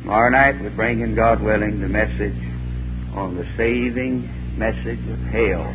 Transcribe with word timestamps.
Tomorrow 0.00 0.30
night 0.30 0.62
we're 0.62 0.70
bringing, 0.70 1.14
God 1.14 1.42
willing, 1.42 1.82
the 1.82 1.88
message 1.88 2.34
on 3.14 3.36
the 3.36 3.44
saving 3.58 4.56
message 4.56 5.06
of 5.10 5.18
hell. 5.28 5.68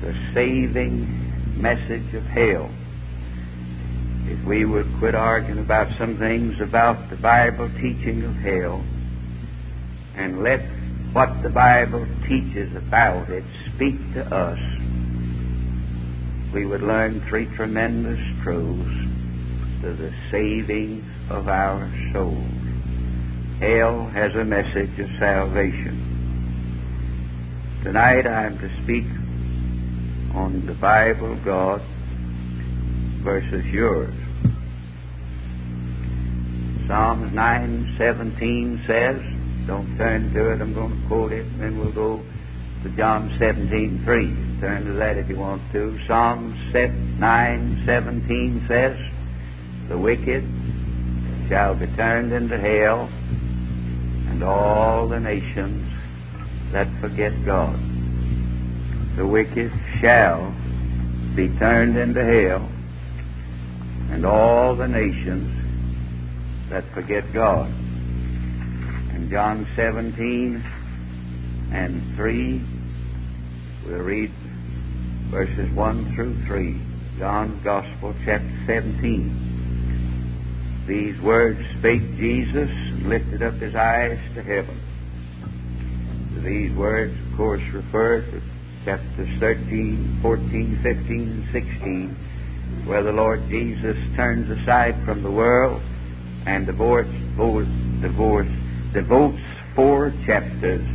The 0.00 0.14
saving 0.32 1.60
message 1.60 2.14
of 2.14 2.24
hell. 2.24 2.70
If 4.24 4.42
we 4.46 4.64
would 4.64 4.86
quit 4.98 5.14
arguing 5.14 5.58
about 5.58 5.88
some 5.98 6.16
things 6.16 6.54
about 6.62 7.10
the 7.10 7.16
Bible 7.16 7.68
teaching 7.76 8.24
of 8.24 8.34
hell 8.36 8.82
and 10.16 10.42
let 10.42 10.60
what 11.12 11.42
the 11.42 11.50
Bible 11.50 12.06
teaches 12.26 12.74
about 12.74 13.28
it 13.28 13.44
speak 13.74 13.96
to 14.14 14.24
us, 14.34 14.58
we 16.54 16.64
would 16.64 16.82
learn 16.82 17.20
three 17.28 17.54
tremendous 17.54 18.18
truths 18.42 18.96
to 19.82 19.92
the 19.92 20.10
saving 20.30 21.04
of 21.30 21.48
our 21.48 21.90
souls. 22.12 22.44
Hell 23.60 24.06
has 24.14 24.34
a 24.34 24.44
message 24.44 24.98
of 24.98 25.08
salvation. 25.18 26.04
Tonight 27.82 28.26
I 28.26 28.46
am 28.46 28.58
to 28.58 28.82
speak 28.82 29.04
on 30.34 30.64
the 30.66 30.74
Bible, 30.74 31.36
God, 31.44 31.82
versus 33.22 33.64
yours. 33.66 34.14
Psalms 36.86 37.32
9:17 37.32 38.86
says, 38.86 39.20
don't 39.66 39.96
turn 39.98 40.32
to 40.32 40.50
it, 40.52 40.62
I'm 40.62 40.72
going 40.72 41.02
to 41.02 41.08
quote 41.08 41.32
it, 41.32 41.44
and 41.44 41.60
then 41.60 41.78
we'll 41.78 41.92
go 41.92 42.22
to 42.84 42.88
John 42.96 43.28
17:3. 43.38 44.60
Turn 44.60 44.86
to 44.86 44.92
that 44.94 45.18
if 45.18 45.28
you 45.28 45.36
want 45.36 45.60
to. 45.72 45.98
Psalms 46.06 46.56
9:17 46.72 48.66
says, 48.66 48.96
"The 49.90 49.98
wicked 49.98 50.42
shall 51.48 51.74
be 51.74 51.86
turned 51.96 52.32
into 52.32 52.58
hell, 52.58 53.08
and 54.30 54.42
all 54.42 55.08
the 55.08 55.18
nations 55.18 55.90
that 56.72 56.86
forget 57.00 57.32
God. 57.44 57.78
The 59.16 59.26
wicked 59.26 59.72
shall 60.00 60.54
be 61.34 61.48
turned 61.58 61.96
into 61.96 62.22
hell, 62.22 62.68
and 64.10 64.24
all 64.24 64.76
the 64.76 64.86
nations 64.88 65.50
that 66.70 66.84
forget 66.92 67.24
God." 67.32 67.72
In 69.14 69.28
John 69.30 69.66
17 69.74 70.62
and 71.72 72.02
3, 72.16 72.60
we'll 73.86 73.98
read 73.98 74.30
verses 75.30 75.70
1 75.72 76.14
through 76.14 76.34
3. 76.46 76.76
John's 77.18 77.62
Gospel, 77.64 78.14
chapter 78.24 78.52
17. 78.66 79.47
These 80.88 81.20
words 81.20 81.60
spake 81.78 82.16
Jesus 82.16 82.70
and 82.70 83.10
lifted 83.10 83.42
up 83.42 83.52
his 83.60 83.74
eyes 83.74 84.18
to 84.34 84.42
heaven. 84.42 84.80
These 86.42 86.74
words, 86.74 87.12
of 87.28 87.36
course, 87.36 87.60
refer 87.74 88.22
to 88.22 88.40
chapters 88.86 89.28
13, 89.38 90.20
14, 90.22 90.80
15, 90.82 91.20
and 91.20 91.44
16, 91.52 92.84
where 92.86 93.02
the 93.02 93.12
Lord 93.12 93.46
Jesus 93.50 93.98
turns 94.16 94.48
aside 94.62 94.94
from 95.04 95.22
the 95.22 95.30
world 95.30 95.82
and 96.46 96.64
divorce, 96.64 97.06
divorce, 98.00 98.48
devotes 98.94 99.42
four 99.76 100.10
chapters 100.24 100.86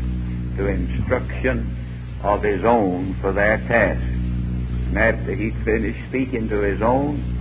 to 0.57 0.65
instruction 0.65 2.19
of 2.23 2.41
his 2.41 2.65
own 2.65 3.15
for 3.21 3.31
their 3.31 3.59
task. 3.67 4.01
And 4.01 4.97
after 4.97 5.35
he 5.35 5.51
finished 5.63 5.99
speaking 6.09 6.49
to 6.49 6.61
his 6.61 6.81
own, 6.81 7.32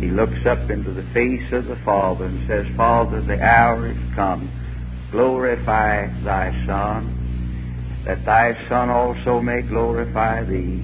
he 0.00 0.08
looks 0.08 0.46
up 0.46 0.70
into 0.70 0.92
the 0.92 1.04
face 1.12 1.52
of 1.52 1.66
the 1.66 1.76
Father 1.84 2.24
and 2.24 2.48
says, 2.48 2.66
Father, 2.74 3.20
the 3.20 3.38
hour 3.38 3.90
is 3.90 4.14
come. 4.14 4.50
Glorify 5.12 6.06
thy 6.24 6.50
Son, 6.66 8.02
that 8.06 8.24
thy 8.24 8.56
Son 8.70 8.88
also 8.88 9.40
may 9.40 9.60
glorify 9.60 10.42
thee, 10.44 10.82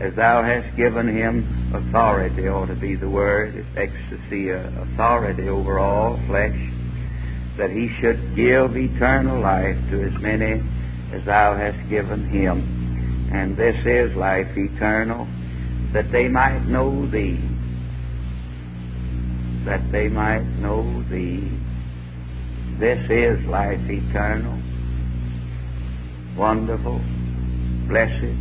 as 0.00 0.14
thou 0.16 0.42
hast 0.42 0.76
given 0.76 1.06
him 1.06 1.72
authority, 1.72 2.48
ought 2.48 2.66
to 2.66 2.74
be 2.74 2.96
the 2.96 3.08
word, 3.08 3.54
exousia, 3.76 4.66
authority 4.82 5.48
over 5.48 5.78
all 5.78 6.18
flesh, 6.26 6.58
that 7.56 7.70
he 7.70 7.88
should 8.00 8.34
give 8.34 8.76
eternal 8.76 9.40
life 9.40 9.78
to 9.90 10.02
as 10.02 10.20
many 10.20 10.60
as 11.12 11.24
thou 11.24 11.54
hast 11.56 11.88
given 11.88 12.28
him. 12.28 13.30
And 13.32 13.56
this 13.56 13.76
is 13.86 14.16
life 14.16 14.48
eternal, 14.56 15.28
that 15.92 16.10
they 16.10 16.26
might 16.26 16.66
know 16.66 17.06
thee, 17.08 17.38
that 19.64 19.90
they 19.92 20.08
might 20.08 20.44
know 20.60 21.02
thee. 21.10 21.48
This 22.78 22.98
is 23.10 23.44
life 23.46 23.80
eternal, 23.88 24.58
wonderful, 26.36 27.00
blessed. 27.88 28.36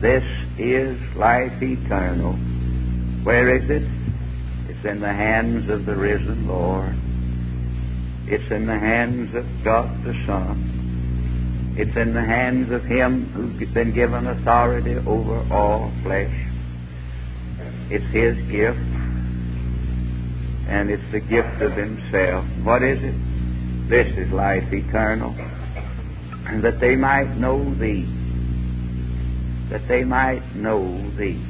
This 0.00 0.24
is 0.58 0.98
life 1.16 1.60
eternal. 1.62 2.34
Where 3.24 3.56
is 3.56 3.68
it? 3.70 3.88
It's 4.68 4.84
in 4.84 5.00
the 5.00 5.12
hands 5.12 5.68
of 5.70 5.86
the 5.86 5.96
risen 5.96 6.46
Lord. 6.46 6.94
It's 8.26 8.50
in 8.50 8.66
the 8.66 8.78
hands 8.78 9.34
of 9.34 9.44
God 9.64 10.04
the 10.04 10.14
Son. 10.26 11.74
It's 11.76 11.96
in 11.96 12.14
the 12.14 12.22
hands 12.22 12.70
of 12.70 12.84
Him 12.84 13.26
who's 13.32 13.68
been 13.74 13.92
given 13.92 14.26
authority 14.26 14.94
over 14.94 15.44
all 15.52 15.92
flesh. 16.02 16.32
It's 17.90 18.04
His 18.12 18.36
gift, 18.50 18.78
and 20.68 20.90
it's 20.90 21.12
the 21.12 21.20
gift 21.20 21.60
of 21.60 21.72
Himself. 21.72 22.44
What 22.62 22.82
is 22.82 22.98
it? 23.02 23.88
This 23.88 24.06
is 24.16 24.32
life 24.32 24.72
eternal, 24.72 25.34
and 26.48 26.64
that 26.64 26.80
they 26.80 26.96
might 26.96 27.36
know 27.36 27.62
Thee. 27.74 28.08
That 29.70 29.86
they 29.88 30.04
might 30.04 30.56
know 30.56 30.80
Thee. 31.18 31.40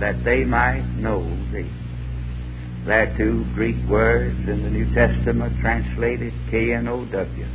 That 0.00 0.24
they 0.24 0.44
might 0.44 0.86
know 0.96 1.22
Thee. 1.52 1.70
There 2.86 3.02
are 3.02 3.16
two 3.16 3.44
Greek 3.54 3.76
words 3.88 4.36
in 4.48 4.64
the 4.64 4.70
New 4.70 4.92
Testament 4.94 5.60
translated 5.60 6.32
K-N-O-W. 6.50 7.46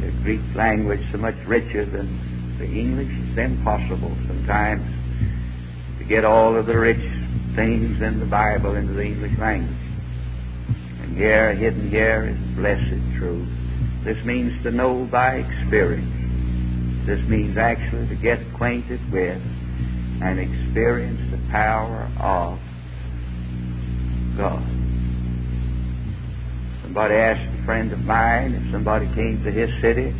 The 0.00 0.22
Greek 0.22 0.40
language 0.54 1.00
so 1.12 1.18
much 1.18 1.34
richer 1.46 1.84
than 1.84 2.56
the 2.58 2.64
English, 2.64 3.10
it's 3.10 3.38
impossible 3.38 4.16
sometimes 4.26 4.82
to 5.98 6.04
get 6.04 6.24
all 6.24 6.56
of 6.56 6.66
the 6.66 6.78
rich 6.78 7.17
things 7.58 8.00
in 8.00 8.20
the 8.20 8.26
Bible 8.26 8.76
into 8.76 8.92
the 8.92 9.02
English 9.02 9.36
language. 9.36 9.74
And 11.02 11.16
here, 11.16 11.56
hidden 11.56 11.90
here, 11.90 12.30
is 12.30 12.56
blessed 12.56 13.18
truth. 13.18 13.48
This 14.04 14.16
means 14.24 14.52
to 14.62 14.70
know 14.70 15.08
by 15.10 15.42
experience. 15.42 16.06
This 17.04 17.18
means 17.28 17.58
actually 17.58 18.06
to 18.08 18.14
get 18.14 18.38
acquainted 18.54 19.00
with 19.10 19.42
and 20.22 20.38
experience 20.38 21.18
the 21.32 21.50
power 21.50 22.06
of 22.22 22.62
God. 24.38 24.62
Somebody 26.82 27.14
asked 27.14 27.60
a 27.60 27.64
friend 27.64 27.92
of 27.92 27.98
mine 27.98 28.54
if 28.54 28.70
somebody 28.70 29.06
came 29.16 29.42
to 29.42 29.50
his 29.50 29.68
city 29.82 30.14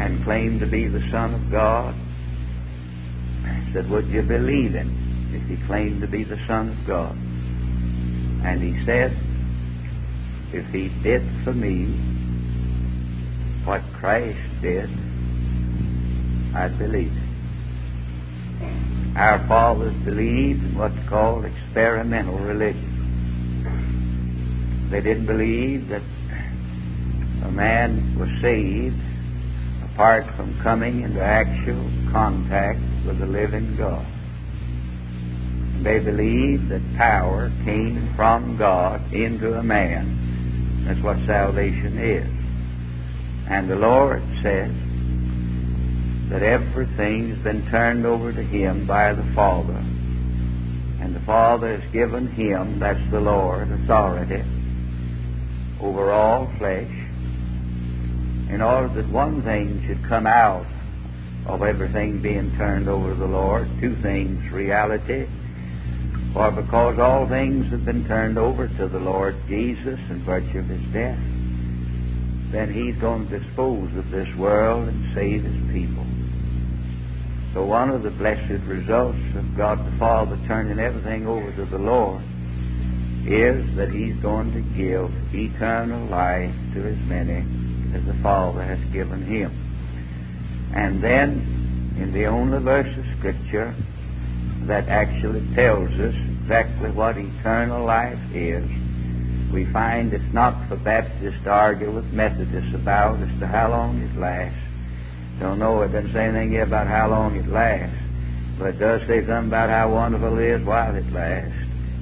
and 0.00 0.24
claimed 0.24 0.60
to 0.60 0.66
be 0.66 0.88
the 0.88 1.04
Son 1.12 1.34
of 1.34 1.50
God. 1.50 1.94
I 3.44 3.70
said, 3.74 3.90
Would 3.90 4.08
you 4.08 4.22
believe 4.22 4.72
him 4.72 5.07
if 5.32 5.46
he 5.48 5.56
claimed 5.66 6.00
to 6.00 6.06
be 6.06 6.24
the 6.24 6.38
Son 6.46 6.70
of 6.70 6.86
God? 6.86 7.16
And 8.44 8.62
he 8.62 8.84
said, 8.84 9.16
If 10.52 10.66
he 10.72 10.88
did 11.02 11.22
for 11.44 11.52
me 11.52 11.86
what 13.64 13.82
Christ 13.98 14.38
did, 14.62 14.88
I'd 16.54 16.78
believe. 16.78 17.12
Our 19.16 19.46
fathers 19.48 19.94
believed 20.04 20.64
in 20.64 20.78
what's 20.78 21.08
called 21.08 21.44
experimental 21.44 22.38
religion. 22.38 22.94
They 24.90 25.00
didn't 25.00 25.26
believe 25.26 25.88
that 25.88 26.02
a 27.44 27.50
man 27.50 28.16
was 28.18 28.30
saved 28.40 28.96
apart 29.92 30.24
from 30.36 30.58
coming 30.62 31.02
into 31.02 31.20
actual 31.20 31.90
contact 32.10 32.80
with 33.06 33.18
the 33.18 33.26
living 33.26 33.76
God. 33.76 34.06
They 35.82 35.98
believe 36.00 36.68
that 36.68 36.96
power 36.96 37.50
came 37.64 38.12
from 38.16 38.56
God 38.56 39.12
into 39.12 39.54
a 39.54 39.62
man. 39.62 40.84
That's 40.86 41.00
what 41.02 41.16
salvation 41.26 41.98
is. 41.98 42.28
And 43.48 43.70
the 43.70 43.76
Lord 43.76 44.22
says, 44.42 44.72
that 46.30 46.42
everything's 46.42 47.42
been 47.42 47.66
turned 47.70 48.04
over 48.04 48.32
to 48.32 48.42
Him 48.42 48.86
by 48.86 49.14
the 49.14 49.24
Father. 49.34 49.78
And 51.00 51.14
the 51.16 51.20
Father 51.20 51.80
has 51.80 51.92
given 51.92 52.28
Him, 52.28 52.78
that's 52.78 53.00
the 53.10 53.20
Lord, 53.20 53.70
authority 53.70 54.44
over 55.80 56.10
all 56.10 56.52
flesh, 56.58 56.90
in 58.50 58.60
order 58.60 58.92
that 59.00 59.08
one 59.10 59.42
thing 59.42 59.84
should 59.86 60.06
come 60.08 60.26
out 60.26 60.66
of 61.46 61.62
everything 61.62 62.20
being 62.20 62.54
turned 62.56 62.88
over 62.88 63.10
to 63.10 63.14
the 63.14 63.26
Lord. 63.26 63.68
Two 63.80 63.96
things 64.02 64.50
reality 64.52 65.26
For 66.32 66.50
because 66.50 66.98
all 66.98 67.26
things 67.28 67.70
have 67.70 67.84
been 67.84 68.06
turned 68.06 68.38
over 68.38 68.68
to 68.68 68.88
the 68.88 68.98
Lord 68.98 69.36
Jesus 69.48 69.98
in 70.10 70.22
virtue 70.24 70.58
of 70.58 70.66
his 70.66 70.84
death, 70.92 71.18
then 72.52 72.72
he's 72.72 73.00
going 73.00 73.28
to 73.28 73.38
dispose 73.40 73.94
of 73.96 74.10
this 74.10 74.28
world 74.36 74.88
and 74.88 75.14
save 75.14 75.42
his 75.42 75.72
people. 75.72 76.06
So 77.54 77.64
one 77.64 77.90
of 77.90 78.02
the 78.02 78.10
blessed 78.10 78.62
results 78.66 79.18
of 79.36 79.56
God 79.56 79.84
the 79.84 79.98
Father 79.98 80.38
turning 80.46 80.78
everything 80.78 81.26
over 81.26 81.50
to 81.52 81.64
the 81.64 81.78
Lord 81.78 82.22
is 83.26 83.76
that 83.76 83.90
he's 83.90 84.16
going 84.22 84.52
to 84.52 84.60
give 84.76 85.10
eternal 85.34 86.08
life 86.08 86.54
to 86.74 86.86
as 86.86 86.98
many 87.08 87.44
as 87.96 88.04
the 88.06 88.16
Father 88.22 88.62
has 88.62 88.78
given 88.92 89.24
him. 89.24 89.50
And 90.74 91.02
then, 91.02 91.96
in 91.98 92.12
the 92.12 92.26
only 92.26 92.62
verse 92.62 92.96
of 92.96 93.04
Scripture 93.18 93.74
that 94.68 94.88
actually 94.88 95.40
tells 95.54 95.90
us 95.98 96.14
exactly 96.42 96.90
what 96.90 97.16
eternal 97.16 97.84
life 97.84 98.20
is, 98.34 98.64
we 99.52 99.64
find 99.72 100.12
it's 100.12 100.34
not 100.34 100.68
for 100.68 100.76
Baptists 100.76 101.42
to 101.44 101.50
argue 101.50 101.90
with 101.90 102.04
Methodists 102.12 102.74
about 102.74 103.18
as 103.20 103.40
to 103.40 103.46
how 103.46 103.70
long 103.70 103.98
it 104.02 104.18
lasts. 104.18 104.60
Don't 105.40 105.58
know, 105.58 105.80
it 105.82 105.88
doesn't 105.88 106.12
say 106.12 106.26
anything 106.26 106.50
here 106.50 106.64
about 106.64 106.86
how 106.86 107.08
long 107.08 107.36
it 107.36 107.48
lasts, 107.48 107.96
but 108.58 108.74
it 108.74 108.78
does 108.78 109.00
say 109.08 109.20
something 109.26 109.48
about 109.48 109.70
how 109.70 109.92
wonderful 109.92 110.38
it 110.38 110.60
is 110.60 110.66
while 110.66 110.94
it 110.94 111.10
lasts. 111.12 111.56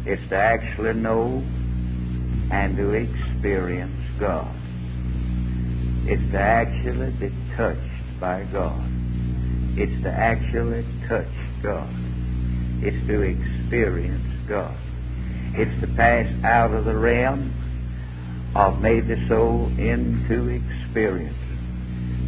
It's 0.04 0.28
to 0.30 0.36
actually 0.36 0.94
know 0.94 1.44
and 2.50 2.76
to 2.76 2.90
experience 2.90 4.18
God. 4.18 4.54
It's 6.08 6.32
to 6.32 6.40
actually 6.40 7.10
be 7.12 7.34
touched 7.56 8.20
by 8.20 8.42
God. 8.52 8.82
It's 9.78 10.02
to 10.02 10.10
actually 10.10 10.84
touch 11.08 11.62
God. 11.62 12.05
It's 12.82 13.06
to 13.08 13.22
experience 13.22 14.48
God. 14.48 14.76
It's 15.54 15.80
to 15.80 15.86
pass 15.96 16.26
out 16.44 16.72
of 16.74 16.84
the 16.84 16.96
realm 16.96 17.52
of 18.54 18.80
made 18.80 19.08
the 19.08 19.16
soul 19.28 19.66
into 19.78 20.48
experience. 20.48 21.36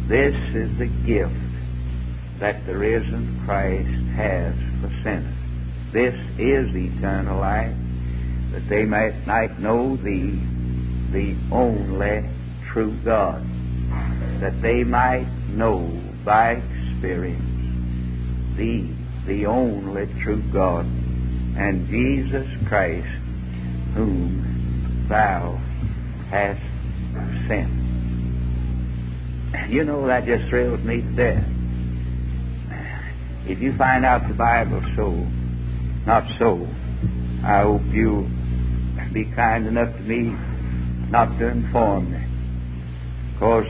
This 0.07 0.35
is 0.55 0.77
the 0.77 0.87
gift 1.05 1.33
that 2.39 2.65
the 2.65 2.77
risen 2.77 3.41
Christ 3.45 3.89
has 4.15 4.55
for 4.81 4.89
sinners. 5.03 5.35
This 5.91 6.15
is 6.37 6.75
eternal 6.75 7.39
life, 7.39 7.75
that 8.51 8.67
they 8.69 8.85
might, 8.85 9.25
might 9.27 9.59
know 9.59 9.97
Thee, 9.97 10.39
the 11.11 11.35
only 11.51 12.29
true 12.71 12.95
God, 13.03 13.43
that 14.41 14.61
they 14.61 14.83
might 14.83 15.27
know 15.49 15.89
by 16.23 16.53
experience 16.53 17.43
Thee, 18.57 18.95
the 19.25 19.45
only 19.45 20.07
true 20.23 20.43
God, 20.51 20.85
and 20.85 21.87
Jesus 21.87 22.47
Christ, 22.67 23.07
whom 23.95 25.05
Thou 25.09 25.55
hast 26.29 26.61
sent. 27.47 27.89
You 29.71 29.83
know, 29.83 30.07
that 30.07 30.25
just 30.25 30.49
thrills 30.49 30.79
me 30.81 31.01
to 31.01 31.11
death. 31.15 31.43
If 33.45 33.59
you 33.59 33.75
find 33.77 34.05
out 34.05 34.27
the 34.27 34.35
Bible 34.35 34.81
so, 34.95 35.11
not 36.05 36.23
so, 36.37 36.67
I 37.43 37.61
hope 37.63 37.81
you'll 37.91 38.29
be 39.13 39.25
kind 39.35 39.65
enough 39.67 39.95
to 39.95 40.01
me 40.01 40.35
not 41.09 41.37
to 41.39 41.47
inform 41.47 42.11
me. 42.11 42.25
Because 43.33 43.65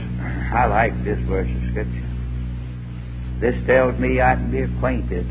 I 0.53 0.65
like 0.65 1.03
this 1.03 1.19
verse 1.27 1.49
of 1.49 1.69
Scripture. 1.71 2.09
This 3.39 3.55
tells 3.65 3.97
me 3.99 4.19
I 4.19 4.35
can 4.35 4.51
be 4.51 4.61
acquainted 4.61 5.25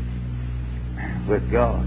with 1.29 1.51
God. 1.51 1.85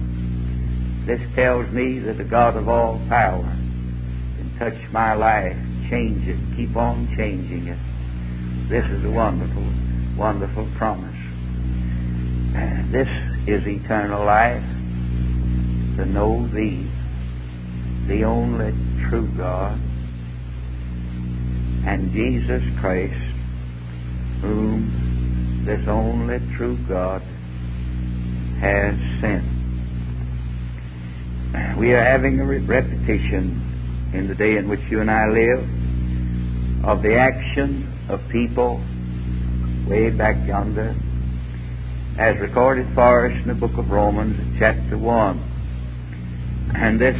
This 1.07 1.21
tells 1.35 1.69
me 1.73 1.99
that 1.99 2.17
the 2.17 2.25
God 2.25 2.57
of 2.57 2.69
all 2.69 2.99
power 3.09 3.43
can 3.43 4.57
touch 4.59 4.93
my 4.93 5.15
life, 5.15 5.57
change 5.91 6.29
it, 6.29 6.39
keep 6.57 6.77
on 6.77 7.13
changing 7.17 7.67
it. 7.67 7.79
This 8.71 8.85
is 8.85 9.05
a 9.05 9.11
wonderful, 9.11 9.67
wonderful 10.17 10.71
promise. 10.79 11.17
And 12.55 12.95
This 12.95 13.09
is 13.49 13.67
eternal 13.67 14.25
life 14.25 14.63
to 15.97 16.07
know 16.07 16.47
Thee, 16.55 16.89
the 18.07 18.23
only 18.23 18.71
true 19.09 19.29
God, 19.37 19.81
and 21.85 22.13
Jesus 22.13 22.63
Christ, 22.81 23.35
whom 24.41 25.65
this 25.67 25.87
only 25.89 26.39
true 26.57 26.79
God 26.89 27.23
has 28.63 28.95
sent. 29.21 29.43
We 31.77 31.93
are 31.93 32.05
having 32.05 32.39
a 32.39 32.47
repetition 32.47 33.59
in 34.15 34.29
the 34.29 34.37
day 34.37 34.57
in 34.57 34.69
which 34.69 34.81
you 34.89 35.01
and 35.01 35.11
I 35.11 35.27
live 35.27 35.67
of 36.85 37.03
the 37.03 37.17
action 37.17 37.93
of 38.09 38.21
people 38.31 38.81
way 39.89 40.11
back 40.11 40.47
yonder 40.47 40.95
as 42.19 42.39
recorded 42.41 42.87
for 42.95 43.27
us 43.27 43.33
in 43.43 43.49
the 43.49 43.55
book 43.55 43.77
of 43.79 43.91
Romans, 43.91 44.37
chapter 44.61 44.97
1. 44.97 46.71
And 46.77 47.01
this, 47.01 47.17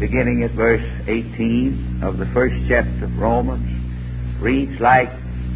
beginning 0.00 0.44
at 0.44 0.52
verse 0.52 0.84
18 1.06 2.00
of 2.02 2.16
the 2.16 2.26
first 2.32 2.54
chapter 2.68 3.04
of 3.04 3.18
Romans, 3.18 3.68
reads 4.40 4.80
like 4.80 5.10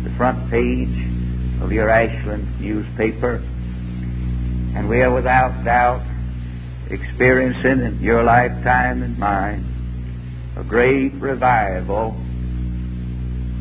the 0.05 0.13
front 0.19 0.51
page 0.51 1.63
of 1.63 1.73
your 1.73 1.89
Ashland 1.89 2.61
newspaper. 2.61 3.43
And 4.75 4.89
we 4.89 5.03
are 5.03 5.13
without 5.13 5.65
doubt 5.65 6.03
experiencing 6.91 7.85
in 7.85 8.01
your 8.01 8.23
lifetime 8.23 9.03
and 9.03 9.19
mine 9.19 10.55
a 10.57 10.65
great 10.65 11.15
revival 11.15 12.17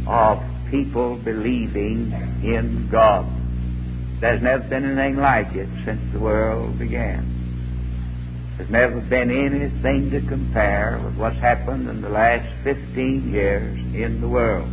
of 0.08 0.40
people 0.72 1.16
believing 1.18 2.12
in 2.44 2.90
God. 2.92 3.28
There's 4.22 4.42
never 4.42 4.68
been 4.68 4.86
anything 4.86 5.18
like 5.18 5.54
it 5.56 5.70
since 5.86 6.02
the 6.14 6.20
world 6.20 6.78
began. 6.78 7.38
There's 8.58 8.70
never 8.70 9.00
been 9.00 9.32
anything 9.32 10.12
to 10.12 10.28
compare 10.28 11.02
with 11.04 11.16
what's 11.16 11.38
happened 11.38 11.88
in 11.90 12.02
the 12.02 12.10
last 12.10 12.46
15 12.64 13.32
years 13.32 13.78
in 13.96 14.20
the 14.20 14.28
world. 14.28 14.70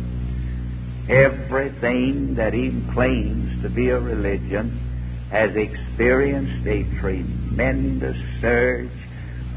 Everything 1.09 2.35
that 2.35 2.53
even 2.53 2.91
claims 2.93 3.61
to 3.63 3.69
be 3.69 3.89
a 3.89 3.99
religion 3.99 4.86
has 5.31 5.51
experienced 5.55 6.65
a 6.67 6.83
tremendous 6.99 8.17
surge 8.41 8.91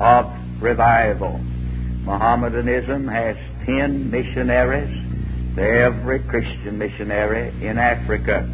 of 0.00 0.26
revival. 0.61 1.38
Mohammedanism 1.38 3.06
has 3.09 3.37
10 3.66 4.11
missionaries 4.11 5.54
to 5.54 5.62
every 5.62 6.21
Christian 6.21 6.78
missionary 6.78 7.49
in 7.64 7.78
Africa. 7.78 8.49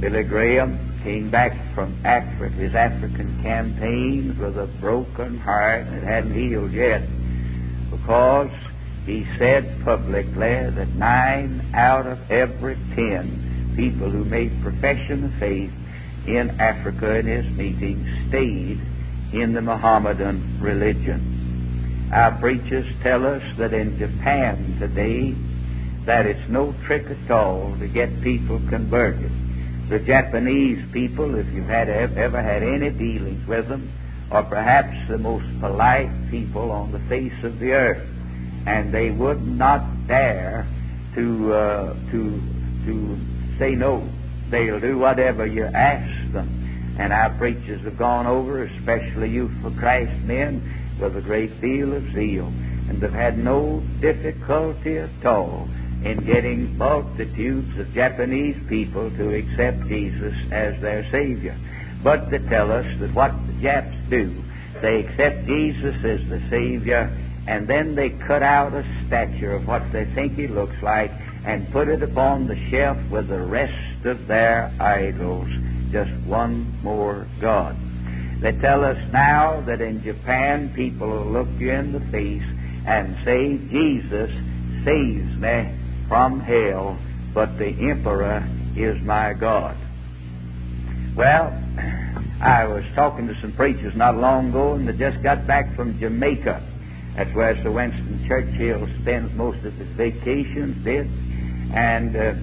Billy 0.00 0.22
Graham 0.22 1.00
came 1.02 1.30
back 1.30 1.52
from 1.74 1.94
Africa, 2.04 2.54
his 2.54 2.74
African 2.74 3.42
campaigns 3.42 4.38
with 4.38 4.56
a 4.56 4.66
broken 4.80 5.38
heart 5.38 5.86
that 5.86 6.02
hadn't 6.02 6.34
healed 6.34 6.72
yet 6.72 7.02
because 7.90 8.50
he 9.06 9.26
said 9.38 9.82
publicly 9.84 10.70
that 10.70 10.88
nine 10.94 11.70
out 11.74 12.06
of 12.06 12.18
every 12.30 12.76
ten 12.94 13.72
people 13.76 14.10
who 14.10 14.24
made 14.24 14.52
profession 14.62 15.24
of 15.24 15.32
faith 15.40 15.72
in 16.26 16.60
Africa 16.60 17.16
in 17.16 17.26
his 17.26 17.46
meetings 17.56 18.28
stayed 18.28 18.80
in 19.32 19.52
the 19.54 19.60
Mohammedan 19.60 20.60
religion. 20.60 22.10
Our 22.12 22.38
preachers 22.40 22.86
tell 23.02 23.26
us 23.26 23.42
that 23.58 23.72
in 23.72 23.98
Japan 23.98 24.76
today 24.80 25.34
that 26.06 26.26
it's 26.26 26.50
no 26.50 26.74
trick 26.86 27.06
at 27.06 27.30
all 27.30 27.76
to 27.78 27.88
get 27.88 28.22
people 28.22 28.58
converted 28.68 29.30
the 29.90 29.98
Japanese 29.98 30.78
people, 30.92 31.34
if 31.34 31.52
you've 31.52 31.66
had 31.66 31.88
ever 31.88 32.40
had 32.40 32.62
any 32.62 32.90
dealings 32.90 33.44
with 33.48 33.68
them, 33.68 33.90
are 34.30 34.44
perhaps 34.44 34.96
the 35.08 35.18
most 35.18 35.44
polite 35.58 36.30
people 36.30 36.70
on 36.70 36.92
the 36.92 37.00
face 37.08 37.34
of 37.42 37.58
the 37.58 37.72
earth, 37.72 38.06
and 38.68 38.94
they 38.94 39.10
would 39.10 39.44
not 39.44 40.06
dare 40.06 40.64
to 41.16 41.52
uh, 41.52 41.94
to 42.12 42.40
to 42.86 43.18
say 43.58 43.74
no. 43.74 44.08
They'll 44.50 44.80
do 44.80 44.98
whatever 44.98 45.46
you 45.46 45.64
ask 45.64 46.32
them. 46.32 46.96
And 46.98 47.12
our 47.12 47.30
preachers 47.38 47.82
have 47.84 47.96
gone 47.96 48.26
over, 48.26 48.64
especially 48.64 49.30
Youth 49.30 49.52
for 49.62 49.70
Christ 49.70 50.24
men, 50.24 50.98
with 51.00 51.16
a 51.16 51.22
great 51.22 51.60
deal 51.60 51.94
of 51.94 52.02
zeal, 52.12 52.46
and 52.46 53.00
have 53.02 53.12
had 53.12 53.38
no 53.38 53.82
difficulty 54.00 54.98
at 54.98 55.24
all 55.24 55.68
in 56.04 56.24
getting 56.26 56.76
multitudes 56.76 57.78
of 57.78 57.92
Japanese 57.94 58.56
people 58.68 59.10
to 59.10 59.34
accept 59.34 59.86
Jesus 59.86 60.34
as 60.50 60.80
their 60.82 61.08
Savior. 61.10 61.56
But 62.02 62.30
they 62.30 62.38
tell 62.38 62.72
us 62.72 62.86
that 63.00 63.14
what 63.14 63.32
the 63.46 63.52
Japs 63.62 63.96
do, 64.08 64.42
they 64.82 65.04
accept 65.04 65.46
Jesus 65.46 65.94
as 66.04 66.20
the 66.28 66.42
Savior, 66.50 67.08
and 67.46 67.68
then 67.68 67.94
they 67.94 68.10
cut 68.26 68.42
out 68.42 68.74
a 68.74 68.84
statue 69.06 69.50
of 69.50 69.66
what 69.66 69.82
they 69.92 70.06
think 70.14 70.34
He 70.34 70.48
looks 70.48 70.76
like 70.82 71.12
and 71.44 71.70
put 71.72 71.88
it 71.88 72.02
upon 72.02 72.46
the 72.46 72.70
shelf 72.70 72.98
with 73.10 73.28
the 73.28 73.40
rest 73.40 74.06
of 74.06 74.26
their 74.26 74.74
idols. 74.80 75.48
Just 75.90 76.12
one 76.26 76.78
more 76.82 77.26
God. 77.40 77.76
They 78.42 78.52
tell 78.52 78.84
us 78.84 78.96
now 79.12 79.60
that 79.66 79.80
in 79.80 80.02
Japan 80.02 80.72
people 80.74 81.08
will 81.08 81.30
look 81.30 81.48
you 81.58 81.72
in 81.72 81.92
the 81.92 82.00
face 82.10 82.42
and 82.86 83.16
say, 83.24 83.58
Jesus 83.70 84.30
saves 84.84 85.36
me 85.36 85.76
from 86.08 86.40
hell, 86.40 86.98
but 87.34 87.58
the 87.58 87.68
emperor 87.90 88.46
is 88.76 89.00
my 89.02 89.34
God. 89.34 89.76
Well, 91.16 91.52
I 92.40 92.64
was 92.66 92.84
talking 92.94 93.26
to 93.26 93.34
some 93.42 93.52
preachers 93.52 93.94
not 93.94 94.16
long 94.16 94.50
ago, 94.50 94.74
and 94.74 94.88
they 94.88 94.96
just 94.96 95.22
got 95.22 95.46
back 95.46 95.76
from 95.76 95.98
Jamaica. 96.00 96.66
That's 97.16 97.34
where 97.34 97.54
Sir 97.62 97.70
Winston 97.70 98.24
Churchill 98.26 98.88
spends 99.02 99.34
most 99.36 99.58
of 99.66 99.74
his 99.74 99.88
vacations, 99.96 100.82
did. 100.82 101.06
And 101.74 102.16
uh, 102.16 102.34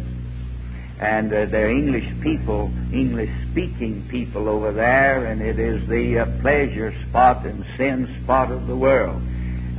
and 0.99 1.31
uh, 1.31 1.45
they're 1.45 1.69
English 1.69 2.09
people, 2.23 2.71
English 2.91 3.29
speaking 3.51 4.07
people 4.09 4.49
over 4.49 4.71
there, 4.71 5.25
and 5.25 5.41
it 5.41 5.59
is 5.59 5.87
the 5.87 6.19
uh, 6.19 6.41
pleasure 6.41 6.91
spot 7.07 7.45
and 7.45 7.63
sin 7.77 8.21
spot 8.23 8.51
of 8.51 8.65
the 8.65 8.75
world. 8.75 9.21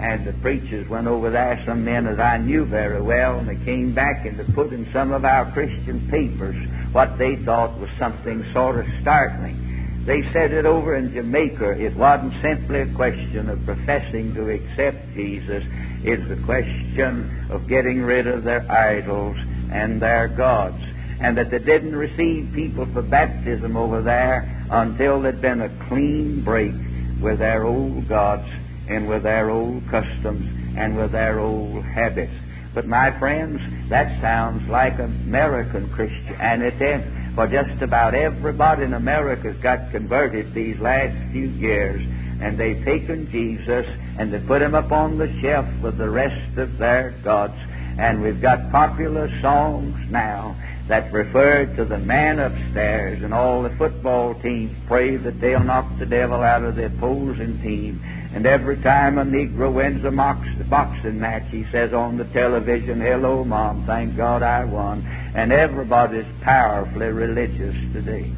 And 0.00 0.24
the 0.24 0.32
preachers 0.34 0.88
went 0.88 1.08
over 1.08 1.30
there, 1.30 1.60
some 1.66 1.84
men 1.84 2.04
that 2.04 2.20
I 2.20 2.38
knew 2.38 2.64
very 2.64 3.02
well, 3.02 3.40
and 3.40 3.48
they 3.48 3.64
came 3.64 3.94
back 3.94 4.26
and 4.26 4.38
they 4.38 4.44
put 4.52 4.72
in 4.72 4.88
some 4.92 5.10
of 5.10 5.24
our 5.24 5.50
Christian 5.50 6.08
papers 6.08 6.54
what 6.92 7.18
they 7.18 7.34
thought 7.44 7.76
was 7.80 7.90
something 7.98 8.44
sort 8.52 8.78
of 8.78 8.86
startling. 9.00 9.67
They 10.08 10.22
said 10.32 10.52
it 10.52 10.64
over 10.64 10.96
in 10.96 11.12
Jamaica. 11.12 11.72
It 11.72 11.94
wasn't 11.94 12.32
simply 12.40 12.80
a 12.80 12.94
question 12.94 13.50
of 13.50 13.62
professing 13.66 14.32
to 14.36 14.48
accept 14.48 15.12
Jesus. 15.12 15.62
It's 16.02 16.24
a 16.32 16.42
question 16.46 17.46
of 17.50 17.68
getting 17.68 18.00
rid 18.00 18.26
of 18.26 18.42
their 18.42 18.64
idols 18.72 19.36
and 19.70 20.00
their 20.00 20.28
gods 20.28 20.82
and 21.20 21.36
that 21.36 21.50
they 21.50 21.58
didn't 21.58 21.94
receive 21.94 22.50
people 22.54 22.86
for 22.94 23.02
baptism 23.02 23.76
over 23.76 24.00
there 24.00 24.48
until 24.70 25.20
there'd 25.20 25.42
been 25.42 25.60
a 25.60 25.88
clean 25.88 26.42
break 26.42 26.72
with 27.20 27.40
their 27.40 27.64
old 27.64 28.08
gods 28.08 28.48
and 28.88 29.10
with 29.10 29.24
their 29.24 29.50
old 29.50 29.82
customs 29.90 30.48
and 30.78 30.96
with 30.96 31.12
their 31.12 31.38
old 31.38 31.84
habits. 31.84 32.32
But 32.74 32.86
my 32.86 33.10
friends, 33.18 33.60
that 33.90 34.22
sounds 34.22 34.66
like 34.70 34.98
American 34.98 35.92
Christianity, 35.92 37.04
for 37.38 37.46
just 37.46 37.80
about 37.82 38.16
everybody 38.16 38.82
in 38.82 38.94
America's 38.94 39.56
got 39.62 39.92
converted 39.92 40.52
these 40.54 40.76
last 40.80 41.14
few 41.30 41.46
years, 41.46 42.02
and 42.42 42.58
they've 42.58 42.84
taken 42.84 43.30
Jesus 43.30 43.86
and 44.18 44.34
they 44.34 44.40
put 44.40 44.60
him 44.60 44.74
up 44.74 44.90
on 44.90 45.18
the 45.18 45.32
shelf 45.40 45.64
with 45.80 45.96
the 45.98 46.10
rest 46.10 46.58
of 46.58 46.78
their 46.78 47.14
gods. 47.22 47.54
And 47.96 48.22
we've 48.22 48.42
got 48.42 48.72
popular 48.72 49.30
songs 49.40 49.94
now 50.10 50.56
that 50.88 51.12
refer 51.12 51.66
to 51.76 51.84
the 51.84 51.98
man 51.98 52.40
upstairs, 52.40 53.22
and 53.22 53.32
all 53.32 53.62
the 53.62 53.76
football 53.76 54.34
teams 54.42 54.76
pray 54.88 55.16
that 55.16 55.40
they'll 55.40 55.62
knock 55.62 55.86
the 56.00 56.06
devil 56.06 56.42
out 56.42 56.64
of 56.64 56.74
the 56.74 56.86
opposing 56.86 57.62
team. 57.62 58.02
And 58.34 58.46
every 58.46 58.76
time 58.82 59.18
a 59.18 59.24
Negro 59.24 59.72
wins 59.72 60.04
a 60.04 60.10
boxing 60.10 61.18
match, 61.18 61.44
he 61.50 61.64
says 61.72 61.92
on 61.92 62.18
the 62.18 62.24
television, 62.24 63.00
Hello, 63.00 63.44
Mom, 63.44 63.86
thank 63.86 64.16
God 64.16 64.42
I 64.42 64.64
won. 64.64 65.06
And 65.34 65.52
everybody's 65.52 66.26
powerfully 66.42 67.06
religious 67.06 67.74
today. 67.92 68.32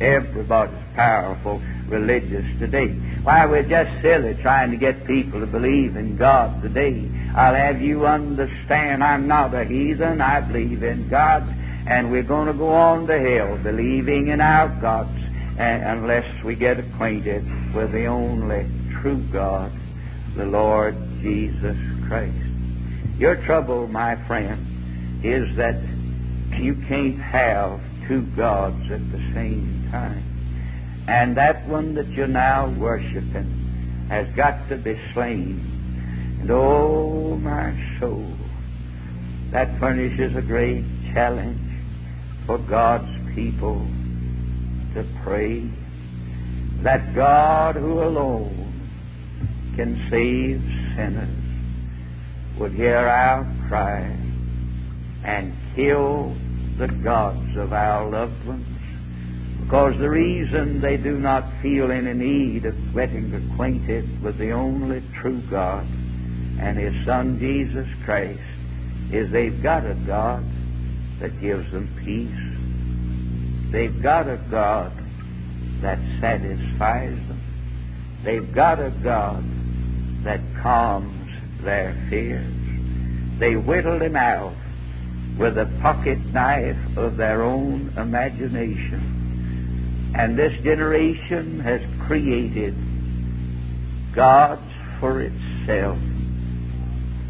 Everybody's 0.00 0.78
powerful 0.94 1.60
religious 1.88 2.46
today. 2.60 2.88
Why, 3.22 3.46
we're 3.46 3.68
just 3.68 4.02
silly 4.02 4.34
trying 4.42 4.70
to 4.70 4.76
get 4.76 5.06
people 5.06 5.40
to 5.40 5.46
believe 5.46 5.96
in 5.96 6.16
God 6.16 6.62
today. 6.62 7.10
I'll 7.34 7.54
have 7.54 7.82
you 7.82 8.06
understand 8.06 9.02
I'm 9.02 9.26
not 9.26 9.54
a 9.54 9.64
heathen. 9.64 10.20
I 10.20 10.40
believe 10.40 10.82
in 10.82 11.08
God 11.08 11.42
and 11.88 12.10
we're 12.10 12.22
going 12.22 12.46
to 12.46 12.52
go 12.52 12.68
on 12.68 13.06
to 13.06 13.18
hell 13.18 13.56
believing 13.62 14.28
in 14.28 14.40
our 14.42 14.68
gods 14.80 15.18
unless 15.58 16.26
we 16.44 16.54
get 16.54 16.78
acquainted 16.78 17.42
with 17.74 17.90
the 17.92 18.04
only 18.04 18.66
true 19.00 19.22
God, 19.32 19.72
the 20.36 20.44
Lord 20.44 20.96
Jesus 21.22 21.76
Christ. 22.06 22.34
Your 23.18 23.36
trouble, 23.44 23.86
my 23.88 24.14
friend, 24.26 25.24
is 25.24 25.56
that 25.56 25.80
you 26.58 26.74
can't 26.88 27.20
have 27.20 27.80
two 28.06 28.22
gods 28.36 28.82
at 28.90 29.10
the 29.12 29.18
same 29.34 29.88
time. 29.90 30.24
And 31.08 31.36
that 31.36 31.66
one 31.68 31.94
that 31.94 32.08
you're 32.08 32.26
now 32.26 32.70
worshiping 32.78 34.06
has 34.08 34.26
got 34.36 34.68
to 34.68 34.76
be 34.76 35.00
slain. 35.14 36.38
And 36.40 36.50
oh, 36.50 37.36
my 37.36 37.98
soul, 38.00 38.32
that 39.52 39.78
furnishes 39.78 40.36
a 40.36 40.42
great 40.42 40.84
challenge 41.12 41.60
for 42.46 42.58
God's 42.58 43.34
people 43.34 43.86
to 44.94 45.04
pray 45.22 45.68
that 46.82 47.14
God, 47.14 47.74
who 47.74 48.02
alone 48.02 48.67
can 49.78 49.94
save 50.10 50.60
sinners, 50.96 52.58
would 52.58 52.72
hear 52.72 52.96
our 52.96 53.44
cry 53.68 54.00
and 55.22 55.54
kill 55.76 56.36
the 56.78 56.88
gods 57.04 57.56
of 57.56 57.72
our 57.72 58.10
loved 58.10 58.44
ones. 58.44 58.66
Because 59.62 59.96
the 60.00 60.10
reason 60.10 60.80
they 60.80 60.96
do 60.96 61.20
not 61.20 61.44
feel 61.62 61.92
any 61.92 62.12
need 62.12 62.64
of 62.64 62.74
getting 62.92 63.32
acquainted 63.32 64.20
with 64.20 64.36
the 64.38 64.50
only 64.50 65.00
true 65.20 65.40
God 65.48 65.84
and 66.58 66.76
His 66.76 67.06
Son 67.06 67.38
Jesus 67.38 67.86
Christ 68.04 68.40
is 69.12 69.30
they've 69.30 69.62
got 69.62 69.86
a 69.86 69.94
God 70.08 70.44
that 71.20 71.40
gives 71.40 71.70
them 71.70 71.88
peace. 72.04 73.70
They've 73.70 74.02
got 74.02 74.26
a 74.26 74.38
God 74.50 74.92
that 75.82 76.00
satisfies 76.20 77.16
them. 77.28 77.40
They've 78.24 78.52
got 78.52 78.80
a 78.80 78.90
God 78.90 79.44
that 80.28 80.40
calms 80.62 81.26
their 81.64 81.96
fears. 82.10 82.54
They 83.40 83.56
whittled 83.56 84.02
him 84.02 84.14
out 84.14 84.54
with 85.38 85.56
a 85.56 85.64
pocket 85.80 86.18
knife 86.18 86.98
of 86.98 87.16
their 87.16 87.42
own 87.42 87.94
imagination. 87.96 90.12
And 90.14 90.38
this 90.38 90.52
generation 90.62 91.60
has 91.60 91.80
created 92.06 92.74
gods 94.14 94.60
for 95.00 95.22
itself 95.22 95.98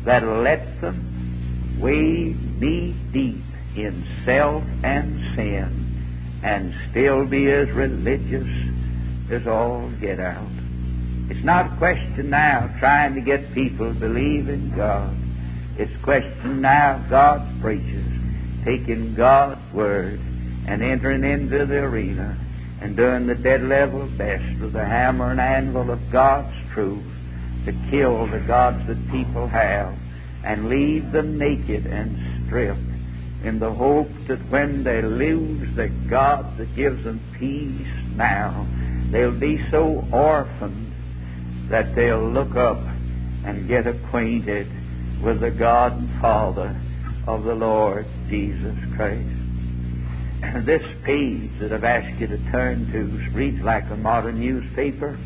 that'll 0.04 0.42
let 0.42 0.80
them 0.80 1.78
wade 1.80 2.60
knee 2.60 2.96
deep 3.12 3.44
in 3.76 4.04
self 4.26 4.64
and 4.82 5.36
sin 5.36 6.40
and 6.42 6.74
still 6.90 7.24
be 7.26 7.48
as 7.48 7.70
religious 7.70 8.48
as 9.30 9.46
all 9.46 9.88
get 10.00 10.18
out. 10.18 10.57
It's 11.30 11.44
not 11.44 11.74
a 11.74 11.76
question 11.76 12.30
now 12.30 12.74
trying 12.78 13.14
to 13.14 13.20
get 13.20 13.52
people 13.54 13.92
to 13.92 14.00
believe 14.00 14.48
in 14.48 14.74
God. 14.74 15.14
It's 15.78 15.92
a 15.94 16.02
question 16.02 16.62
now 16.62 16.96
of 16.96 17.10
God's 17.10 17.60
preachers 17.60 18.18
taking 18.64 19.14
God's 19.14 19.60
word 19.72 20.18
and 20.66 20.82
entering 20.82 21.24
into 21.24 21.66
the 21.66 21.76
arena 21.76 22.36
and 22.80 22.96
doing 22.96 23.26
the 23.26 23.34
dead 23.34 23.62
level 23.62 24.08
best 24.16 24.60
with 24.60 24.72
the 24.72 24.84
hammer 24.84 25.30
and 25.30 25.40
anvil 25.40 25.90
of 25.90 26.00
God's 26.10 26.54
truth 26.72 27.04
to 27.66 27.72
kill 27.90 28.26
the 28.26 28.42
gods 28.46 28.86
that 28.86 29.10
people 29.10 29.46
have 29.48 29.94
and 30.44 30.68
leave 30.68 31.12
them 31.12 31.38
naked 31.38 31.86
and 31.86 32.46
stripped 32.46 32.80
in 33.44 33.58
the 33.58 33.72
hope 33.72 34.08
that 34.28 34.40
when 34.50 34.82
they 34.82 35.02
lose 35.02 35.76
the 35.76 35.88
God 36.08 36.56
that 36.58 36.74
gives 36.74 37.04
them 37.04 37.20
peace 37.38 38.16
now, 38.16 38.66
they'll 39.12 39.38
be 39.38 39.60
so 39.70 40.04
orphaned 40.12 40.87
that 41.70 41.94
they'll 41.94 42.30
look 42.30 42.56
up 42.56 42.78
and 43.44 43.68
get 43.68 43.86
acquainted 43.86 44.66
with 45.22 45.40
the 45.40 45.50
God 45.50 45.92
and 45.92 46.20
Father 46.20 46.80
of 47.26 47.44
the 47.44 47.54
Lord 47.54 48.06
Jesus 48.28 48.76
Christ. 48.96 49.28
And 50.42 50.66
This 50.66 50.82
page 51.04 51.50
that 51.60 51.72
I've 51.72 51.84
asked 51.84 52.20
you 52.20 52.26
to 52.28 52.50
turn 52.50 52.90
to 52.92 53.36
reads 53.36 53.62
like 53.62 53.84
a 53.90 53.96
modern 53.96 54.40
newspaper. 54.40 55.18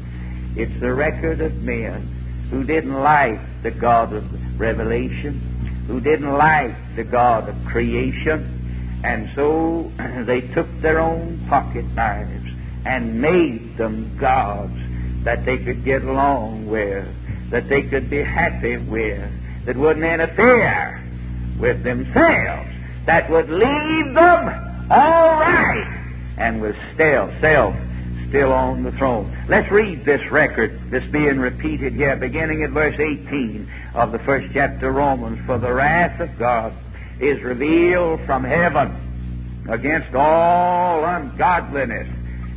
It's 0.56 0.80
the 0.80 0.92
record 0.92 1.40
of 1.40 1.54
men 1.56 2.48
who 2.50 2.64
didn't 2.64 2.94
like 2.94 3.62
the 3.62 3.70
God 3.70 4.12
of 4.12 4.24
Revelation 4.58 5.52
who 5.86 6.00
didn't 6.00 6.32
like 6.32 6.74
the 6.96 7.04
God 7.04 7.48
of 7.48 7.56
creation, 7.66 9.00
and 9.04 9.28
so 9.34 9.90
they 10.26 10.40
took 10.54 10.68
their 10.80 11.00
own 11.00 11.44
pocket 11.48 11.84
knives 11.94 12.48
and 12.84 13.20
made 13.20 13.76
them 13.78 14.16
gods 14.20 14.78
that 15.24 15.44
they 15.44 15.58
could 15.58 15.84
get 15.84 16.02
along 16.02 16.66
with, 16.68 17.06
that 17.50 17.68
they 17.68 17.82
could 17.82 18.10
be 18.10 18.22
happy 18.22 18.76
with, 18.76 19.30
that 19.66 19.76
wouldn't 19.76 20.04
interfere 20.04 21.02
with 21.60 21.82
themselves, 21.84 22.70
that 23.06 23.30
would 23.30 23.48
leave 23.48 24.14
them 24.14 24.88
all 24.90 25.40
right, 25.40 26.34
and 26.38 26.60
was 26.60 26.74
still 26.94 27.32
self 27.40 27.74
still 28.32 28.50
on 28.50 28.82
the 28.82 28.92
throne. 28.92 29.30
Let's 29.46 29.70
read 29.70 30.06
this 30.06 30.22
record 30.30 30.80
that's 30.90 31.04
being 31.12 31.38
repeated 31.38 31.92
here, 31.92 32.16
beginning 32.16 32.62
at 32.64 32.70
verse 32.70 32.94
18 32.98 33.70
of 33.94 34.10
the 34.10 34.20
first 34.20 34.46
chapter 34.54 34.88
of 34.88 34.94
Romans. 34.94 35.38
For 35.44 35.58
the 35.58 35.70
wrath 35.70 36.18
of 36.18 36.38
God 36.38 36.72
is 37.20 37.42
revealed 37.42 38.20
from 38.24 38.42
heaven 38.42 39.66
against 39.68 40.14
all 40.14 41.04
ungodliness 41.04 42.08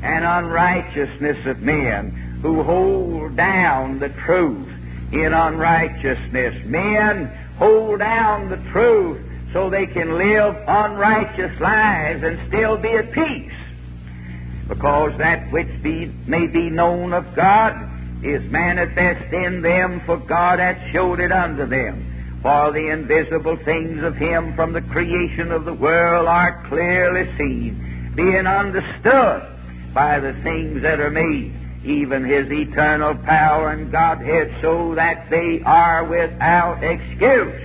and 0.01 0.24
unrighteousness 0.24 1.45
of 1.45 1.60
men 1.60 2.25
who 2.46 2.62
hold 2.62 3.36
down 3.36 3.98
the 3.98 4.10
truth 4.24 4.70
in 5.12 5.34
unrighteousness. 5.34 6.64
Men 6.66 7.25
hold 7.58 7.98
down 7.98 8.50
the 8.52 8.62
truth 8.72 9.20
so 9.52 9.72
they 9.72 9.88
can 9.88 10.16
live 10.16 10.56
unrighteous 10.68 11.60
lives 11.60 12.24
and 12.24 12.48
still 12.48 12.78
be 12.78 12.90
at 12.90 13.12
peace. 13.14 13.52
Because 14.68 15.18
that 15.18 15.52
which 15.52 15.82
be, 15.82 16.06
may 16.28 16.46
be 16.46 16.70
known 16.70 17.14
of 17.14 17.25
God 17.36 17.74
is 18.24 18.44
manifest 18.52 19.34
in 19.34 19.64
them, 19.64 20.04
for 20.06 20.18
God 20.18 20.60
hath 20.60 20.94
showed 20.94 21.20
it 21.20 21.32
unto 21.32 21.66
them. 21.66 22.40
For 22.44 22.72
the 22.72 22.92
invisible 22.92 23.58
things 23.66 24.04
of 24.04 24.16
Him 24.16 24.56
from 24.56 24.74
the 24.74 24.82
creation 24.82 25.52
of 25.52 25.66
the 25.66 25.74
world 25.74 26.28
are 26.28 26.64
clearly 26.70 27.25
seen, 27.40 28.14
being 28.16 28.46
understood 28.46 29.42
by 29.96 30.20
the 30.20 30.34
things 30.44 30.84
that 30.84 31.00
are 31.00 31.10
made, 31.10 31.64
even 31.86 32.25
His 32.25 32.51
eternal 32.51 33.15
power 33.15 33.72
and 33.72 33.92
Godhead, 33.92 34.58
so 34.62 34.96
that 34.96 35.30
they 35.30 35.62
are 35.65 36.04
without 36.06 36.84
excuse. 36.84 37.62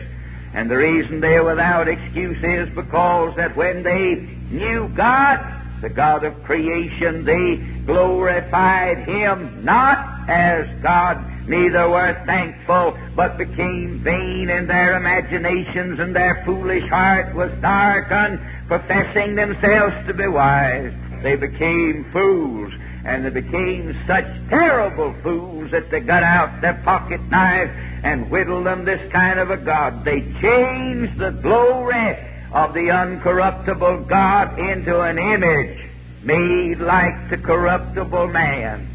And 0.54 0.70
the 0.70 0.76
reason 0.76 1.20
they 1.20 1.36
are 1.36 1.44
without 1.44 1.88
excuse 1.88 2.38
is 2.42 2.74
because 2.74 3.34
that 3.36 3.56
when 3.56 3.82
they 3.82 4.14
knew 4.54 4.92
God, 4.96 5.38
the 5.80 5.88
God 5.88 6.24
of 6.24 6.42
creation, 6.44 7.24
they 7.24 7.84
glorified 7.86 8.98
Him 9.08 9.64
not 9.64 10.28
as 10.28 10.66
God 10.82 11.24
neither 11.48 11.88
were 11.88 12.22
thankful, 12.26 12.96
but 13.16 13.38
became 13.38 14.00
vain 14.04 14.48
in 14.50 14.66
their 14.66 14.96
imaginations, 14.96 15.98
and 15.98 16.14
their 16.14 16.42
foolish 16.44 16.88
heart 16.90 17.34
was 17.34 17.50
darkened, 17.60 18.38
professing 18.68 19.34
themselves 19.34 19.94
to 20.06 20.14
be 20.14 20.28
wise. 20.28 20.92
They 21.22 21.36
became 21.36 22.06
fools, 22.12 22.72
and 23.04 23.24
they 23.24 23.30
became 23.30 23.96
such 24.06 24.26
terrible 24.48 25.14
fools 25.22 25.70
that 25.70 25.90
they 25.90 26.00
got 26.00 26.22
out 26.22 26.60
their 26.60 26.80
pocket 26.84 27.20
knives 27.30 27.70
and 28.04 28.30
whittled 28.30 28.66
them 28.66 28.84
this 28.84 29.00
kind 29.12 29.38
of 29.38 29.50
a 29.50 29.56
God. 29.56 30.04
They 30.04 30.20
changed 30.40 31.18
the 31.18 31.38
glory 31.42 32.18
of 32.52 32.74
the 32.74 32.90
uncorruptible 32.90 34.08
God 34.08 34.58
into 34.58 35.00
an 35.00 35.18
image 35.18 35.90
made 36.22 36.80
like 36.80 37.30
the 37.30 37.38
corruptible 37.38 38.28
man. 38.28 38.86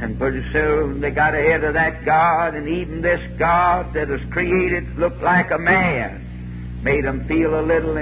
And 0.00 0.18
pretty 0.18 0.42
soon 0.52 1.00
they 1.00 1.10
got 1.10 1.34
ahead 1.34 1.64
of 1.64 1.74
that 1.74 2.04
God, 2.04 2.54
and 2.54 2.68
even 2.68 3.00
this 3.00 3.20
God 3.38 3.94
that 3.94 4.08
was 4.08 4.20
created 4.30 4.96
looked 4.98 5.22
like 5.22 5.50
a 5.50 5.58
man. 5.58 6.80
Made 6.82 7.04
them 7.04 7.26
feel 7.26 7.58
a 7.58 7.64
little 7.64 7.96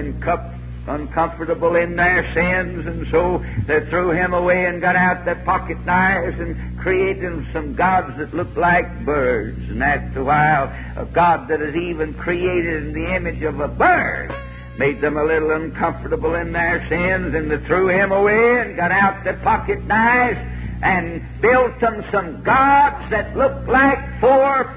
uncomfortable 0.86 1.76
in 1.76 1.96
their 1.96 2.22
sins, 2.34 2.86
and 2.86 3.06
so 3.10 3.42
they 3.66 3.88
threw 3.88 4.10
him 4.10 4.34
away 4.34 4.66
and 4.66 4.80
got 4.80 4.96
out 4.96 5.24
their 5.24 5.42
pocket 5.44 5.78
knives 5.84 6.38
and 6.38 6.78
created 6.78 7.44
some 7.52 7.74
gods 7.74 8.16
that 8.18 8.34
looked 8.34 8.56
like 8.56 9.04
birds. 9.04 9.58
And 9.70 9.82
after 9.82 10.20
a 10.20 10.24
while, 10.24 10.64
a 10.96 11.06
God 11.06 11.48
that 11.48 11.62
is 11.62 11.74
even 11.74 12.14
created 12.14 12.84
in 12.84 12.92
the 12.92 13.14
image 13.14 13.42
of 13.42 13.60
a 13.60 13.68
bird 13.68 14.34
made 14.78 15.00
them 15.00 15.16
a 15.16 15.24
little 15.24 15.52
uncomfortable 15.52 16.34
in 16.34 16.52
their 16.52 16.84
sins, 16.88 17.34
and 17.34 17.50
they 17.50 17.66
threw 17.66 17.88
him 17.88 18.12
away 18.12 18.60
and 18.60 18.76
got 18.76 18.90
out 18.90 19.24
their 19.24 19.38
pocket 19.42 19.82
knives 19.84 20.38
and 20.82 21.22
built 21.40 21.80
them 21.80 22.04
some 22.12 22.42
gods 22.42 23.10
that 23.10 23.36
looked 23.36 23.68
like 23.68 24.20
four 24.20 24.74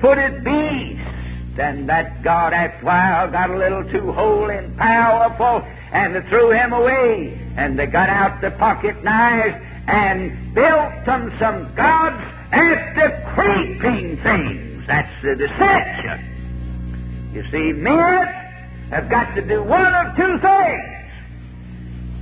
footed 0.00 0.44
beasts. 0.44 1.25
And 1.58 1.88
that 1.88 2.22
God, 2.22 2.52
after 2.52 2.82
a 2.82 2.84
while, 2.84 3.30
got 3.30 3.50
a 3.50 3.56
little 3.56 3.82
too 3.90 4.12
holy 4.12 4.56
and 4.56 4.76
powerful, 4.76 5.66
and 5.92 6.14
they 6.14 6.20
threw 6.28 6.50
him 6.50 6.72
away. 6.72 7.54
And 7.56 7.78
they 7.78 7.86
got 7.86 8.10
out 8.10 8.40
the 8.42 8.50
pocket 8.52 9.02
knives 9.02 9.56
and 9.88 10.54
built 10.54 11.06
them 11.06 11.32
some 11.40 11.74
gods 11.74 12.22
after 12.52 13.22
creeping 13.34 14.20
things. 14.22 14.84
That's 14.86 15.22
the 15.22 15.34
deception. 15.34 17.32
You 17.32 17.42
see, 17.50 17.72
men 17.72 18.26
have 18.90 19.08
got 19.08 19.34
to 19.34 19.42
do 19.46 19.62
one 19.62 19.94
of 19.94 20.16
two 20.16 20.38
things. 20.38 20.92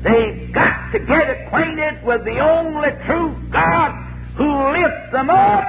They've 0.05 0.53
got 0.53 0.93
to 0.93 0.99
get 0.99 1.31
acquainted 1.31 2.05
with 2.05 2.25
the 2.25 2.39
only 2.39 2.91
true 3.07 3.35
God 3.51 3.93
who 4.37 4.73
lifts 4.73 5.13
them 5.13 5.31
up, 5.31 5.65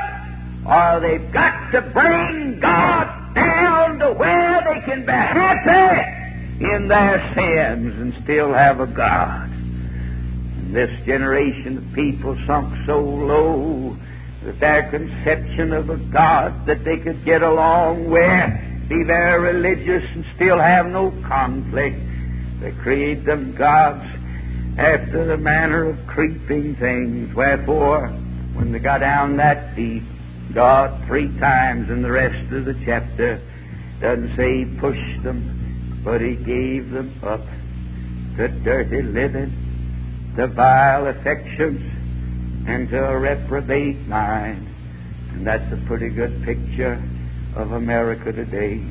or 0.68 1.00
they've 1.00 1.32
got 1.32 1.72
to 1.72 1.82
bring 1.82 2.60
God 2.60 3.25
down 3.36 4.00
to 4.00 4.14
where 4.14 4.62
they 4.64 4.82
can 4.86 5.06
be 5.06 5.12
happy 5.12 6.66
in 6.66 6.88
their 6.88 7.20
sins 7.36 7.94
and 8.00 8.14
still 8.24 8.54
have 8.54 8.80
a 8.80 8.88
God. 8.88 9.50
And 9.52 10.76
this 10.76 10.90
generation 11.06 11.78
of 11.78 11.94
people 11.94 12.38
sunk 12.48 12.74
so 12.88 13.00
low 13.00 13.98
that 14.46 14.60
their 14.60 14.90
conception 14.90 15.74
of 15.74 15.90
a 15.90 15.98
God 15.98 16.66
that 16.68 16.84
they 16.86 16.98
could 16.98 17.26
get 17.26 17.42
along 17.42 18.10
with, 18.10 18.90
be 18.90 19.04
very 19.04 19.54
religious 19.54 20.04
and 20.14 20.26
still 20.36 20.60
have 20.60 20.86
no 20.88 21.12
conflict. 21.28 21.98
They 22.62 22.72
create 22.84 23.26
them 23.26 23.56
gods 23.58 24.06
after 24.78 25.26
the 25.26 25.38
manner 25.38 25.90
of 25.90 26.08
creeping 26.08 26.76
things. 26.76 27.34
Wherefore, 27.36 28.08
when 28.54 28.72
they 28.72 28.80
got 28.80 29.00
down 29.00 29.38
that 29.38 29.76
deep, 29.76 30.04
God 30.54 31.06
three 31.08 31.28
times 31.40 31.90
in 31.90 32.02
the 32.02 32.12
rest 32.12 32.52
of 32.54 32.66
the 32.66 32.76
chapter 32.86 33.42
doesn't 34.00 34.36
say 34.36 34.66
he 34.66 34.80
pushed 34.80 35.24
them, 35.24 36.02
but 36.04 36.22
he 36.22 36.36
gave 36.36 36.92
them 36.92 37.20
up 37.24 37.42
to 38.38 38.48
dirty 38.64 39.02
living, 39.02 40.34
to 40.36 40.48
vile 40.48 41.08
affections, 41.08 41.82
and 42.68 42.90
to 42.90 43.04
a 43.04 43.18
reprobate 43.18 44.08
mind. 44.08 44.68
And 45.32 45.46
that's 45.46 45.72
a 45.74 45.78
pretty 45.88 46.10
good 46.10 46.44
picture 46.44 47.02
of 47.56 47.72
America 47.72 48.32
today. 48.32 48.84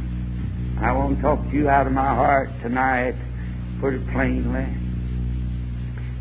I 0.81 0.93
won't 0.93 1.21
talk 1.21 1.43
to 1.51 1.57
you 1.57 1.69
out 1.69 1.87
of 1.87 1.93
my 1.93 2.15
heart 2.15 2.51
tonight, 2.63 3.15
put 3.81 3.95
it 3.95 4.07
plainly 4.13 4.85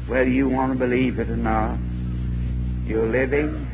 whether 0.08 0.30
you 0.30 0.50
want 0.50 0.74
to 0.74 0.78
believe 0.78 1.20
it 1.20 1.30
or 1.30 1.38
not. 1.38 1.78
You're 2.86 3.08
living 3.08 3.68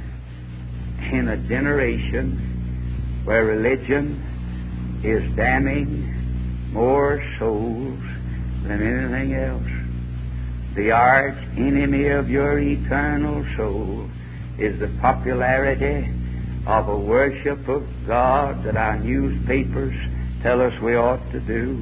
in 1.11 1.27
a 1.29 1.37
generation 1.47 3.21
where 3.25 3.45
religion 3.45 5.01
is 5.03 5.23
damning 5.35 6.71
more 6.71 7.23
souls 7.39 7.99
than 8.63 8.81
anything 8.81 9.33
else. 9.33 10.75
The 10.75 10.91
arch 10.91 11.37
enemy 11.57 12.07
of 12.09 12.29
your 12.29 12.59
eternal 12.59 13.45
soul 13.57 14.09
is 14.57 14.79
the 14.79 14.89
popularity 15.01 16.13
of 16.67 16.87
a 16.87 16.97
worship 16.97 17.67
of 17.67 17.87
God 18.05 18.63
that 18.63 18.77
our 18.77 18.99
newspapers 18.99 19.95
tell 20.43 20.61
us 20.61 20.73
we 20.81 20.95
ought 20.95 21.31
to 21.31 21.39
do 21.39 21.75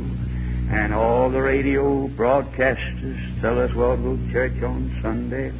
and 0.69 0.93
all 0.93 1.30
the 1.30 1.41
radio 1.41 2.08
broadcasters 2.10 3.41
tell 3.41 3.60
us 3.60 3.71
we'll 3.73 3.95
go 3.95 4.17
to 4.17 4.32
church 4.32 4.62
on 4.63 4.99
Sunday. 5.01 5.53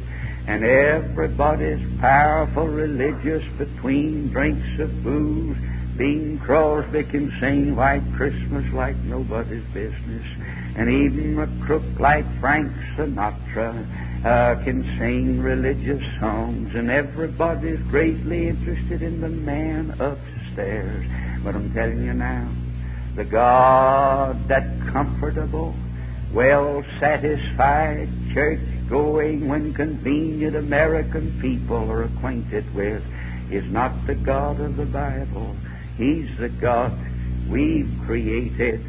And 0.48 0.64
everybody's 0.64 2.00
powerful 2.00 2.68
religious 2.68 3.44
between 3.58 4.30
drinks 4.30 4.80
of 4.80 5.04
booze. 5.04 5.58
Bing 5.98 6.40
Crosby 6.42 7.04
can 7.04 7.30
sing 7.38 7.76
White 7.76 8.02
Christmas 8.16 8.64
like 8.72 8.96
nobody's 8.96 9.62
business. 9.74 10.24
And 10.74 10.88
even 10.88 11.38
a 11.38 11.66
crook 11.66 11.82
like 12.00 12.24
Frank 12.40 12.72
Sinatra 12.96 14.24
uh, 14.24 14.64
can 14.64 14.82
sing 14.98 15.42
religious 15.42 16.02
songs. 16.18 16.74
And 16.74 16.90
everybody's 16.90 17.80
greatly 17.90 18.48
interested 18.48 19.02
in 19.02 19.20
the 19.20 19.28
man 19.28 19.90
upstairs. 20.00 21.04
But 21.44 21.56
I'm 21.56 21.74
telling 21.74 22.06
you 22.06 22.14
now, 22.14 22.50
the 23.16 23.24
God 23.24 24.48
that 24.48 24.64
comfortable, 24.94 25.74
well 26.32 26.84
satisfied, 27.00 28.08
church 28.34 28.60
going 28.88 29.48
when 29.48 29.74
convenient 29.74 30.56
American 30.56 31.38
people 31.40 31.90
are 31.90 32.04
acquainted 32.04 32.74
with 32.74 33.02
is 33.50 33.64
not 33.70 34.06
the 34.06 34.14
God 34.14 34.60
of 34.60 34.76
the 34.76 34.86
Bible. 34.86 35.56
He's 35.96 36.28
the 36.38 36.48
God 36.48 36.92
we've 37.48 37.90
created 38.06 38.84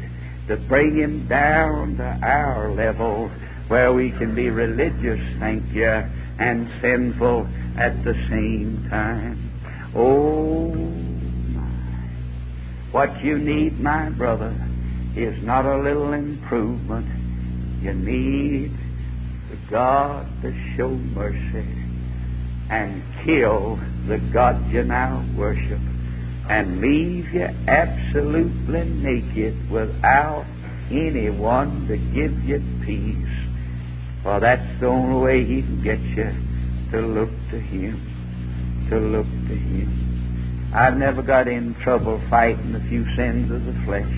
to 0.48 0.56
bring 0.56 0.96
him 0.96 1.28
down 1.28 1.96
to 1.96 2.18
our 2.22 2.72
level 2.72 3.30
where 3.68 3.92
we 3.92 4.10
can 4.10 4.34
be 4.34 4.50
religious, 4.50 5.20
thank 5.38 5.64
you, 5.72 5.86
and 5.86 6.68
sinful 6.80 7.46
at 7.76 8.02
the 8.04 8.14
same 8.28 8.86
time. 8.90 9.50
Oh, 9.94 10.70
what 12.90 13.22
you 13.22 13.38
need, 13.38 13.78
my 13.80 14.10
brother, 14.10 14.54
is 15.14 15.40
not 15.44 15.66
a 15.66 15.76
little 15.76 16.12
improvement. 16.12 17.19
You 17.80 17.94
need 17.94 18.72
the 19.50 19.56
God 19.70 20.26
to 20.42 20.52
show 20.76 20.90
mercy 20.90 21.66
and 22.68 23.02
kill 23.24 23.80
the 24.06 24.18
God 24.32 24.70
you 24.70 24.84
now 24.84 25.26
worship 25.36 25.80
and 26.50 26.80
leave 26.80 27.32
you 27.32 27.48
absolutely 27.68 28.84
naked 28.84 29.70
without 29.70 30.44
anyone 30.90 31.86
to 31.88 31.96
give 31.96 32.44
you 32.44 32.60
peace. 32.84 33.30
For 34.22 34.40
that's 34.40 34.80
the 34.80 34.86
only 34.86 35.22
way 35.22 35.44
He 35.44 35.62
can 35.62 35.82
get 35.82 36.00
you 36.00 36.30
to 36.92 37.06
look 37.06 37.30
to 37.50 37.58
Him. 37.58 38.86
To 38.90 38.98
look 38.98 39.26
to 39.26 39.56
Him. 39.56 40.72
I've 40.74 40.96
never 40.96 41.22
got 41.22 41.48
in 41.48 41.74
trouble 41.82 42.20
fighting 42.28 42.74
a 42.74 42.80
few 42.88 43.04
sins 43.16 43.50
of 43.50 43.64
the 43.64 43.72
flesh. 43.84 44.12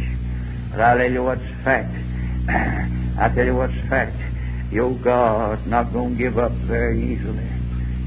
But 0.70 0.81
I'll 0.81 0.98
tell 0.98 1.12
you 1.12 1.22
what's 1.22 1.42
fact. 1.64 1.94
I'll 2.48 3.35
tell 3.35 3.44
you 3.44 3.55
what's 3.55 3.74
fact. 3.88 4.16
Your 4.72 4.94
God 4.98 5.66
not 5.66 5.92
going 5.92 6.16
to 6.16 6.18
give 6.18 6.38
up 6.38 6.52
very 6.66 7.14
easily. 7.14 7.48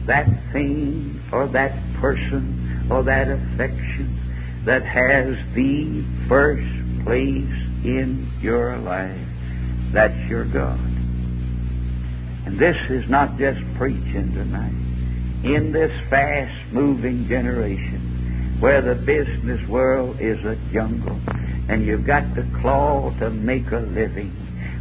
That 0.08 0.28
thing 0.52 1.22
or 1.32 1.48
that 1.48 1.72
person 2.00 2.88
or 2.92 3.04
that 3.04 3.28
affection 3.30 4.64
that 4.66 4.84
has 4.84 5.36
the 5.54 6.04
first 6.28 7.06
place 7.06 7.54
in 7.86 8.32
your 8.42 8.78
life, 8.78 9.20
that's 9.94 10.18
your 10.30 10.46
God. 10.46 10.80
And 12.46 12.60
this 12.60 12.76
is 12.90 13.10
not 13.10 13.38
just 13.38 13.60
preaching 13.78 14.34
tonight. 14.34 14.74
In 15.44 15.72
this 15.72 15.92
fast 16.10 16.74
moving 16.74 17.28
generation 17.28 18.58
where 18.60 18.82
the 18.82 18.96
business 18.96 19.68
world 19.70 20.18
is 20.20 20.44
a 20.46 20.56
jungle 20.74 21.20
and 21.70 21.86
you've 21.86 22.06
got 22.06 22.24
to 22.36 22.44
claw 22.62 23.12
to 23.20 23.30
make 23.30 23.72
a 23.72 23.80
living, 23.80 24.32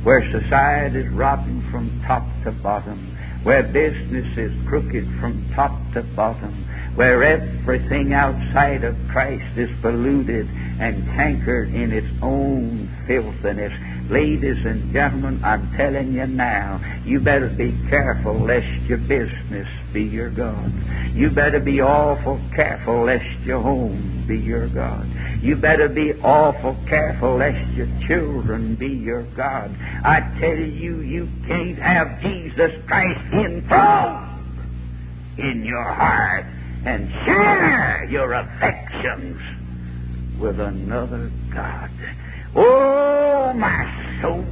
where 0.05 0.21
society 0.31 1.01
is 1.01 1.13
rotten 1.13 1.67
from 1.71 2.03
top 2.07 2.25
to 2.45 2.53
bottom, 2.53 3.17
where 3.43 3.63
business 3.63 4.27
is 4.37 4.53
crooked 4.69 5.05
from 5.21 5.51
top 5.55 5.73
to 5.95 6.03
bottom, 6.15 6.53
where 6.97 7.23
everything 7.23 8.13
outside 8.13 8.85
of 8.85 8.97
Christ 9.11 9.59
is 9.59 9.71
polluted 9.83 10.47
and 10.81 11.05
cankered 11.17 11.75
in 11.75 11.93
its 11.93 12.07
own 12.23 12.89
filthiness. 13.07 13.73
Ladies 14.11 14.59
and 14.65 14.93
gentlemen, 14.93 15.43
I'm 15.43 15.73
telling 15.77 16.13
you 16.13 16.27
now, 16.27 16.81
you 17.07 17.21
better 17.21 17.49
be 17.49 17.73
careful 17.89 18.39
lest 18.39 18.67
your 18.87 18.99
business 18.99 19.67
be 19.93 20.03
your 20.03 20.31
God. 20.31 20.73
You 21.15 21.31
better 21.31 21.61
be 21.61 21.81
awful 21.81 22.39
careful 22.55 23.07
lest 23.07 23.41
your 23.45 23.63
home 23.63 24.27
be 24.29 24.39
your 24.39 24.69
God. 24.69 25.09
You 25.45 25.57
better 25.57 25.91
be 25.91 26.15
awful 26.23 26.75
careful 26.89 27.37
lest 27.37 27.71
your 27.75 27.87
children 28.09 28.77
be 28.77 28.89
your 28.89 29.25
God. 29.37 29.77
I 30.03 30.21
tell 30.41 30.57
you, 30.57 31.03
you 31.03 31.29
can't 31.47 31.79
have 31.79 32.19
Jesus 32.23 32.73
Christ 32.87 33.21
enthroned 33.31 34.59
in 35.37 35.63
your 35.67 35.85
heart 35.85 36.47
and 36.87 37.11
share 37.27 38.09
your 38.11 38.33
affections 38.33 39.39
with 40.41 40.59
another 40.59 41.31
God. 41.53 41.91
Oh, 42.57 43.53
my 43.53 44.21
soul, 44.23 44.47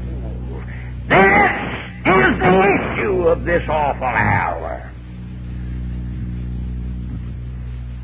this 1.09 1.53
is 2.05 2.39
the 2.39 2.99
issue 2.99 3.29
of 3.29 3.45
this 3.47 3.63
awful 3.67 4.05
hour. 4.05 4.92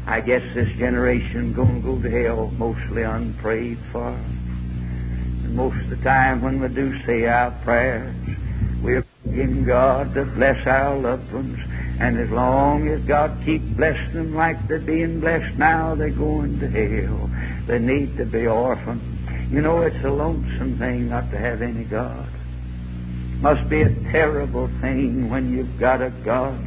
I 0.08 0.20
guess 0.20 0.40
this 0.54 0.68
generation 0.78 1.54
to 1.54 1.80
go 1.82 2.00
to 2.00 2.10
hell 2.10 2.50
mostly 2.52 3.02
unprayed 3.02 3.78
for. 3.92 4.08
And 4.08 5.54
most 5.54 5.76
of 5.84 5.90
the 5.90 6.02
time 6.02 6.40
when 6.40 6.60
we 6.62 6.68
do 6.68 6.98
say 7.04 7.26
our 7.26 7.50
prayers, 7.62 8.16
we're 8.82 9.04
asking 9.26 9.66
God 9.66 10.14
to 10.14 10.24
bless 10.24 10.66
our 10.66 10.96
loved 10.96 11.30
ones. 11.30 11.58
And 12.00 12.18
as 12.18 12.30
long 12.30 12.88
as 12.88 13.06
God 13.06 13.38
keeps 13.44 13.66
blessing 13.76 14.14
them 14.14 14.34
like 14.34 14.56
they're 14.66 14.78
being 14.78 15.20
blessed 15.20 15.58
now, 15.58 15.94
they're 15.94 16.08
going 16.08 16.58
to 16.60 16.68
hell. 16.70 17.30
They 17.66 17.78
need 17.78 18.16
to 18.16 18.24
be 18.24 18.46
orphaned. 18.46 19.52
You 19.52 19.60
know, 19.60 19.82
it's 19.82 20.02
a 20.06 20.10
lonesome 20.10 20.78
thing 20.78 21.10
not 21.10 21.30
to 21.32 21.38
have 21.38 21.60
any 21.60 21.84
God. 21.84 22.30
Must 23.42 23.68
be 23.68 23.82
a 23.82 23.90
terrible 24.10 24.68
thing 24.80 25.28
when 25.28 25.52
you've 25.52 25.78
got 25.78 26.00
a 26.00 26.08
God 26.24 26.58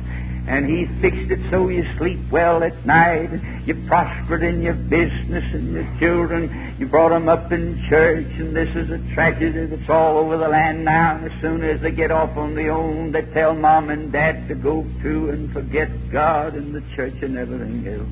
and 0.47 0.65
He 0.65 0.85
fixed 1.01 1.31
it 1.31 1.39
so 1.51 1.69
you 1.69 1.85
sleep 1.97 2.19
well 2.31 2.63
at 2.63 2.85
night. 2.85 3.29
You 3.65 3.75
prospered 3.87 4.41
in 4.41 4.61
your 4.61 4.73
business 4.73 5.43
and 5.53 5.71
your 5.71 5.99
children. 5.99 6.75
You 6.79 6.87
brought 6.87 7.09
them 7.09 7.29
up 7.29 7.51
in 7.51 7.81
church, 7.89 8.25
and 8.39 8.55
this 8.55 8.69
is 8.75 8.89
a 8.89 8.97
tragedy 9.13 9.67
that's 9.67 9.89
all 9.89 10.17
over 10.17 10.37
the 10.37 10.47
land 10.47 10.83
now. 10.83 11.15
And 11.17 11.31
as 11.31 11.41
soon 11.41 11.63
as 11.63 11.79
they 11.81 11.91
get 11.91 12.09
off 12.11 12.35
on 12.37 12.55
their 12.55 12.71
own, 12.71 13.11
they 13.11 13.21
tell 13.33 13.53
mom 13.53 13.89
and 13.89 14.11
dad 14.11 14.47
to 14.47 14.55
go 14.55 14.81
to 15.03 15.29
and 15.29 15.53
forget 15.53 15.89
God 16.11 16.55
and 16.55 16.73
the 16.73 16.81
church 16.95 17.15
and 17.21 17.37
everything 17.37 17.87
else. 17.87 18.09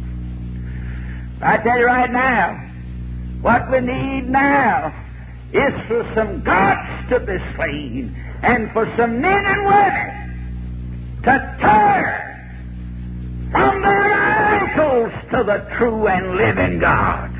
I 1.42 1.58
tell 1.63 1.80
you 1.80 1.86
right 1.86 2.12
now, 2.12 2.70
what 3.42 3.72
we 3.72 3.80
need 3.80 4.30
now 4.30 4.94
is 5.52 5.74
for 5.88 6.12
some 6.13 6.44
gods 6.44 7.10
to 7.10 7.20
be 7.22 7.38
slain 7.56 8.13
and 8.44 8.72
for 8.72 8.86
some 8.98 9.20
men 9.20 9.46
and 9.46 9.65
women 9.65 10.18
to 11.23 11.58
turn 11.62 12.29
from 13.51 13.82
their 13.82 14.13
idols 14.13 15.12
to 15.32 15.43
the 15.43 15.75
true 15.77 16.08
and 16.08 16.36
living 16.36 16.79
God. 16.79 17.32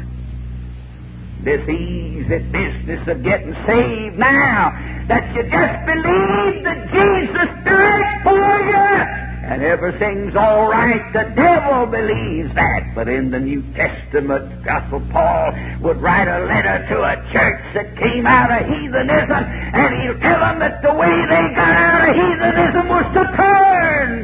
This 1.44 1.62
easy 1.70 2.40
business 2.52 3.08
of 3.08 3.24
getting 3.24 3.54
saved 3.66 4.20
now, 4.20 4.72
that 5.08 5.34
you 5.34 5.44
just 5.44 5.86
believe 5.86 6.64
that 6.66 6.92
Jesus 6.92 7.50
died 7.64 8.24
for 8.24 8.36
you 8.36 9.30
and 9.50 9.64
everything's 9.64 10.36
all 10.36 10.70
right. 10.70 11.02
The 11.12 11.26
devil 11.34 11.88
believes 11.88 12.54
that. 12.54 12.94
But 12.94 13.10
in 13.10 13.32
the 13.32 13.40
New 13.40 13.66
Testament, 13.74 14.62
Apostle 14.62 15.02
Paul 15.12 15.58
would 15.82 15.98
write 15.98 16.30
a 16.30 16.46
letter 16.46 16.86
to 16.94 17.02
a 17.02 17.16
church 17.34 17.62
that 17.74 17.98
came 17.98 18.28
out 18.28 18.52
of 18.54 18.62
heathenism, 18.70 19.42
and 19.74 19.90
he'll 20.04 20.22
tell 20.22 20.40
them 20.40 20.60
that 20.60 20.84
the 20.86 20.94
way 20.94 21.10
they 21.10 21.46
got 21.58 21.74
out 21.74 22.10
of 22.10 22.16
heathenism 22.16 22.86
was 22.90 23.06
to 23.18 23.24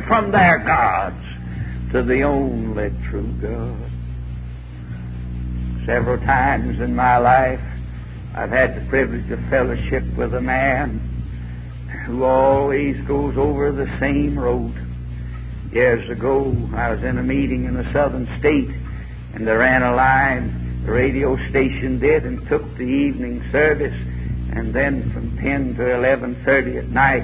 from 0.04 0.32
their 0.32 0.60
gods 0.60 1.24
to 1.92 2.04
the 2.04 2.24
only 2.24 2.90
true 3.10 3.32
God. 3.42 3.92
Several 5.86 6.18
times 6.26 6.80
in 6.80 6.96
my 6.96 7.18
life, 7.18 7.62
I've 8.36 8.50
had 8.50 8.76
the 8.76 8.90
privilege 8.90 9.30
of 9.32 9.40
fellowship 9.50 10.04
with 10.18 10.34
a 10.34 10.42
man 10.42 11.00
who 12.06 12.24
always 12.24 12.96
goes 13.08 13.38
over 13.38 13.72
the 13.72 13.88
same 14.00 14.38
road 14.38 14.74
years 15.76 16.10
ago, 16.10 16.56
I 16.74 16.90
was 16.90 17.04
in 17.04 17.18
a 17.18 17.24
meeting 17.24 17.66
in 17.66 17.76
a 17.76 17.92
southern 17.92 18.26
state, 18.40 18.70
and 19.34 19.46
they 19.46 19.52
ran 19.52 19.84
a 19.84 19.94
line, 19.94 20.84
the 20.86 20.92
radio 20.92 21.36
station 21.50 22.00
did, 22.00 22.24
and 22.26 22.48
took 22.48 22.64
the 22.78 22.84
evening 22.84 23.44
service, 23.52 23.94
and 24.56 24.74
then 24.74 25.12
from 25.12 25.38
10 25.38 25.76
to 25.76 25.82
11.30 25.82 26.78
at 26.78 26.88
night, 26.88 27.24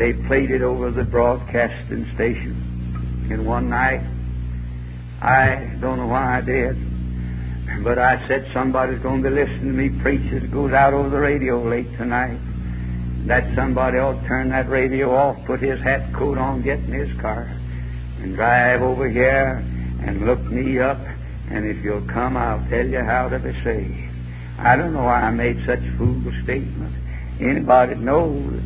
they 0.00 0.14
played 0.26 0.50
it 0.50 0.62
over 0.62 0.90
the 0.90 1.04
broadcasting 1.04 2.10
station. 2.14 3.28
And 3.30 3.46
one 3.46 3.68
night, 3.68 4.00
I 5.20 5.76
don't 5.78 5.98
know 5.98 6.06
why 6.06 6.38
I 6.38 6.40
did, 6.40 7.84
but 7.84 7.98
I 7.98 8.26
said 8.26 8.48
somebody's 8.54 9.02
going 9.02 9.22
to 9.22 9.28
be 9.28 9.34
listening 9.34 9.66
to 9.66 9.72
me 9.72 10.00
preach 10.00 10.32
as 10.32 10.42
it 10.42 10.50
goes 10.50 10.72
out 10.72 10.94
over 10.94 11.10
the 11.10 11.20
radio 11.20 11.62
late 11.62 11.86
tonight. 11.98 12.40
That 13.26 13.54
somebody 13.54 13.98
ought 13.98 14.22
to 14.22 14.26
turn 14.26 14.48
that 14.48 14.70
radio 14.70 15.14
off, 15.14 15.36
put 15.46 15.60
his 15.60 15.78
hat 15.80 16.14
coat 16.14 16.38
on, 16.38 16.62
get 16.62 16.78
in 16.78 16.92
his 16.92 17.20
car 17.20 17.44
and 18.22 18.34
drive 18.36 18.80
over 18.80 19.06
here 19.06 19.62
and 20.00 20.24
look 20.24 20.40
me 20.44 20.78
up, 20.78 20.98
and 21.50 21.66
if 21.66 21.84
you'll 21.84 22.06
come, 22.08 22.38
I'll 22.38 22.66
tell 22.70 22.86
you 22.86 23.00
how 23.04 23.28
to 23.28 23.38
be 23.38 23.52
saved. 23.62 24.08
I 24.58 24.76
don't 24.76 24.94
know 24.94 25.04
why 25.04 25.20
I 25.20 25.30
made 25.30 25.58
such 25.66 25.80
a 25.80 25.98
foolish 25.98 26.42
statement. 26.44 26.94
Anybody 27.38 27.96
knows 27.96 28.62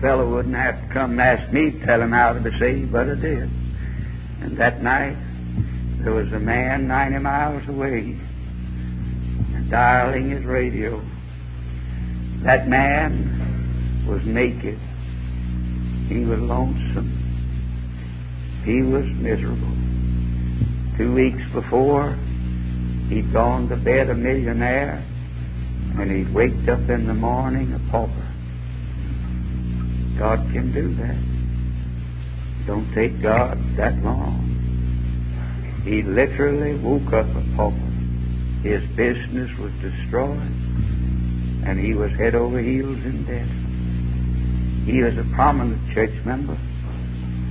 fellow 0.00 0.28
wouldn't 0.34 0.54
have 0.54 0.80
to 0.80 0.94
come 0.94 1.12
and 1.12 1.20
ask 1.20 1.52
me 1.52 1.70
to 1.72 1.86
tell 1.86 2.00
him 2.00 2.12
how 2.12 2.32
to 2.32 2.40
be 2.40 2.50
saved, 2.58 2.92
but 2.92 3.08
I 3.08 3.14
did. 3.14 3.50
And 4.40 4.56
that 4.58 4.82
night, 4.82 5.16
there 6.02 6.12
was 6.12 6.32
a 6.32 6.38
man 6.38 6.86
90 6.86 7.18
miles 7.18 7.68
away 7.68 8.18
dialing 9.70 10.30
his 10.30 10.44
radio. 10.44 11.02
That 12.44 12.68
man 12.68 14.06
was 14.08 14.22
naked. 14.24 14.78
He 16.08 16.24
was 16.24 16.40
lonesome. 16.40 17.12
He 18.64 18.82
was 18.82 19.04
miserable. 19.16 19.76
Two 20.96 21.12
weeks 21.14 21.42
before, 21.52 22.16
he'd 23.08 23.32
gone 23.32 23.68
to 23.68 23.76
bed 23.76 24.08
a 24.08 24.14
millionaire, 24.14 25.04
and 25.98 26.10
he'd 26.10 26.32
waked 26.32 26.68
up 26.68 26.88
in 26.88 27.06
the 27.06 27.14
morning 27.14 27.72
a 27.72 27.90
pauper. 27.90 28.27
God 30.18 30.40
can 30.52 30.72
do 30.74 30.94
that. 30.96 32.66
Don't 32.66 32.92
take 32.92 33.22
God 33.22 33.56
that 33.76 34.02
long. 34.02 34.44
He 35.84 36.02
literally 36.02 36.74
woke 36.74 37.12
up 37.14 37.26
a 37.30 37.56
pauper. 37.56 37.88
His 38.66 38.82
business 38.96 39.48
was 39.58 39.70
destroyed, 39.80 40.52
and 41.64 41.78
he 41.78 41.94
was 41.94 42.10
head 42.18 42.34
over 42.34 42.60
heels 42.60 42.98
in 43.06 43.24
debt. 43.24 43.46
He 44.84 45.02
was 45.02 45.14
a 45.16 45.24
prominent 45.34 45.94
church 45.94 46.12
member. 46.26 46.58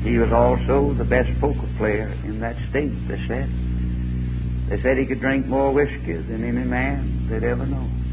He 0.03 0.17
was 0.19 0.31
also 0.33 0.93
the 0.93 1.05
best 1.05 1.29
poker 1.39 1.69
player 1.77 2.11
in 2.25 2.41
that 2.41 2.57
state, 2.69 2.91
they 3.07 3.17
said. 3.27 3.49
They 4.69 4.81
said 4.83 4.97
he 4.97 5.05
could 5.05 5.21
drink 5.21 5.47
more 5.47 5.71
whiskey 5.71 6.13
than 6.13 6.43
any 6.43 6.67
man 6.67 7.27
they'd 7.31 7.47
ever 7.47 7.65
known. 7.65 8.03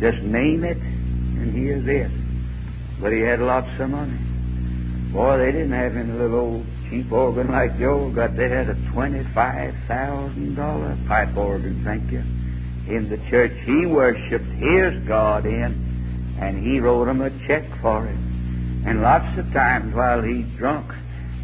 Just 0.00 0.24
name 0.24 0.64
it, 0.64 0.78
and 0.78 1.52
he 1.52 1.68
is 1.68 1.84
it. 1.86 2.23
But 3.00 3.12
he 3.12 3.20
had 3.20 3.40
lots 3.40 3.68
of 3.80 3.90
money. 3.90 4.18
Boy, 5.12 5.38
they 5.38 5.52
didn't 5.52 5.72
have 5.72 5.96
any 5.96 6.12
little 6.12 6.40
old 6.40 6.66
cheap 6.90 7.12
organ 7.12 7.52
like 7.52 7.78
Joe 7.78 8.10
got. 8.10 8.34
They 8.36 8.48
had 8.48 8.68
a 8.68 8.74
$25,000 8.74 11.08
pipe 11.08 11.36
organ, 11.36 11.84
thank 11.84 12.10
you, 12.10 12.24
in 12.92 13.08
the 13.08 13.18
church 13.30 13.52
he 13.64 13.86
worshiped 13.86 14.44
his 14.44 15.06
God 15.06 15.46
in, 15.46 16.36
and 16.40 16.58
he 16.64 16.80
wrote 16.80 17.06
him 17.08 17.20
a 17.20 17.30
check 17.46 17.62
for 17.80 18.06
it. 18.06 18.18
And 18.86 19.02
lots 19.02 19.38
of 19.38 19.52
times 19.52 19.94
while 19.94 20.22
he's 20.22 20.46
drunk, 20.58 20.92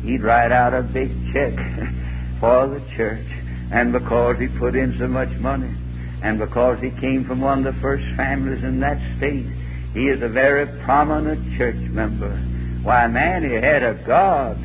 he'd 0.03 0.23
write 0.23 0.53
out 0.53 0.75
a 0.75 0.83
big 0.83 1.11
check 1.33 1.55
for 2.41 2.69
the 2.69 2.83
church. 2.97 3.27
And 3.73 3.93
because 3.93 4.37
he 4.39 4.49
put 4.59 4.75
in 4.75 4.97
so 4.99 5.07
much 5.07 5.31
money, 5.39 5.73
and 6.23 6.39
because 6.39 6.79
he 6.81 6.91
came 7.01 7.25
from 7.25 7.41
one 7.41 7.65
of 7.65 7.75
the 7.75 7.81
first 7.81 8.05
families 8.17 8.63
in 8.63 8.81
that 8.81 8.99
state, 9.17 9.47
he 9.93 10.07
is 10.07 10.23
a 10.23 10.29
very 10.29 10.67
prominent 10.85 11.59
church 11.59 11.81
member. 11.91 12.31
Why, 12.83 13.07
man, 13.09 13.43
he 13.43 13.55
had 13.55 13.83
a 13.83 13.95
God. 14.07 14.57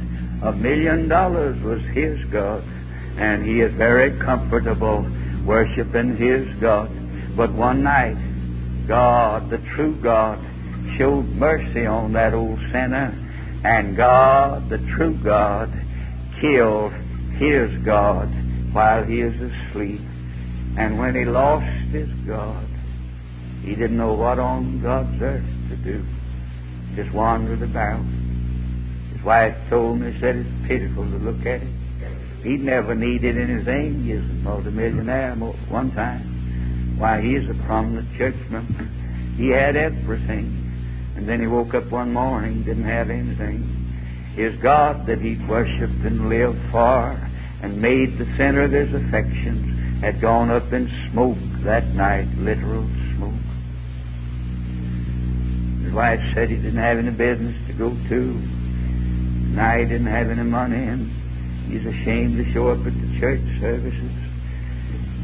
A 0.43 0.51
million 0.51 1.07
dollars 1.07 1.61
was 1.63 1.81
his 1.93 2.23
God. 2.31 2.63
And 3.17 3.43
he 3.43 3.61
is 3.61 3.73
very 3.73 4.17
comfortable 4.19 5.09
worshiping 5.45 6.17
his 6.17 6.47
God. 6.61 6.91
But 7.35 7.53
one 7.53 7.83
night, 7.83 8.17
God, 8.87 9.49
the 9.49 9.57
true 9.75 9.95
God, 10.01 10.39
showed 10.97 11.25
mercy 11.25 11.85
on 11.85 12.13
that 12.13 12.33
old 12.33 12.59
sinner. 12.71 13.13
And 13.63 13.97
God, 13.97 14.69
the 14.69 14.77
true 14.95 15.17
God, 15.23 15.73
killed 16.39 16.93
his 17.39 17.71
God 17.83 18.29
while 18.73 19.03
he 19.03 19.21
is 19.21 19.33
asleep. 19.33 20.01
And 20.77 20.99
when 20.99 21.15
he 21.15 21.25
lost 21.25 21.65
his 21.91 22.09
God, 22.27 22.64
he 23.65 23.73
didn't 23.73 23.97
know 23.97 24.13
what 24.13 24.37
on 24.37 24.79
God's 24.79 25.19
earth 25.19 25.43
to 25.69 25.75
do. 25.77 26.05
Just 26.95 27.11
wandered 27.11 27.63
about. 27.63 28.05
His 29.11 29.23
wife 29.25 29.57
told 29.71 30.01
me, 30.01 30.15
said 30.21 30.35
it's 30.35 30.67
pitiful 30.67 31.03
to 31.03 31.17
look 31.17 31.41
at 31.41 31.63
it. 31.63 31.73
He 32.43 32.57
never 32.57 32.93
needed 32.93 33.39
anything. 33.39 34.03
He 34.03 34.13
was 34.13 34.21
a 34.21 34.33
multimillionaire 34.45 35.33
one 35.33 35.91
time. 35.95 36.95
Why, 36.99 37.19
he 37.21 37.33
is 37.33 37.49
a 37.49 37.65
prominent 37.65 38.15
church 38.19 38.35
member. 38.51 38.87
He 39.35 39.49
had 39.49 39.75
everything. 39.75 40.61
And 41.17 41.27
then 41.27 41.39
he 41.39 41.47
woke 41.47 41.73
up 41.73 41.89
one 41.89 42.13
morning, 42.13 42.63
didn't 42.63 42.83
have 42.83 43.09
anything. 43.09 43.65
His 44.35 44.55
God 44.61 45.07
that 45.07 45.21
he'd 45.21 45.47
worshipped 45.49 46.05
and 46.05 46.29
lived 46.29 46.59
for 46.69 47.19
and 47.63 47.81
made 47.81 48.19
the 48.19 48.25
center 48.37 48.63
of 48.63 48.71
his 48.71 48.93
affections 48.93 50.01
had 50.01 50.21
gone 50.21 50.51
up 50.51 50.71
in 50.71 50.87
smoke 51.11 51.63
that 51.63 51.87
night, 51.95 52.27
literal 52.37 52.87
wife 55.95 56.19
said 56.35 56.49
he 56.49 56.57
didn't 56.57 56.75
have 56.75 56.97
any 56.97 57.09
business 57.09 57.55
to 57.67 57.73
go 57.73 57.89
to. 57.89 58.21
Now 59.55 59.79
he 59.79 59.85
didn't 59.85 60.11
have 60.11 60.29
any 60.29 60.43
money, 60.43 60.75
and 60.75 61.07
he's 61.71 61.87
ashamed 61.87 62.35
to 62.35 62.51
show 62.51 62.67
up 62.67 62.79
at 62.85 62.91
the 62.91 63.09
church 63.17 63.39
services, 63.63 64.11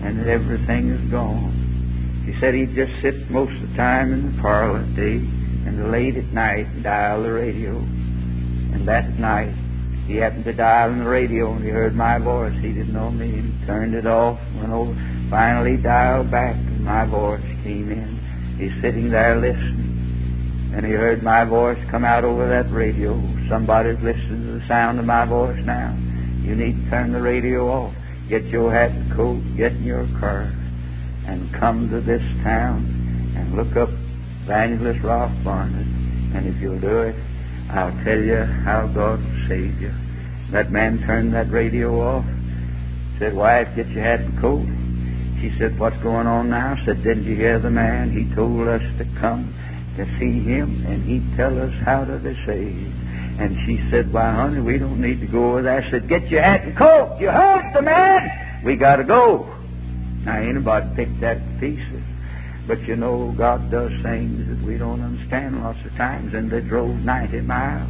and 0.02 0.18
that 0.18 0.28
everything 0.28 0.90
is 0.90 1.12
gone. 1.12 2.24
She 2.26 2.40
said 2.40 2.54
he'd 2.54 2.74
just 2.74 2.94
sit 3.04 3.30
most 3.30 3.52
of 3.52 3.70
the 3.70 3.76
time 3.76 4.14
in 4.14 4.32
the 4.32 4.42
parlor 4.42 4.84
day 4.96 5.20
and 5.68 5.92
late 5.92 6.16
at 6.16 6.32
night 6.32 6.68
and 6.68 6.84
dial 6.84 7.24
the 7.24 7.34
radio. 7.34 7.76
And 7.78 8.88
that 8.88 9.20
night 9.20 9.54
he 10.08 10.16
happened 10.16 10.46
to 10.46 10.54
dial 10.54 10.92
on 10.92 11.00
the 11.00 11.10
radio 11.10 11.52
and 11.54 11.64
he 11.64 11.70
heard 11.70 11.96
my 11.96 12.18
voice. 12.18 12.54
He 12.62 12.70
didn't 12.70 12.94
know 12.94 13.12
me 13.12 13.40
and 13.40 13.68
turned 13.68 13.94
it 13.94 14.08
off, 14.08 14.40
went 14.56 14.72
over, 14.72 14.94
finally 15.30 15.78
dialed 15.78 16.32
back 16.32 16.56
and 16.56 16.86
my 16.86 17.06
voice 17.06 17.42
came 17.64 17.92
in. 17.92 18.56
He's 18.58 18.72
sitting 18.82 19.10
there 19.10 19.36
listening 19.36 19.81
and 20.74 20.86
he 20.86 20.92
heard 20.94 21.22
my 21.22 21.44
voice 21.44 21.78
come 21.92 22.06
out 22.06 22.24
over 22.24 22.48
that 22.48 22.72
radio. 22.72 23.20
Somebody's 23.50 24.00
listening 24.02 24.48
to 24.48 24.60
the 24.60 24.68
sound 24.68 25.00
of 25.00 25.06
my 25.06 25.26
voice 25.26 25.60
now. 25.66 25.98
You 26.42 26.56
need 26.56 26.86
to 26.86 26.90
turn 26.90 27.12
the 27.12 27.22
radio 27.22 27.68
off. 27.68 27.94
Get 28.30 28.46
your 28.46 28.72
hat 28.72 28.92
and 28.92 29.12
coat, 29.14 29.44
get 29.58 29.74
in 29.74 29.84
your 29.84 30.08
car, 30.20 30.44
and 31.28 31.54
come 31.60 31.90
to 31.90 32.00
this 32.00 32.24
town 32.44 32.88
and 33.36 33.54
look 33.56 33.76
up 33.76 33.90
Evangelist 34.44 35.04
Ralph 35.04 35.32
Barnett. 35.44 35.86
And 36.36 36.48
if 36.48 36.62
you'll 36.62 36.80
do 36.80 37.02
it, 37.02 37.16
I'll 37.70 37.92
tell 38.04 38.20
you 38.20 38.44
how 38.64 38.88
God 38.88 39.20
will 39.20 39.48
save 39.50 39.80
you. 39.82 39.92
That 40.52 40.72
man 40.72 41.04
turned 41.06 41.34
that 41.34 41.52
radio 41.52 42.00
off. 42.00 42.26
Said, 43.20 43.36
Wife, 43.36 43.68
get 43.76 43.88
your 43.90 44.04
hat 44.04 44.22
and 44.22 44.40
coat. 44.40 44.66
She 45.40 45.52
said, 45.60 45.78
What's 45.78 46.02
going 46.02 46.28
on 46.28 46.50
now? 46.50 46.76
Said, 46.86 47.04
Didn't 47.04 47.26
you 47.26 47.36
hear 47.36 47.60
the 47.60 47.70
man? 47.70 48.12
He 48.12 48.34
told 48.34 48.68
us 48.68 48.82
to 48.98 49.06
come 49.20 49.54
to 49.98 50.06
see 50.20 50.40
him 50.42 50.86
and 50.86 51.04
he'd 51.04 51.36
tell 51.36 51.58
us 51.60 51.74
how 51.86 52.06
to 52.06 52.18
be 52.20 52.34
saved. 52.46 52.94
And 53.40 53.58
she 53.66 53.80
said, 53.90 54.14
Why, 54.14 54.32
honey, 54.32 54.62
we 54.62 54.78
don't 54.78 55.02
need 55.02 55.20
to 55.22 55.28
go 55.28 55.52
over 55.52 55.62
there. 55.64 55.82
I 55.82 55.92
said, 55.92 56.08
Get 56.08 56.28
your 56.30 56.42
hat 56.42 56.64
and 56.64 56.78
coat. 56.78 57.18
You 57.20 57.30
heard 57.30 57.74
the 57.74 57.82
man. 57.82 58.62
We 58.64 58.76
got 58.76 58.98
to 58.98 59.04
go. 59.04 59.46
Now, 60.26 60.38
anybody 60.38 60.88
picked 60.96 61.20
that 61.22 61.36
to 61.36 61.60
pieces. 61.60 62.04
But 62.68 62.82
you 62.84 62.96
know, 62.96 63.34
God 63.36 63.72
does 63.72 63.92
things 64.04 64.48
that 64.48 64.66
we 64.66 64.78
don't 64.78 65.02
understand 65.02 65.64
lots 65.64 65.80
of 65.86 65.92
times. 65.98 66.34
And 66.34 66.52
they 66.52 66.62
drove 66.62 66.96
90 66.98 67.42
miles 67.42 67.90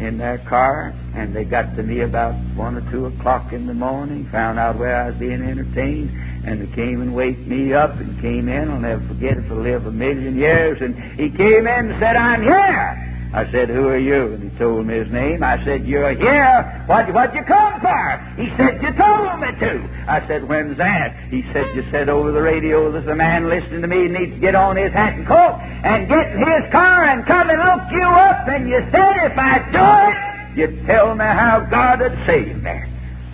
in 0.00 0.16
their 0.18 0.38
car, 0.48 0.94
and 1.14 1.36
they 1.36 1.44
got 1.44 1.76
to 1.76 1.82
me 1.82 2.00
about 2.00 2.34
1 2.56 2.76
or 2.76 2.90
2 2.90 3.06
o'clock 3.06 3.52
in 3.52 3.66
the 3.66 3.74
morning, 3.74 4.26
found 4.32 4.58
out 4.58 4.78
where 4.78 4.96
I 4.96 5.10
was 5.10 5.18
being 5.18 5.42
entertained, 5.42 6.10
and 6.50 6.66
they 6.66 6.74
came 6.74 7.00
and 7.00 7.14
waked 7.14 7.46
me 7.46 7.72
up 7.72 7.94
and 8.00 8.20
came 8.20 8.48
in. 8.48 8.70
I'll 8.70 8.80
never 8.80 9.06
forget 9.06 9.38
it 9.38 9.46
for 9.46 9.54
live 9.54 9.86
a 9.86 9.92
million 9.92 10.34
years. 10.34 10.78
And 10.80 10.98
he 11.14 11.30
came 11.30 11.62
in 11.62 11.90
and 11.90 12.00
said, 12.02 12.16
I'm 12.16 12.42
here. 12.42 13.06
I 13.32 13.46
said, 13.52 13.68
Who 13.68 13.86
are 13.86 13.98
you? 13.98 14.34
And 14.34 14.50
he 14.50 14.58
told 14.58 14.84
me 14.84 14.98
his 14.98 15.12
name. 15.12 15.44
I 15.44 15.64
said, 15.64 15.86
You're 15.86 16.10
here. 16.18 16.84
What, 16.88 17.06
what'd 17.14 17.36
you 17.36 17.44
come 17.44 17.80
for? 17.80 18.34
He 18.34 18.50
said, 18.58 18.82
You 18.82 18.90
told 18.98 19.38
me 19.38 19.54
to. 19.62 19.78
I 20.10 20.26
said, 20.26 20.48
When's 20.48 20.76
that? 20.78 21.14
He 21.30 21.46
said, 21.52 21.70
You 21.76 21.86
said 21.92 22.08
over 22.08 22.32
the 22.32 22.42
radio 22.42 22.90
there's 22.90 23.06
a 23.06 23.14
man 23.14 23.48
listening 23.48 23.82
to 23.82 23.86
me 23.86 24.08
needs 24.08 24.34
to 24.34 24.40
get 24.40 24.56
on 24.56 24.74
his 24.74 24.92
hat 24.92 25.14
and 25.14 25.28
coat 25.28 25.62
and 25.62 26.08
get 26.08 26.34
in 26.34 26.42
his 26.42 26.72
car 26.72 27.04
and 27.04 27.24
come 27.26 27.48
and 27.48 27.62
look 27.62 27.86
you 27.92 28.02
up. 28.02 28.48
And 28.48 28.68
you 28.68 28.82
said, 28.90 29.14
If 29.30 29.38
I 29.38 29.62
do 29.70 29.86
it, 30.10 30.74
you'd 30.74 30.86
tell 30.86 31.14
me 31.14 31.24
how 31.24 31.64
God 31.70 32.00
had 32.00 32.26
saved 32.26 32.60
me. 32.60 32.82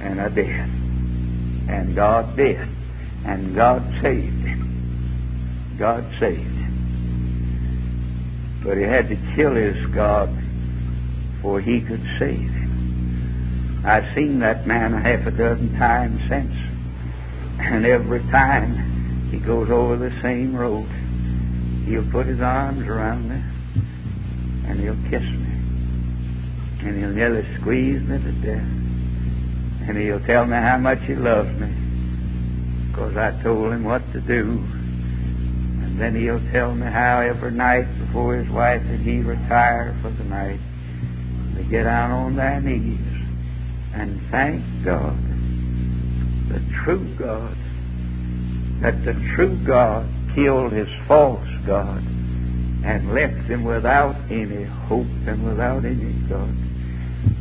And 0.04 0.20
I 0.20 0.28
did. 0.28 0.68
And 1.72 1.96
God 1.96 2.36
did. 2.36 2.75
And 3.26 3.54
God 3.56 3.82
saved 4.02 4.46
him. 4.46 5.76
God 5.78 6.04
saved 6.20 6.40
him. 6.40 6.66
But 8.64 8.78
he 8.78 8.84
had 8.84 9.08
to 9.08 9.16
kill 9.34 9.54
his 9.54 9.76
God 9.94 10.30
before 11.34 11.60
he 11.60 11.80
could 11.80 12.02
save 12.20 12.38
him. 12.38 13.82
I've 13.84 14.14
seen 14.14 14.38
that 14.40 14.66
man 14.66 14.94
a 14.94 15.00
half 15.00 15.26
a 15.26 15.32
dozen 15.32 15.76
times 15.76 16.20
since. 16.28 16.54
And 17.58 17.84
every 17.84 18.20
time 18.30 19.28
he 19.30 19.38
goes 19.38 19.70
over 19.70 19.96
the 19.96 20.16
same 20.22 20.54
road, 20.54 20.88
he'll 21.86 22.08
put 22.10 22.26
his 22.26 22.40
arms 22.40 22.86
around 22.86 23.28
me 23.28 23.42
and 24.68 24.80
he'll 24.80 25.10
kiss 25.10 25.22
me. 25.22 25.52
And 26.86 26.98
he'll 26.98 27.10
nearly 27.10 27.44
squeeze 27.60 28.02
me 28.02 28.18
to 28.18 28.32
death. 28.32 28.68
And 29.88 29.96
he'll 29.98 30.24
tell 30.26 30.46
me 30.46 30.56
how 30.56 30.78
much 30.78 31.00
he 31.02 31.16
loves 31.16 31.50
me 31.60 31.85
because 32.96 33.14
I 33.14 33.42
told 33.42 33.74
him 33.74 33.84
what 33.84 34.00
to 34.14 34.20
do. 34.22 34.64
And 35.84 36.00
then 36.00 36.16
he'll 36.16 36.40
tell 36.50 36.74
me 36.74 36.86
how 36.86 37.20
every 37.20 37.50
night 37.50 37.86
before 37.98 38.36
his 38.36 38.50
wife 38.50 38.80
and 38.80 39.04
he 39.04 39.18
retire 39.18 39.94
for 40.00 40.08
the 40.10 40.24
night, 40.24 40.58
they 41.54 41.64
get 41.64 41.82
down 41.82 42.10
on 42.10 42.36
their 42.36 42.58
knees 42.58 42.98
and 43.92 44.18
thank 44.30 44.64
God, 44.82 45.18
the 46.48 46.60
true 46.84 47.14
God, 47.18 47.56
that 48.80 49.04
the 49.04 49.12
true 49.34 49.60
God 49.66 50.08
killed 50.34 50.72
his 50.72 50.88
false 51.06 51.48
God 51.66 51.98
and 51.98 53.12
left 53.12 53.46
him 53.50 53.64
without 53.64 54.16
any 54.30 54.64
hope 54.64 55.06
and 55.26 55.44
without 55.44 55.84
any 55.84 56.12
God. 56.30 56.56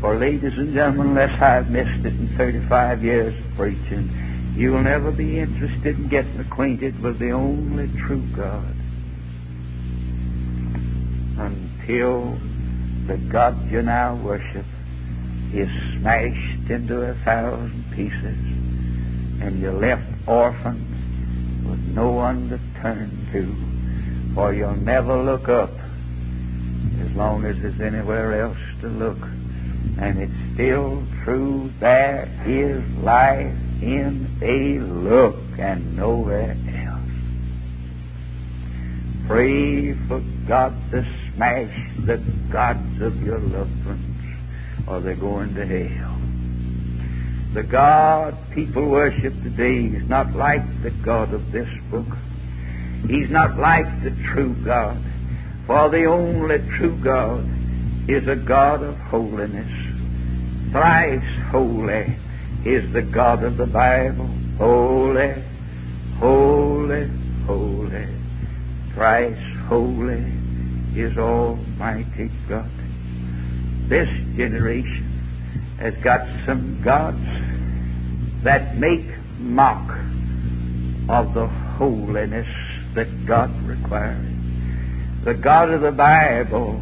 For, 0.02 0.18
ladies 0.20 0.54
and 0.58 0.74
gentlemen, 0.74 1.10
unless 1.10 1.41
I've 1.41 1.70
missed 1.70 2.06
it 2.06 2.13
in 2.13 2.36
35 2.38 3.04
years 3.04 3.34
of 3.34 3.56
preaching, 3.56 4.25
you 4.56 4.72
will 4.72 4.84
never 4.84 5.12
be 5.12 5.38
interested 5.38 5.98
in 5.98 6.08
getting 6.08 6.39
acquainted 6.39 6.98
with 7.02 7.20
the 7.20 7.32
only 7.32 7.89
true 8.08 8.26
God 8.34 8.74
until 11.38 12.39
the 13.08 13.18
God 13.30 13.70
you 13.70 13.82
now 13.82 14.15
worship 14.15 14.65
is 15.54 15.68
smashed 15.98 16.70
into 16.70 17.02
a 17.02 17.13
thousand 17.26 17.84
pieces 17.94 18.56
and 19.44 19.60
you're 19.60 19.74
left 19.74 20.08
orphaned 20.26 21.68
with 21.70 21.80
no 21.94 22.12
one 22.12 22.50
to 22.50 22.58
turn 22.82 23.12
to, 23.34 24.34
for 24.36 24.54
you'll 24.54 24.78
never 24.78 25.22
look 25.22 25.50
up 25.50 25.72
as 27.02 27.12
long 27.18 27.44
as 27.44 27.58
there's 27.62 27.82
anywhere 27.82 28.41
else 28.41 28.58
to 28.80 28.88
look. 28.88 29.20
And 30.00 30.20
it's 30.20 30.54
still 30.54 31.06
true, 31.26 31.72
there 31.82 32.30
is 32.48 32.84
life 33.04 33.54
in 33.82 34.38
a 34.42 34.80
look 34.84 35.36
and 35.60 35.96
nowhere 35.96 36.52
else. 36.52 37.02
Pray 39.28 39.94
for 40.08 40.22
God 40.48 40.74
to 40.92 41.04
smash 41.34 42.06
the 42.06 42.18
gods 42.52 43.02
of 43.02 43.22
your 43.22 43.40
loved 43.40 43.86
ones, 43.86 44.38
or 44.88 45.02
they're 45.02 45.16
going 45.16 45.56
to 45.56 45.66
hell. 45.66 46.16
The 47.54 47.64
God 47.64 48.38
people 48.54 48.88
worship 48.88 49.34
today 49.42 49.86
is 49.98 50.08
not 50.10 50.34
like 50.34 50.84
the 50.84 50.92
God 50.92 51.34
of 51.34 51.52
this 51.52 51.70
book. 51.90 52.08
He's 53.08 53.30
not 53.30 53.58
like 53.58 54.04
the 54.04 54.12
true 54.34 54.56
God. 54.66 55.02
For 55.66 55.90
the 55.90 56.06
only 56.06 56.60
true 56.78 57.00
God 57.04 57.44
is 58.10 58.28
a 58.28 58.36
God 58.36 58.84
of 58.84 58.98
holiness. 58.98 59.72
Thrice 60.72 61.50
holy 61.50 62.18
is 62.65 62.91
the 62.93 63.01
God 63.04 63.43
of 63.43 63.58
the 63.58 63.67
Bible. 63.67 64.28
Holy, 64.58 65.34
holy, 66.17 67.08
holy. 67.45 68.08
Thrice 68.95 69.56
holy 69.67 70.25
is 70.95 71.15
Almighty 71.15 72.32
God. 72.49 72.71
This 73.88 74.10
generation 74.36 75.78
has 75.80 75.93
got 76.04 76.21
some 76.47 76.82
gods 76.84 77.23
that 78.43 78.78
make 78.78 79.06
mock 79.38 79.88
of 81.08 81.36
the 81.36 81.47
holiness 81.78 82.47
that 82.95 83.28
God 83.28 83.51
requires. 83.67 84.25
The 85.23 85.36
God 85.36 85.69
of 85.69 85.82
the 85.82 85.91
Bible 85.91 86.80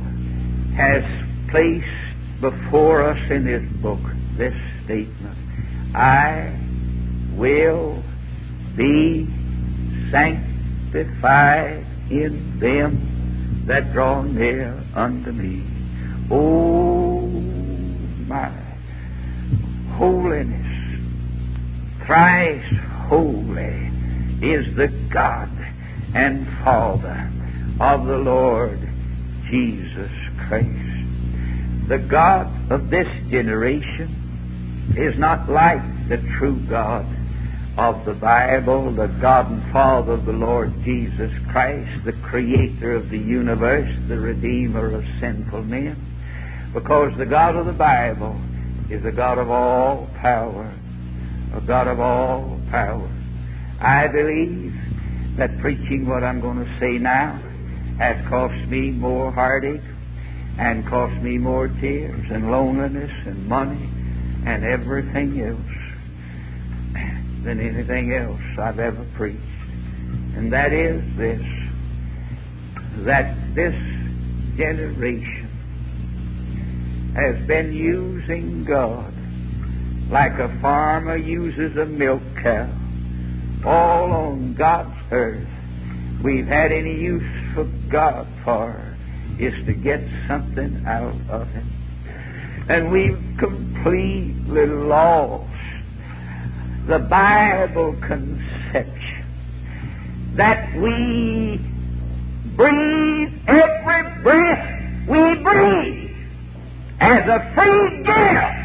has 0.78 1.04
placed 1.52 2.40
before 2.40 3.04
us 3.04 3.20
in 3.30 3.46
His 3.46 3.82
book 3.82 4.00
this 4.38 4.54
statement 4.86 5.43
I 5.96 6.60
will 7.36 8.04
be 8.76 9.28
sanctified 10.12 11.86
in 12.10 12.60
them 12.60 13.66
that 13.68 13.94
draw 13.94 14.24
near 14.24 14.84
unto 14.96 15.32
me. 15.32 15.64
Oh, 16.32 17.28
my 18.28 18.52
holiness, 19.98 20.64
thrice 22.06 22.64
holy 23.08 23.92
is 24.42 24.76
the 24.76 24.88
God 25.12 25.50
and 26.16 26.48
Father 26.64 27.32
of 27.80 28.08
the 28.08 28.18
Lord 28.18 28.80
Jesus 29.50 30.12
Christ. 30.48 31.88
The 31.88 32.00
God 32.10 32.72
of 32.72 32.90
this 32.90 33.08
generation 33.30 34.23
is 34.98 35.18
not 35.18 35.50
like 35.50 35.82
the 36.10 36.18
true 36.38 36.60
God 36.70 37.06
of 37.78 38.06
the 38.06 38.14
Bible, 38.14 38.94
the 38.94 39.08
God 39.20 39.50
and 39.50 39.74
Father 39.74 40.14
of 40.14 40.26
the 40.26 40.32
Lord 40.32 40.72
Jesus 40.84 41.32
Christ, 41.52 42.06
the 42.06 42.14
Creator 42.30 42.94
of 42.94 43.10
the 43.10 43.18
universe, 43.18 43.90
the 44.08 44.20
Redeemer 44.20 44.94
of 44.94 45.04
sinful 45.20 45.64
men. 45.64 45.98
Because 46.74 47.12
the 47.18 47.26
God 47.26 47.56
of 47.56 47.66
the 47.66 47.74
Bible 47.74 48.40
is 48.92 49.04
a 49.06 49.12
God 49.12 49.40
of 49.40 49.50
all 49.50 50.08
power, 50.22 50.72
a 51.56 51.62
God 51.62 51.88
of 51.88 52.00
all 52.00 52.60
power. 52.70 53.10
I 53.80 54.08
believe 54.08 54.74
that 55.38 55.58
preaching 55.60 56.06
what 56.08 56.24
I'm 56.24 56.42
going 56.42 56.64
to 56.64 56.80
say 56.80 57.00
now 57.00 57.42
has 57.98 58.24
cost 58.30 58.70
me 58.70 58.92
more 58.92 59.32
heartache 59.32 59.82
and 60.60 60.88
cost 60.88 61.20
me 61.24 61.40
more 61.40 61.68
tears 61.68 62.26
and 62.30 62.52
loneliness 62.52 63.12
and 63.26 63.48
money 63.48 63.90
and 64.46 64.64
everything 64.64 65.42
else 65.42 65.60
than 67.44 67.60
anything 67.60 68.14
else 68.14 68.42
I've 68.60 68.80
ever 68.80 69.06
preached. 69.16 69.42
And 70.36 70.52
that 70.54 70.74
is 70.74 71.02
this 71.18 71.42
that 73.06 73.36
this 73.56 73.74
generation 74.56 75.50
has 77.16 77.48
been 77.48 77.74
using 77.74 78.66
God 78.66 79.14
like 80.12 80.34
a 80.34 80.50
farmer 80.62 81.18
uses 81.18 81.76
a 81.78 81.86
milk 81.86 82.22
cow 82.42 82.70
all 83.66 84.12
on 84.12 84.54
God's 84.54 84.96
earth 85.12 85.48
we've 86.24 86.48
had 86.48 86.72
any 86.72 86.96
use 86.96 87.54
for 87.54 87.66
God 87.92 88.28
for 88.44 88.96
is 89.40 89.54
to 89.66 89.74
get 89.74 90.00
something 90.28 90.84
out 90.88 91.16
of 91.30 91.48
it. 91.50 91.73
And 92.70 92.92
we've 92.92 93.20
completely 93.40 94.66
lost 94.66 95.50
the 96.88 97.00
Bible 97.00 97.96
conception 98.08 99.26
that 100.36 100.74
we 100.76 101.60
breathe 102.56 103.34
every 103.48 104.24
breath 104.24 104.84
we 105.08 105.36
breathe 105.44 106.12
as 107.02 107.28
a 107.28 107.54
free 107.56 108.04
gift 108.04 108.64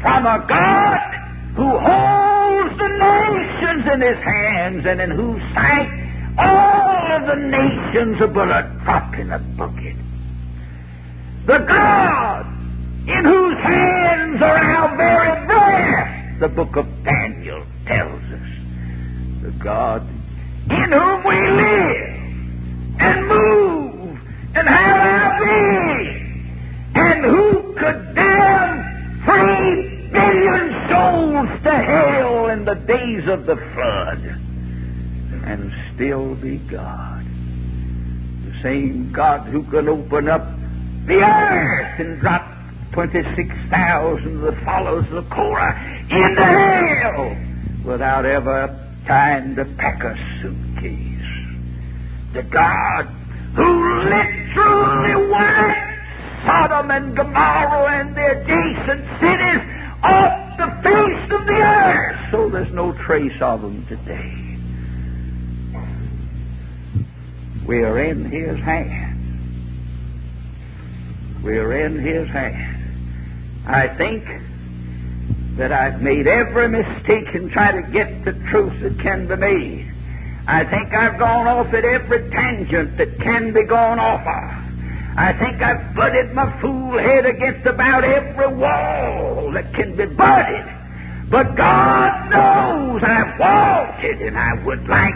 from 0.00 0.26
a 0.26 0.46
God 0.48 1.14
who 1.56 1.66
holds 1.66 2.78
the 2.78 2.88
nations 2.88 3.84
in 3.94 4.00
his 4.00 4.18
hands 4.22 4.84
and 4.86 5.00
in 5.00 5.10
whose 5.10 5.42
sight 5.54 5.90
all 6.38 7.16
of 7.16 7.26
the 7.26 7.36
nations 7.48 8.20
are 8.20 8.28
but 8.28 8.48
a 8.48 8.80
drop 8.84 9.14
in 9.14 9.32
a 9.32 9.38
bucket. 9.38 9.96
The 11.46 11.58
God 11.66 12.63
in 13.06 13.24
whose 13.24 13.58
hands 13.62 14.42
are 14.42 14.56
our 14.56 14.96
very 14.96 15.46
breath, 15.46 16.40
the 16.40 16.48
book 16.48 16.76
of 16.76 16.86
Daniel 17.04 17.64
tells 17.86 18.22
us. 18.22 18.50
The 19.42 19.50
God 19.62 20.08
in 20.70 20.92
whom 20.92 21.24
we 21.24 21.34
live 21.34 22.14
and 22.98 23.28
move 23.28 24.18
and 24.54 24.68
have 24.68 25.00
our 25.06 25.44
being, 25.44 26.92
and 26.94 27.24
who 27.24 27.74
could 27.74 28.14
damn 28.14 29.22
three 29.24 30.08
billion 30.10 30.88
souls 30.88 31.48
to 31.64 31.72
hell 31.72 32.46
in 32.48 32.64
the 32.64 32.74
days 32.74 33.28
of 33.28 33.44
the 33.44 33.56
flood 33.74 34.22
and 35.44 35.70
still 35.94 36.34
be 36.36 36.56
God. 36.56 37.24
The 38.46 38.62
same 38.62 39.12
God 39.12 39.46
who 39.48 39.62
can 39.64 39.88
open 39.88 40.28
up 40.28 40.46
the 41.06 41.20
earth 41.20 42.00
and 42.00 42.20
drop 42.20 42.43
26,000 42.94 44.36
of 44.36 44.54
the 44.54 44.60
followers 44.64 45.04
Korah 45.30 45.74
into 46.10 46.44
hell 46.44 47.36
without 47.84 48.24
ever 48.24 48.70
trying 49.04 49.56
to 49.56 49.64
pack 49.76 50.02
a 50.04 50.14
suitcase. 50.40 51.10
The 52.34 52.44
God 52.44 53.06
who 53.56 54.04
literally 54.04 55.28
wiped 55.28 55.94
Sodom 56.46 56.90
and 56.90 57.16
Gomorrah 57.16 58.00
and 58.00 58.16
the 58.16 58.26
adjacent 58.30 59.02
cities 59.18 59.62
off 60.04 60.56
the 60.58 60.70
face 60.82 61.32
of 61.32 61.46
the 61.46 61.60
earth 61.60 62.30
so 62.30 62.48
there's 62.48 62.72
no 62.72 62.92
trace 63.06 63.40
of 63.40 63.62
them 63.62 63.86
today. 63.88 64.40
We 67.66 67.82
are 67.82 67.98
in 68.04 68.30
His 68.30 68.58
hand. 68.58 69.12
We 71.42 71.58
are 71.58 71.86
in 71.86 71.98
His 71.98 72.28
hand. 72.28 72.73
I 73.66 73.88
think 73.96 74.24
that 75.56 75.72
I've 75.72 76.02
made 76.02 76.26
every 76.26 76.68
mistake 76.68 77.34
in 77.34 77.50
trying 77.50 77.82
to 77.82 77.90
get 77.92 78.24
the 78.24 78.32
truth 78.50 78.74
that 78.82 79.00
can 79.00 79.26
be 79.26 79.36
made. 79.36 79.90
I 80.46 80.64
think 80.64 80.92
I've 80.92 81.18
gone 81.18 81.46
off 81.46 81.72
at 81.72 81.84
every 81.84 82.28
tangent 82.30 82.98
that 82.98 83.18
can 83.20 83.54
be 83.54 83.62
gone 83.64 83.98
off 83.98 84.20
of. 84.20 84.64
I 85.16 85.32
think 85.38 85.62
I've 85.62 85.94
butted 85.94 86.34
my 86.34 86.60
fool 86.60 86.98
head 86.98 87.24
against 87.24 87.66
about 87.66 88.04
every 88.04 88.48
wall 88.48 89.52
that 89.54 89.72
can 89.72 89.96
be 89.96 90.06
butted. 90.06 91.30
But 91.30 91.56
God 91.56 92.30
knows 92.30 93.02
I've 93.02 93.38
walked 93.40 94.04
it, 94.04 94.20
and 94.20 94.36
I 94.36 94.62
would 94.64 94.86
like 94.86 95.14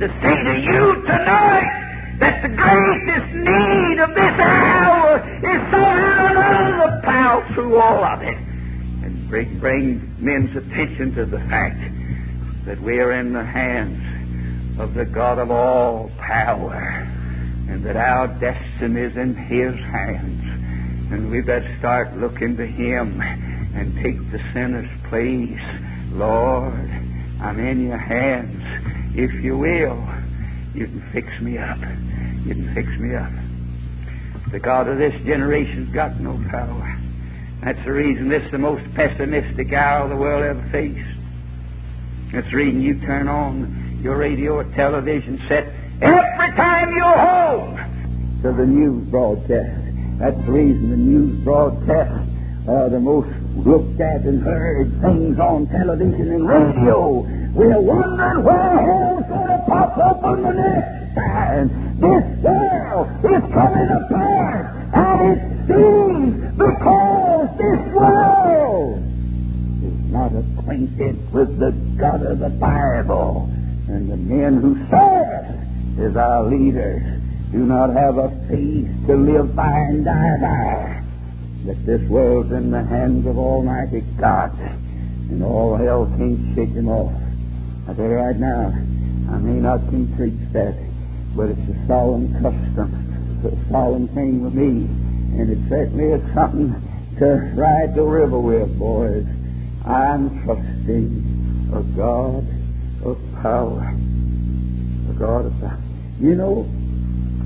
to 0.00 0.08
say 0.20 0.42
to 0.44 0.60
you 0.60 1.02
tonight 1.06 1.85
that 2.20 2.42
the 2.42 2.48
greatest 2.48 3.34
need 3.34 3.98
of 4.00 4.10
this 4.14 4.36
hour 4.40 5.18
is 5.38 5.60
somehow 5.70 6.86
to 6.86 7.00
plow 7.02 7.44
through 7.54 7.76
all 7.76 8.04
of 8.04 8.22
it 8.22 8.36
and 9.04 9.28
bring, 9.28 9.58
bring 9.58 10.14
men's 10.18 10.56
attention 10.56 11.14
to 11.14 11.26
the 11.26 11.38
fact 11.50 11.80
that 12.66 12.80
we 12.80 12.98
are 12.98 13.12
in 13.12 13.32
the 13.32 13.44
hands 13.44 14.80
of 14.80 14.94
the 14.94 15.04
God 15.04 15.38
of 15.38 15.50
all 15.50 16.10
power 16.18 17.06
and 17.68 17.84
that 17.84 17.96
our 17.96 18.28
destiny 18.40 19.00
is 19.02 19.16
in 19.16 19.34
His 19.34 19.74
hands. 19.74 20.42
And 21.12 21.30
we 21.30 21.40
better 21.40 21.76
start 21.78 22.16
looking 22.16 22.56
to 22.56 22.66
Him 22.66 23.20
and 23.20 23.94
take 24.02 24.18
the 24.32 24.38
sinner's 24.52 24.90
place. 25.08 25.60
Lord, 26.12 26.90
I'm 27.40 27.58
in 27.60 27.84
your 27.86 27.98
hands. 27.98 28.62
If 29.14 29.32
you 29.42 29.56
will, 29.58 30.02
you 30.74 30.86
can 30.86 31.08
fix 31.12 31.28
me 31.40 31.58
up. 31.58 31.78
You 32.46 32.54
can 32.54 32.74
fix 32.74 32.88
me 33.00 33.16
up. 33.16 34.52
The 34.52 34.60
God 34.60 34.86
of 34.86 34.98
this 34.98 35.12
generation's 35.26 35.92
got 35.92 36.20
no 36.20 36.40
power. 36.48 36.96
That's 37.64 37.84
the 37.84 37.90
reason 37.90 38.28
this 38.28 38.44
is 38.44 38.52
the 38.52 38.58
most 38.58 38.84
pessimistic 38.94 39.72
hour 39.72 40.08
the 40.08 40.14
world 40.14 40.44
ever 40.44 40.62
faced. 40.70 41.18
That's 42.32 42.48
the 42.48 42.56
reason 42.56 42.82
you 42.82 43.00
turn 43.00 43.26
on 43.26 43.98
your 44.00 44.16
radio 44.16 44.58
or 44.58 44.64
television 44.76 45.42
set. 45.48 45.66
Every 46.00 46.54
time 46.54 46.94
you're 46.94 47.18
home. 47.18 48.38
To 48.42 48.52
the 48.52 48.64
news 48.64 49.08
broadcast. 49.08 49.82
That's 50.20 50.36
the 50.46 50.52
reason 50.52 50.90
the 50.90 50.96
news 50.96 51.42
broadcast 51.42 52.30
are 52.68 52.88
the 52.88 53.00
most 53.00 53.34
looked 53.56 54.00
at 54.00 54.20
and 54.20 54.40
heard 54.40 54.88
things 55.00 55.40
on 55.40 55.66
television 55.66 56.30
and 56.30 56.46
radio. 56.46 57.26
We're 57.54 57.80
wondering 57.80 58.44
where 58.44 58.86
hell's 58.86 59.24
going 59.26 59.48
to 59.48 59.64
pop 59.66 59.98
open 59.98 60.42
the 60.44 60.52
next. 60.52 61.85
This 61.98 62.24
world 62.42 63.08
is 63.24 63.52
coming 63.54 63.88
apart, 63.88 64.66
and 64.92 65.32
it 65.32 65.40
seems 65.66 66.56
because 66.58 67.48
this 67.56 67.94
world 67.94 69.02
is 69.82 70.12
not 70.12 70.32
acquainted 70.36 71.32
with 71.32 71.58
the 71.58 71.72
God 71.98 72.22
of 72.22 72.38
the 72.40 72.50
Bible, 72.50 73.50
and 73.88 74.10
the 74.10 74.16
men 74.16 74.60
who 74.60 74.76
serve 74.90 76.06
as 76.06 76.16
our 76.16 76.44
leaders 76.44 77.02
do 77.50 77.58
not 77.64 77.88
have 77.96 78.18
a 78.18 78.28
faith 78.48 78.88
to 79.06 79.16
live 79.16 79.56
by 79.56 79.72
and 79.72 80.04
die 80.04 80.36
by. 80.40 81.02
That 81.64 81.86
this 81.86 82.02
world's 82.10 82.52
in 82.52 82.70
the 82.70 82.84
hands 82.84 83.26
of 83.26 83.38
Almighty 83.38 84.02
God, 84.20 84.52
and 85.30 85.42
all 85.42 85.76
hell 85.76 86.04
can't 86.18 86.54
shake 86.54 86.74
him 86.74 86.88
off. 86.88 87.14
I 87.88 87.94
tell 87.94 88.04
you 88.04 88.16
right 88.16 88.36
now, 88.36 88.68
I 89.32 89.38
may 89.38 89.60
not 89.60 89.88
can 89.88 90.14
preach 90.14 90.52
that, 90.52 90.74
but 91.36 91.50
it's 91.50 91.60
a 91.60 91.86
solemn 91.86 92.32
custom, 92.40 93.42
it's 93.44 93.54
a 93.54 93.70
solemn 93.70 94.08
thing 94.08 94.42
with 94.42 94.54
me, 94.54 94.88
and 95.38 95.50
it 95.50 95.58
certainly 95.68 96.06
is 96.06 96.34
something 96.34 96.72
to 97.18 97.52
ride 97.54 97.94
the 97.94 98.02
river 98.02 98.38
with, 98.38 98.78
boys. 98.78 99.26
I'm 99.84 100.42
trusting 100.44 101.70
a 101.72 101.82
God 101.96 102.46
of 103.04 103.18
power, 103.42 103.94
a 105.10 105.12
God 105.18 105.46
of 105.46 105.60
power. 105.60 105.78
You 106.18 106.34
know, 106.34 106.66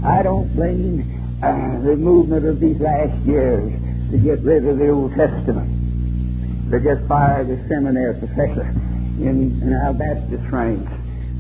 I 0.05 0.23
don't 0.23 0.55
blame 0.55 1.39
uh, 1.43 1.83
the 1.83 1.97
movement 1.97 2.47
of 2.47 2.61
these 2.61 2.81
last 2.81 3.19
years 3.27 3.73
to 4.13 4.19
get 4.19 4.41
rid 4.43 4.67
of 4.67 4.79
the 4.79 4.89
Old 4.89 5.15
Testament. 5.17 6.71
They 6.71 6.79
just 6.79 7.07
fired 7.09 7.51
a 7.51 7.69
seminary 7.69 8.19
professor 8.19 8.69
in, 9.19 9.61
in 9.63 9.73
our 9.85 9.93
Baptist 9.93 10.45
ranks 10.53 10.93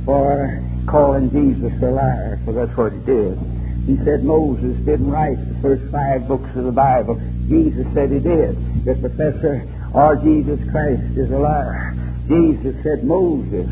for 0.04 0.60
calling 0.86 1.30
Jesus 1.30 1.72
a 1.82 1.90
liar, 1.90 2.40
for 2.44 2.52
that's 2.52 2.76
what 2.76 2.92
he 2.92 2.98
did. 3.00 3.38
He 3.86 3.96
said 4.04 4.24
Moses 4.24 4.76
didn't 4.84 5.10
write 5.10 5.38
the 5.38 5.60
first 5.60 5.90
five 5.90 6.28
books 6.28 6.48
of 6.54 6.64
the 6.64 6.72
Bible. 6.72 7.20
Jesus 7.48 7.86
said 7.94 8.10
he 8.12 8.20
did. 8.20 8.84
The 8.84 8.94
professor, 8.94 9.66
or 9.94 10.16
Jesus 10.16 10.60
Christ, 10.70 11.02
is 11.16 11.30
a 11.30 11.38
liar. 11.38 11.96
Jesus 12.28 12.76
said 12.82 13.04
Moses 13.04 13.66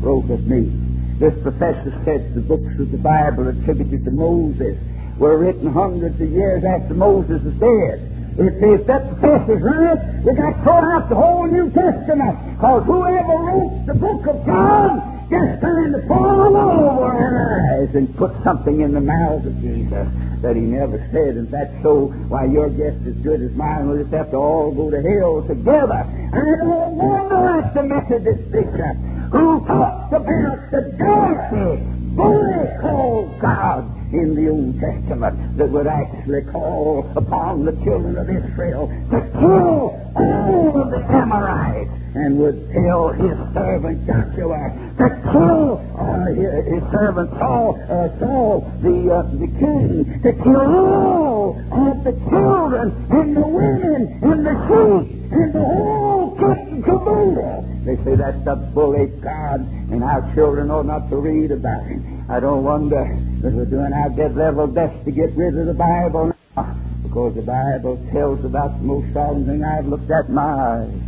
wrote 0.00 0.30
of 0.30 0.46
me. 0.46 0.70
This 1.18 1.34
professor 1.42 1.90
said 2.04 2.34
the 2.34 2.42
books 2.42 2.78
of 2.78 2.90
the 2.90 2.98
Bible 2.98 3.48
attributed 3.48 4.04
to 4.04 4.10
Moses 4.10 4.78
were 5.18 5.38
written 5.38 5.72
hundreds 5.72 6.20
of 6.20 6.30
years 6.30 6.64
after 6.64 6.94
Moses 6.94 7.42
was 7.42 7.54
dead. 7.54 8.10
If, 8.36 8.86
that 8.86 9.18
professor's 9.20 9.62
right, 9.62 10.24
we 10.24 10.34
got 10.34 10.58
to 10.58 10.62
throw 10.62 10.82
out 10.82 11.08
the 11.08 11.14
whole 11.14 11.46
New 11.46 11.70
Testament. 11.70 12.58
Because 12.58 12.82
whoever 12.84 13.34
wrote 13.38 13.86
the 13.86 13.94
book 13.94 14.26
of 14.26 14.44
John 14.44 15.03
just 15.34 15.60
trying 15.60 15.92
to 15.92 16.02
fall 16.06 16.56
over 16.56 17.10
our 17.10 17.82
eyes 17.82 17.94
and 17.94 18.06
put 18.16 18.30
something 18.44 18.80
in 18.80 18.92
the 18.92 19.00
mouths 19.00 19.46
of 19.46 19.54
Jesus 19.60 20.06
that 20.42 20.54
he 20.54 20.62
never 20.62 20.98
said. 21.10 21.34
And 21.34 21.50
that's 21.50 21.74
so 21.82 22.14
why 22.28 22.44
your 22.46 22.70
guess 22.70 22.94
is 23.06 23.16
good 23.22 23.42
as 23.42 23.50
mine. 23.52 23.88
We'll 23.88 24.02
just 24.02 24.14
have 24.14 24.30
to 24.30 24.36
all 24.36 24.70
go 24.70 24.90
to 24.90 25.02
hell 25.02 25.42
together. 25.42 26.06
I 26.06 26.44
don't 26.62 26.94
wonder 26.94 27.60
at 27.60 27.74
the 27.74 27.82
Methodist 27.82 28.50
preacher 28.50 28.94
who 29.32 29.66
talks 29.66 30.14
about 30.14 30.70
the 30.70 30.82
dirty, 30.94 31.82
bully 32.14 32.68
called 32.80 33.40
God 33.40 33.90
in 34.14 34.36
the 34.36 34.48
Old 34.48 34.78
Testament 34.78 35.58
that 35.58 35.68
would 35.70 35.88
actually 35.88 36.42
call 36.52 37.10
upon 37.16 37.64
the 37.64 37.72
children 37.82 38.16
of 38.16 38.30
Israel 38.30 38.86
to 39.10 39.18
kill 39.34 39.98
all 40.14 40.82
of 40.82 40.90
the 40.90 41.02
Amorites 41.10 41.90
and 42.14 42.38
would 42.38 42.70
tell 42.72 43.10
his 43.10 43.36
servant 43.52 44.06
Joshua 44.06 44.70
to 44.98 45.08
kill 45.32 45.82
uh, 45.98 46.30
his, 46.30 46.82
servant 46.94 47.30
Saul, 47.38 47.74
uh, 47.90 48.18
Saul 48.20 48.60
the, 48.82 49.10
uh, 49.10 49.22
the 49.34 49.50
king, 49.58 50.22
to 50.22 50.32
kill 50.32 50.62
all 50.62 51.58
of 51.58 52.04
the 52.04 52.12
children 52.30 52.94
and 53.10 53.36
the 53.36 53.46
women 53.46 54.20
and 54.22 54.46
the 54.46 54.54
sheep 54.66 55.32
and 55.32 55.52
the 55.52 55.58
whole 55.58 56.36
caboodle. 56.38 57.66
They 57.84 57.96
say 58.04 58.14
that's 58.14 58.44
the 58.44 58.54
bully 58.72 59.06
God, 59.20 59.60
and 59.90 60.04
our 60.04 60.22
children 60.34 60.70
ought 60.70 60.86
not 60.86 61.10
to 61.10 61.16
read 61.16 61.50
about 61.50 61.84
him. 61.86 62.24
I 62.30 62.38
don't 62.40 62.62
wonder 62.62 63.04
that 63.42 63.52
we're 63.52 63.66
doing 63.66 63.92
our 63.92 64.08
dead 64.10 64.36
level 64.36 64.66
best 64.68 65.04
to 65.04 65.10
get 65.10 65.34
rid 65.36 65.58
of 65.58 65.66
the 65.66 65.74
Bible 65.74 66.32
now, 66.56 66.78
because 67.02 67.34
the 67.34 67.42
Bible 67.42 67.98
tells 68.12 68.44
about 68.44 68.78
the 68.78 68.84
most 68.84 69.12
solemn 69.12 69.44
thing 69.46 69.64
I've 69.64 69.86
looked 69.86 70.10
at 70.10 70.30
my 70.30 70.42
eyes. 70.42 71.03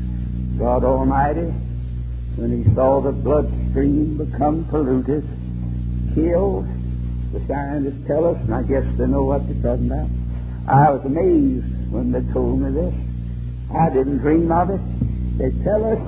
God 0.58 0.84
Almighty, 0.84 1.52
when 2.36 2.64
He 2.64 2.74
saw 2.74 3.00
the 3.00 3.12
bloodstream 3.12 4.16
become 4.16 4.64
polluted, 4.66 5.22
killed, 6.14 6.66
the 7.32 7.44
scientists 7.46 8.06
tell 8.06 8.24
us, 8.24 8.38
and 8.42 8.54
I 8.54 8.62
guess 8.62 8.84
they 8.96 9.06
know 9.06 9.24
what 9.24 9.46
they're 9.46 9.62
talking 9.62 9.86
about. 9.92 10.08
I 10.68 10.90
was 10.90 11.04
amazed 11.04 11.92
when 11.92 12.10
they 12.10 12.20
told 12.32 12.60
me 12.60 12.72
this. 12.72 12.94
I 13.74 13.90
didn't 13.90 14.18
dream 14.18 14.50
of 14.50 14.70
it. 14.70 14.80
They 15.38 15.50
tell 15.62 15.84
us 15.84 16.00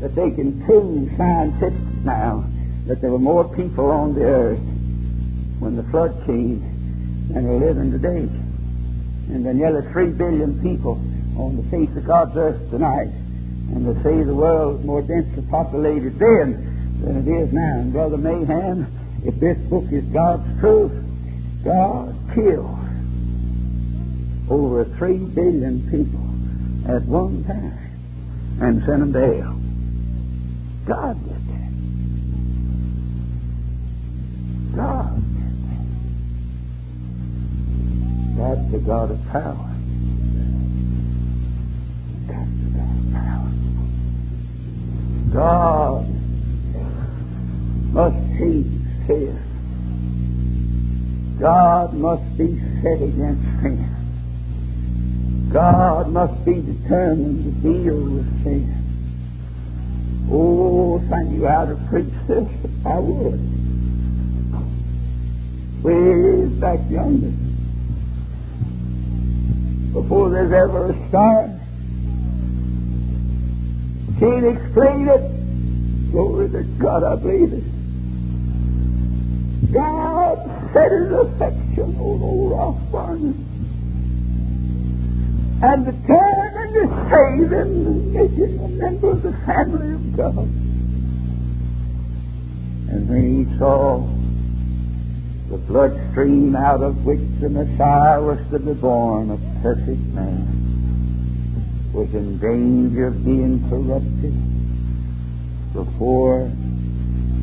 that 0.00 0.14
they 0.14 0.30
can 0.30 0.64
prove 0.64 1.10
scientific 1.16 1.74
now 2.04 2.44
that 2.86 3.00
there 3.00 3.10
were 3.10 3.18
more 3.18 3.44
people 3.54 3.90
on 3.90 4.14
the 4.14 4.24
earth 4.24 4.58
when 5.60 5.76
the 5.76 5.84
flood 5.90 6.20
came 6.26 7.28
than 7.32 7.46
are 7.46 7.58
living 7.58 7.92
today. 7.92 8.26
And 9.32 9.44
there 9.44 9.52
are 9.52 9.54
nearly 9.54 9.92
three 9.92 10.10
billion 10.10 10.60
people 10.62 10.94
on 11.38 11.56
the 11.56 11.70
face 11.70 11.94
of 11.96 12.06
God's 12.06 12.36
earth 12.36 12.70
tonight. 12.70 13.12
And 13.72 13.88
they 13.88 14.02
say 14.02 14.22
the 14.22 14.34
world 14.34 14.80
is 14.80 14.86
more 14.86 15.00
densely 15.02 15.42
populated 15.50 16.18
then 16.18 17.00
than 17.02 17.16
it 17.16 17.28
is 17.28 17.52
now. 17.52 17.80
And 17.80 17.92
Brother 17.92 18.18
Mahan, 18.18 18.86
if 19.24 19.38
this 19.40 19.58
book 19.68 19.84
is 19.90 20.04
God's 20.12 20.60
truth, 20.60 20.92
God 21.64 22.14
killed 22.34 22.78
over 24.50 24.84
three 24.98 25.18
billion 25.18 25.88
people 25.90 26.20
at 26.94 27.02
one 27.06 27.44
time 27.44 27.78
and 28.60 28.84
sent 28.84 29.00
them 29.00 29.12
to 29.12 29.20
hell. 29.20 29.58
God 30.86 31.24
did 31.24 31.48
that. 31.48 31.72
God. 34.76 35.16
did 35.16 35.56
that. 35.64 35.86
That's 38.36 38.72
the 38.72 38.78
God 38.78 39.10
of 39.12 39.24
power. 39.30 39.71
God 45.32 46.08
must 47.92 48.16
hate 48.36 48.66
sin. 49.06 49.38
God 51.40 51.94
must 51.94 52.36
be 52.36 52.60
set 52.82 53.00
against 53.02 53.42
sin. 53.62 55.48
God 55.52 56.10
must 56.10 56.44
be 56.44 56.54
determined 56.54 57.44
to 57.44 57.50
deal 57.62 57.98
with 57.98 58.44
sin. 58.44 58.78
Oh, 60.30 61.00
if 61.02 61.12
I 61.12 61.22
knew 61.22 61.46
how 61.46 61.64
to 61.64 61.76
preach 61.88 62.12
this, 62.28 62.48
I 62.84 62.98
would 62.98 63.40
way 65.82 66.46
back 66.60 66.78
yonder. 66.90 67.32
Before 69.92 70.30
there's 70.30 70.52
ever 70.52 70.90
a 70.90 71.08
star. 71.08 71.51
Can't 74.22 74.46
explain 74.46 75.08
it. 75.08 76.12
Glory 76.12 76.48
to 76.50 76.62
God, 76.78 77.02
I 77.02 77.16
believe 77.16 77.52
it. 77.52 77.64
God 79.72 80.38
set 80.72 80.92
his 80.92 81.10
affection 81.10 81.96
on 81.98 82.22
old 82.22 82.52
Osborne 82.52 83.34
and 85.60 85.84
determined 85.84 86.74
to 86.74 86.86
save 87.10 87.50
him 87.50 87.86
and 87.86 88.14
make 88.14 88.30
him 88.30 88.60
a 88.60 88.68
member 88.68 89.10
of 89.10 89.22
the 89.24 89.32
family 89.44 89.94
of 89.94 90.16
God. 90.16 90.46
And 92.90 93.08
when 93.08 93.44
he 93.44 93.58
saw 93.58 94.06
the 95.50 95.58
bloodstream 95.66 96.54
out 96.54 96.80
of 96.80 97.04
which 97.04 97.18
the 97.40 97.48
Messiah 97.48 98.22
was 98.22 98.38
to 98.52 98.60
be 98.60 98.72
born, 98.74 99.30
a 99.30 99.62
perfect 99.62 100.00
man, 100.14 100.61
was 101.92 102.08
in 102.14 102.38
danger 102.38 103.08
of 103.08 103.24
being 103.24 103.68
corrupted 103.68 104.32
before 105.74 106.50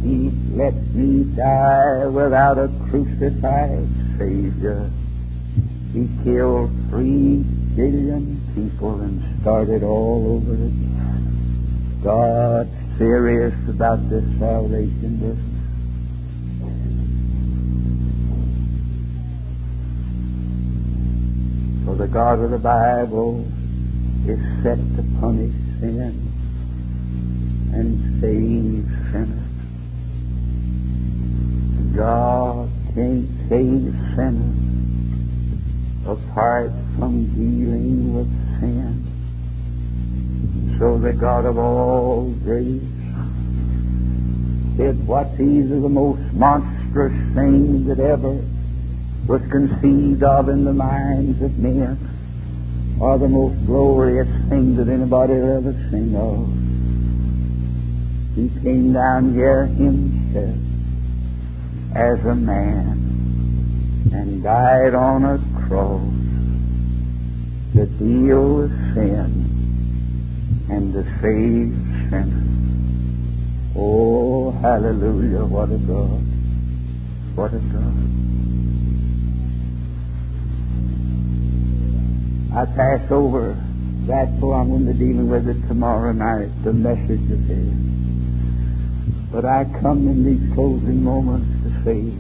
he 0.02 0.32
let 0.56 0.74
me 0.96 1.24
die 1.36 2.08
without 2.08 2.58
a 2.58 2.68
crucified 2.90 3.88
Savior. 4.18 4.90
He 5.94 6.10
killed 6.24 6.72
three 6.90 7.44
billion 7.76 8.42
people 8.56 9.02
and 9.02 9.42
started 9.42 9.84
all 9.84 10.42
over 10.42 10.54
again. 10.54 12.00
God 12.04 12.70
serious 12.98 13.54
about 13.68 14.10
this 14.10 14.24
salvation 14.40 15.18
business. 15.18 15.46
For 21.86 21.96
the 21.96 22.08
God 22.08 22.40
of 22.40 22.52
the 22.52 22.58
Bible 22.58 23.46
is 24.30 24.40
set 24.62 24.78
to 24.96 25.04
punish 25.20 25.54
sin 25.80 26.14
and 27.74 28.22
save 28.22 28.86
sinners. 29.12 29.50
God 31.96 32.70
can't 32.94 33.28
save 33.50 33.94
sinners 34.16 34.70
apart 36.06 36.72
from 36.98 37.26
dealing 37.34 38.14
with 38.14 38.30
sin. 38.60 39.06
So 40.80 41.00
the 41.00 41.14
God 41.14 41.46
of 41.46 41.58
all 41.58 42.32
grace 42.44 42.82
did 44.78 45.08
what's 45.08 45.40
either 45.40 45.80
the 45.82 45.90
most 45.90 46.22
monstrous 46.34 47.14
thing 47.34 47.86
that 47.88 48.00
ever 48.00 48.40
was 49.28 49.42
conceived 49.52 50.24
of 50.24 50.50
in 50.50 50.66
the 50.66 50.74
minds 50.74 51.42
of 51.42 51.58
men, 51.58 52.09
or 53.00 53.18
the 53.18 53.28
most 53.28 53.66
glorious 53.66 54.28
thing 54.50 54.76
that 54.76 54.90
anybody 54.90 55.34
ever 55.34 55.74
seen 55.90 56.16
of. 56.16 56.48
He 58.36 58.50
came 58.62 58.94
down 58.94 59.34
here 59.34 59.66
himself 59.66 60.56
as 61.96 62.26
a 62.26 62.36
man 62.36 64.12
and 64.14 64.44
died 64.44 64.94
on 64.94 65.24
a 65.24 65.40
cross 65.68 66.02
to 67.74 67.86
deal 67.98 68.56
with 68.56 68.72
sin 68.94 69.48
and 70.70 70.94
to 70.94 71.04
save 71.22 71.74
sinners. 72.10 72.50
Oh, 73.76 74.52
hallelujah, 74.52 75.46
what 75.46 75.72
a 75.72 75.78
God. 75.78 76.24
What 77.36 77.54
a 77.54 77.60
God. 77.60 78.29
I 82.60 82.66
pass 82.66 83.10
over 83.10 83.56
that 84.08 84.28
for 84.42 84.54
I'm 84.54 84.68
going 84.68 84.86
to 84.86 84.92
be 84.92 85.00
dealing 85.00 85.30
with 85.30 85.48
it 85.48 85.66
tomorrow 85.70 86.12
night, 86.12 86.52
the 86.66 86.74
message 86.74 87.32
of 87.32 87.40
his. 87.48 87.72
But 89.32 89.46
I 89.46 89.64
come 89.80 90.10
in 90.10 90.26
these 90.28 90.54
closing 90.54 91.02
moments 91.02 91.48
to 91.64 91.72
say 91.88 92.12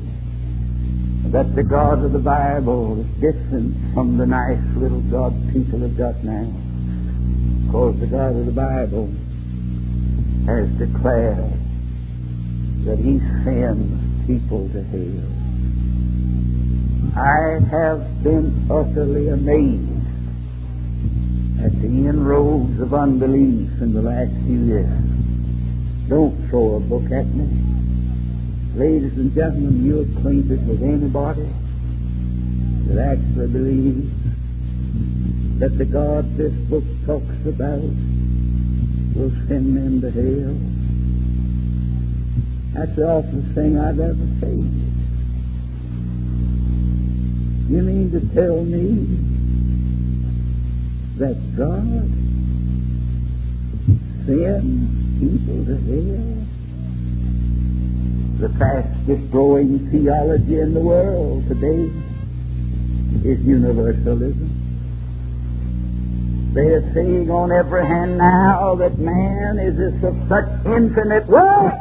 that 1.36 1.54
the 1.58 1.64
God 1.64 2.06
of 2.06 2.14
the 2.14 2.24
Bible 2.24 3.02
is 3.02 3.08
different 3.20 3.94
from 3.94 4.16
the 4.16 4.26
nice 4.26 4.64
little 4.78 5.02
God 5.12 5.36
people 5.52 5.82
have 5.82 5.98
got 5.98 6.24
now. 6.24 6.48
Because 7.68 8.00
the 8.00 8.08
God 8.08 8.38
of 8.38 8.46
the 8.46 8.56
Bible 8.56 9.12
has 10.48 10.72
declared 10.80 11.52
that 12.88 12.98
He 12.98 13.20
sends 13.44 13.92
people 14.26 14.72
to 14.72 14.84
hell. 14.88 15.40
I 17.20 17.60
have 17.76 18.24
been 18.24 18.72
utterly 18.72 19.28
amazed 19.28 19.89
at 21.64 21.74
the 21.82 21.88
inroads 21.88 22.80
of 22.80 22.94
unbelief 22.94 23.82
in 23.82 23.94
the 23.94 24.02
last 24.02 24.32
few 24.46 24.64
years. 24.64 25.04
Don't 26.08 26.50
throw 26.50 26.76
a 26.76 26.80
book 26.80 27.12
at 27.12 27.28
me. 27.28 27.48
Ladies 28.76 29.18
and 29.18 29.34
gentlemen, 29.36 29.84
you 29.86 30.02
acquainted 30.02 30.66
with 30.66 30.82
anybody 30.82 31.50
that 32.88 32.98
actually 33.12 33.48
believes 33.48 34.10
that 35.60 35.78
the 35.78 35.84
God 35.84 36.38
this 36.38 36.54
book 36.70 36.86
talks 37.06 37.46
about 37.46 37.84
will 39.16 39.32
send 39.50 39.76
them 39.76 40.00
to 40.00 40.10
hell. 40.10 40.56
That's 42.74 42.96
the 42.96 43.06
awfulest 43.06 43.54
thing 43.54 43.78
I've 43.78 44.00
ever 44.00 44.28
seen. 44.40 44.96
You 47.70 47.82
mean 47.82 48.12
to 48.12 48.22
tell 48.34 48.64
me 48.64 49.29
that 51.20 51.36
God 51.58 52.08
sends 54.26 55.20
people 55.20 55.66
to 55.68 55.76
hell? 55.84 56.48
The 58.40 58.50
fastest 58.58 59.32
growing 59.32 59.92
theology 59.92 60.62
in 60.62 60.74
the 60.74 60.80
world 60.80 61.46
today 61.50 61.92
is 63.28 63.40
universalism. 63.46 64.50
They 66.54 66.70
are 66.70 66.94
saying 66.94 67.30
on 67.30 67.52
every 67.52 67.86
hand 67.86 68.18
now 68.18 68.76
that 68.76 68.98
man 68.98 69.60
is 69.60 69.78
of 70.02 70.16
such 70.30 70.48
infinite 70.66 71.28
worth, 71.28 71.74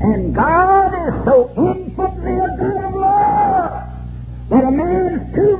and 0.00 0.34
God 0.34 0.92
is 1.06 1.24
so 1.24 1.50
infinitely 1.56 2.34
a 2.34 2.48
God 2.58 2.84
of 2.84 2.94
love, 2.94 3.70
that 4.50 4.64
a 4.64 4.70
man's 4.72 5.34
too 5.36 5.56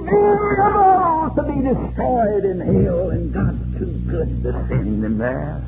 to 1.36 1.42
be 1.42 1.62
destroyed 1.62 2.44
in 2.44 2.60
hell, 2.60 3.10
and 3.10 3.32
God's 3.32 3.78
too 3.78 3.92
good 4.10 4.42
to 4.42 4.52
send 4.68 5.02
them 5.02 5.18
there. 5.18 5.62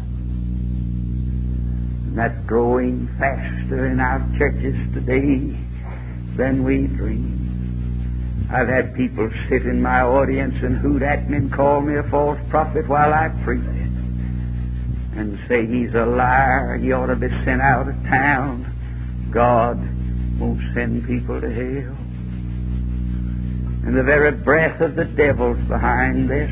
And 2.06 2.18
that's 2.18 2.46
growing 2.46 3.08
faster 3.18 3.86
in 3.86 4.00
our 4.00 4.20
churches 4.38 4.74
today 4.94 5.56
than 6.36 6.64
we 6.64 6.86
dreamed. 6.86 7.42
I've 8.52 8.68
had 8.68 8.94
people 8.94 9.30
sit 9.48 9.62
in 9.62 9.80
my 9.80 10.02
audience 10.02 10.54
and 10.62 10.76
hoot 10.76 11.02
at 11.02 11.30
me 11.30 11.38
and 11.38 11.52
call 11.52 11.80
me 11.80 11.96
a 11.96 12.02
false 12.10 12.38
prophet 12.50 12.86
while 12.86 13.14
I 13.14 13.28
preach 13.44 13.64
and 15.14 15.38
say 15.48 15.66
he's 15.66 15.94
a 15.94 16.04
liar. 16.06 16.78
He 16.78 16.92
ought 16.92 17.06
to 17.06 17.16
be 17.16 17.28
sent 17.44 17.62
out 17.62 17.88
of 17.88 17.94
town. 18.04 19.30
God 19.32 19.78
won't 20.38 20.60
send 20.74 21.06
people 21.06 21.40
to 21.40 21.48
hell. 21.48 22.01
And 23.84 23.96
the 23.96 24.02
very 24.02 24.30
breath 24.30 24.80
of 24.80 24.94
the 24.94 25.04
devil's 25.04 25.58
behind 25.68 26.30
this 26.30 26.50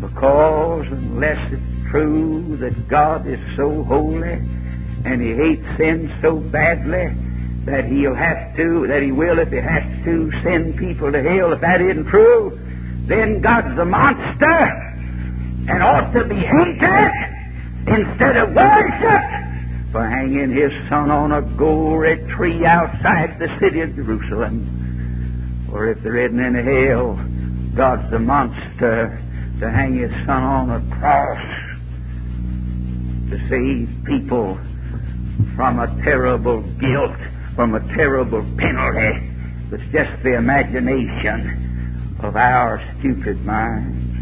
because 0.00 0.86
unless 0.90 1.52
it's 1.52 1.90
true 1.90 2.56
that 2.60 2.88
God 2.88 3.26
is 3.26 3.38
so 3.56 3.84
holy 3.84 4.32
and 5.04 5.20
he 5.20 5.34
hates 5.34 5.64
sin 5.78 6.12
so 6.22 6.36
badly, 6.36 7.14
that 7.64 7.84
he'll 7.84 8.14
have 8.14 8.56
to, 8.56 8.86
that 8.88 9.02
he 9.02 9.12
will 9.12 9.38
if 9.38 9.50
he 9.50 9.56
has 9.56 9.84
to 10.04 10.30
send 10.42 10.76
people 10.78 11.12
to 11.12 11.22
hell. 11.22 11.52
If 11.52 11.60
that 11.60 11.80
isn't 11.80 12.06
true, 12.06 12.58
then 13.06 13.40
God's 13.40 13.78
a 13.78 13.84
monster 13.84 14.88
and 15.68 15.82
ought 15.82 16.12
to 16.12 16.24
be 16.24 16.36
hated 16.36 17.12
instead 17.86 18.36
of 18.36 18.54
worshipped 18.54 19.92
for 19.92 20.08
hanging 20.08 20.50
his 20.50 20.72
son 20.88 21.10
on 21.10 21.32
a 21.32 21.42
gory 21.56 22.16
tree 22.36 22.64
outside 22.64 23.38
the 23.38 23.48
city 23.60 23.80
of 23.80 23.94
Jerusalem. 23.94 24.77
Or 25.72 25.88
if 25.88 26.02
there 26.02 26.16
isn't 26.16 26.40
any 26.40 26.86
hell, 26.86 27.14
God's 27.76 28.12
a 28.12 28.18
monster 28.18 29.22
to 29.60 29.70
hang 29.70 29.98
his 29.98 30.10
son 30.26 30.42
on 30.42 30.70
a 30.70 30.80
cross 30.98 31.38
to 33.30 33.36
save 33.48 34.04
people 34.04 34.58
from 35.54 35.80
a 35.80 35.86
terrible 36.04 36.62
guilt 36.80 37.16
from 37.58 37.74
a 37.74 37.80
terrible 37.96 38.40
penalty 38.56 39.34
that's 39.68 39.82
just 39.90 40.22
the 40.22 40.36
imagination 40.36 42.16
of 42.22 42.36
our 42.36 42.80
stupid 43.00 43.44
minds. 43.44 44.14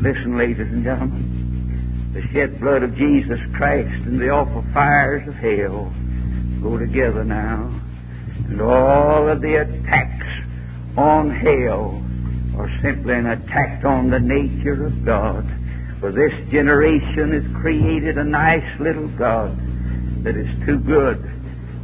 Listen, 0.00 0.38
ladies 0.38 0.56
and 0.72 0.82
gentlemen, 0.82 2.10
the 2.14 2.22
shed 2.32 2.58
blood 2.58 2.82
of 2.82 2.96
Jesus 2.96 3.38
Christ 3.54 3.92
and 4.06 4.18
the 4.18 4.30
awful 4.30 4.64
fires 4.72 5.28
of 5.28 5.34
hell 5.34 5.92
go 6.62 6.78
together 6.78 7.24
now. 7.24 7.78
And 8.48 8.62
all 8.62 9.28
of 9.28 9.42
the 9.42 9.60
attacks 9.60 10.19
on 10.96 11.30
hell 11.30 12.02
are 12.58 12.70
simply 12.82 13.14
an 13.14 13.26
attack 13.26 13.84
on 13.84 14.10
the 14.10 14.20
nature 14.20 14.86
of 14.86 15.04
God. 15.04 15.46
For 16.00 16.12
this 16.12 16.32
generation 16.50 17.32
has 17.32 17.62
created 17.62 18.18
a 18.18 18.24
nice 18.24 18.80
little 18.80 19.08
God 19.16 19.56
that 20.24 20.36
is 20.36 20.48
too 20.66 20.78
good 20.78 21.22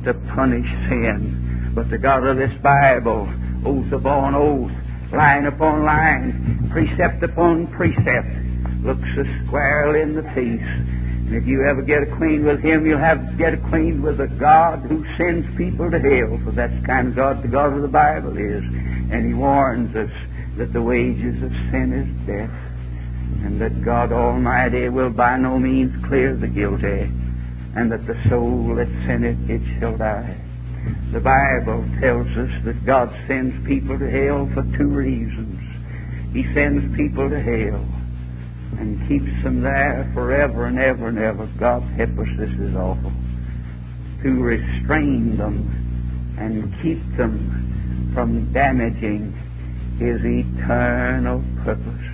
to 0.04 0.14
punish 0.34 0.68
sin. 0.88 1.72
But 1.74 1.90
the 1.90 1.98
God 1.98 2.26
of 2.26 2.36
this 2.36 2.52
Bible, 2.62 3.28
oath 3.64 3.92
upon 3.92 4.34
oath, 4.34 4.72
line 5.12 5.46
upon 5.46 5.84
line, 5.84 6.68
precept 6.72 7.22
upon 7.22 7.66
precept, 7.68 8.28
looks 8.84 9.08
us 9.18 9.26
squarely 9.46 10.00
in 10.00 10.14
the 10.14 10.22
face. 10.34 10.95
And 11.26 11.34
if 11.34 11.44
you 11.44 11.64
ever 11.64 11.82
get 11.82 12.04
acquainted 12.04 12.44
with 12.44 12.60
Him, 12.62 12.86
you'll 12.86 13.00
have 13.00 13.18
to 13.18 13.36
get 13.36 13.52
acquainted 13.52 14.00
with 14.00 14.20
a 14.20 14.28
God 14.28 14.80
who 14.86 15.04
sends 15.18 15.44
people 15.56 15.90
to 15.90 15.98
hell, 15.98 16.38
for 16.44 16.52
that's 16.52 16.72
the 16.80 16.86
kind 16.86 17.08
of 17.08 17.16
God 17.16 17.42
the 17.42 17.48
God 17.48 17.72
of 17.72 17.82
the 17.82 17.88
Bible 17.88 18.38
is. 18.38 18.62
And 19.10 19.26
He 19.26 19.34
warns 19.34 19.94
us 19.96 20.10
that 20.56 20.72
the 20.72 20.82
wages 20.82 21.42
of 21.42 21.50
sin 21.74 21.90
is 21.92 22.26
death, 22.26 22.54
and 23.44 23.60
that 23.60 23.84
God 23.84 24.12
Almighty 24.12 24.88
will 24.88 25.10
by 25.10 25.36
no 25.36 25.58
means 25.58 25.92
clear 26.06 26.36
the 26.36 26.46
guilty 26.46 27.10
and 27.74 27.92
that 27.92 28.06
the 28.06 28.16
soul 28.30 28.76
that 28.76 28.88
sinneth 29.06 29.50
it 29.50 29.60
shall 29.78 29.98
die. 29.98 30.40
The 31.12 31.20
Bible 31.20 31.84
tells 32.00 32.26
us 32.38 32.50
that 32.64 32.86
God 32.86 33.10
sends 33.26 33.52
people 33.66 33.98
to 33.98 34.08
hell 34.08 34.48
for 34.54 34.62
two 34.78 34.88
reasons. 34.88 35.60
He 36.32 36.46
sends 36.54 36.96
people 36.96 37.28
to 37.28 37.42
hell 37.42 37.95
and 38.78 39.08
keeps 39.08 39.42
them 39.42 39.62
there 39.62 40.10
forever 40.14 40.66
and 40.66 40.78
ever 40.78 41.08
and 41.08 41.18
ever. 41.18 41.46
God 41.58 41.82
help 41.96 42.18
us, 42.18 42.28
this 42.38 42.50
is 42.50 42.74
awful. 42.74 43.12
To 44.22 44.42
restrain 44.42 45.36
them 45.36 46.36
and 46.38 46.72
keep 46.82 47.00
them 47.16 48.10
from 48.14 48.52
damaging 48.52 49.32
His 49.98 50.20
eternal 50.24 51.42
purpose. 51.64 52.04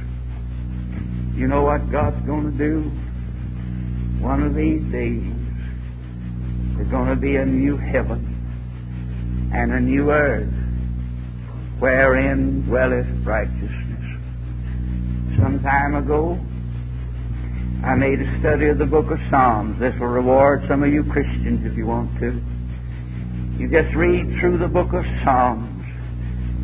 You 1.35 1.49
know 1.49 1.63
what 1.63 1.91
God's 1.91 2.25
going 2.27 2.53
to 2.53 2.59
do? 2.59 2.91
One 4.23 4.43
of 4.43 4.55
these 4.55 4.83
days, 4.93 5.33
there's 6.77 6.89
going 6.89 7.09
to 7.09 7.17
be 7.17 7.37
a 7.37 7.45
new 7.45 7.77
heaven 7.77 9.51
and 9.53 9.73
a 9.73 9.81
new 9.81 10.11
earth 10.11 10.53
wherein 11.79 12.63
dwelleth 12.63 13.09
righteousness. 13.27 13.79
Some 15.41 15.61
time 15.63 15.97
ago, 15.97 16.39
I 17.85 17.97
made 17.97 18.21
a 18.21 18.39
study 18.39 18.69
of 18.69 18.79
the 18.79 18.87
book 18.87 19.11
of 19.11 19.19
Psalms. 19.29 19.81
This 19.81 19.93
will 19.99 20.07
reward 20.07 20.63
some 20.69 20.85
of 20.85 20.93
you 20.93 21.03
Christians 21.03 21.67
if 21.67 21.77
you 21.77 21.85
want 21.85 22.17
to. 22.21 22.41
You 23.59 23.69
just 23.69 23.93
read 23.97 24.39
through 24.39 24.59
the 24.59 24.69
book 24.69 24.93
of 24.93 25.05
Psalms 25.25 25.85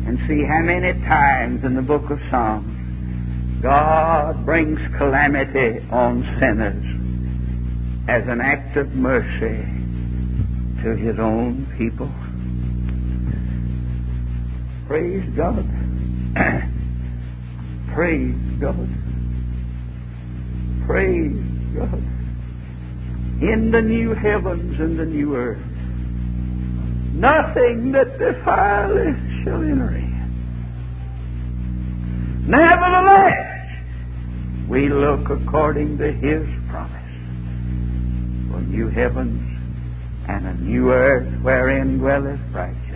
and 0.07 0.17
see 0.29 0.45
how 0.47 0.61
many 0.63 0.93
times 1.03 1.65
in 1.65 1.75
the 1.75 1.81
book 1.81 2.09
of 2.09 2.19
Psalms 2.31 3.61
God 3.61 4.45
brings 4.45 4.79
calamity 4.97 5.85
on 5.91 6.23
sinners 6.39 6.85
as 8.07 8.23
an 8.29 8.39
act 8.39 8.77
of 8.77 8.87
mercy 8.95 9.67
to 10.83 10.95
His 10.95 11.19
own 11.19 11.67
people. 11.77 12.09
Praise 14.87 15.29
God. 15.35 15.67
Praise 17.93 18.61
God. 18.61 19.08
Praise 20.89 21.37
God. 21.75 22.01
In 23.43 23.69
the 23.71 23.79
new 23.79 24.15
heavens 24.15 24.79
and 24.79 24.97
the 24.97 25.05
new 25.05 25.35
earth, 25.35 25.61
nothing 27.13 27.91
that 27.91 28.17
defileth 28.17 29.15
shall 29.43 29.61
enter 29.61 29.95
in. 29.95 30.09
Nevertheless, 32.47 33.67
we 34.67 34.89
look 34.89 35.29
according 35.29 35.99
to 35.99 36.11
His 36.11 36.47
promise 36.71 36.95
for 38.49 38.59
new 38.61 38.89
heavens 38.89 39.43
and 40.27 40.47
a 40.47 40.55
new 40.55 40.91
earth 40.91 41.31
wherein 41.43 41.99
dwelleth 41.99 42.39
righteousness. 42.51 42.89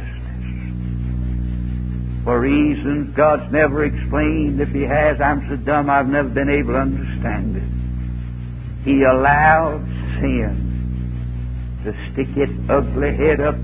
For 2.24 2.39
reasons 2.39 3.16
God's 3.16 3.52
never 3.52 3.86
explained. 3.86 4.60
If 4.60 4.70
He 4.70 4.82
has, 4.82 5.22
I'm 5.22 5.48
so 5.48 5.58
dumb 5.58 5.91
I've 5.91 6.08
never 6.08 6.30
been 6.30 6.50
able 6.50 6.74
to 6.74 6.80
understand 6.80 7.58
it. 7.58 7.83
He 8.84 9.04
allowed 9.04 9.86
sin 10.20 11.82
to 11.86 11.92
stick 12.12 12.28
its 12.36 12.54
ugly 12.70 13.16
head 13.16 13.40
up 13.40 13.56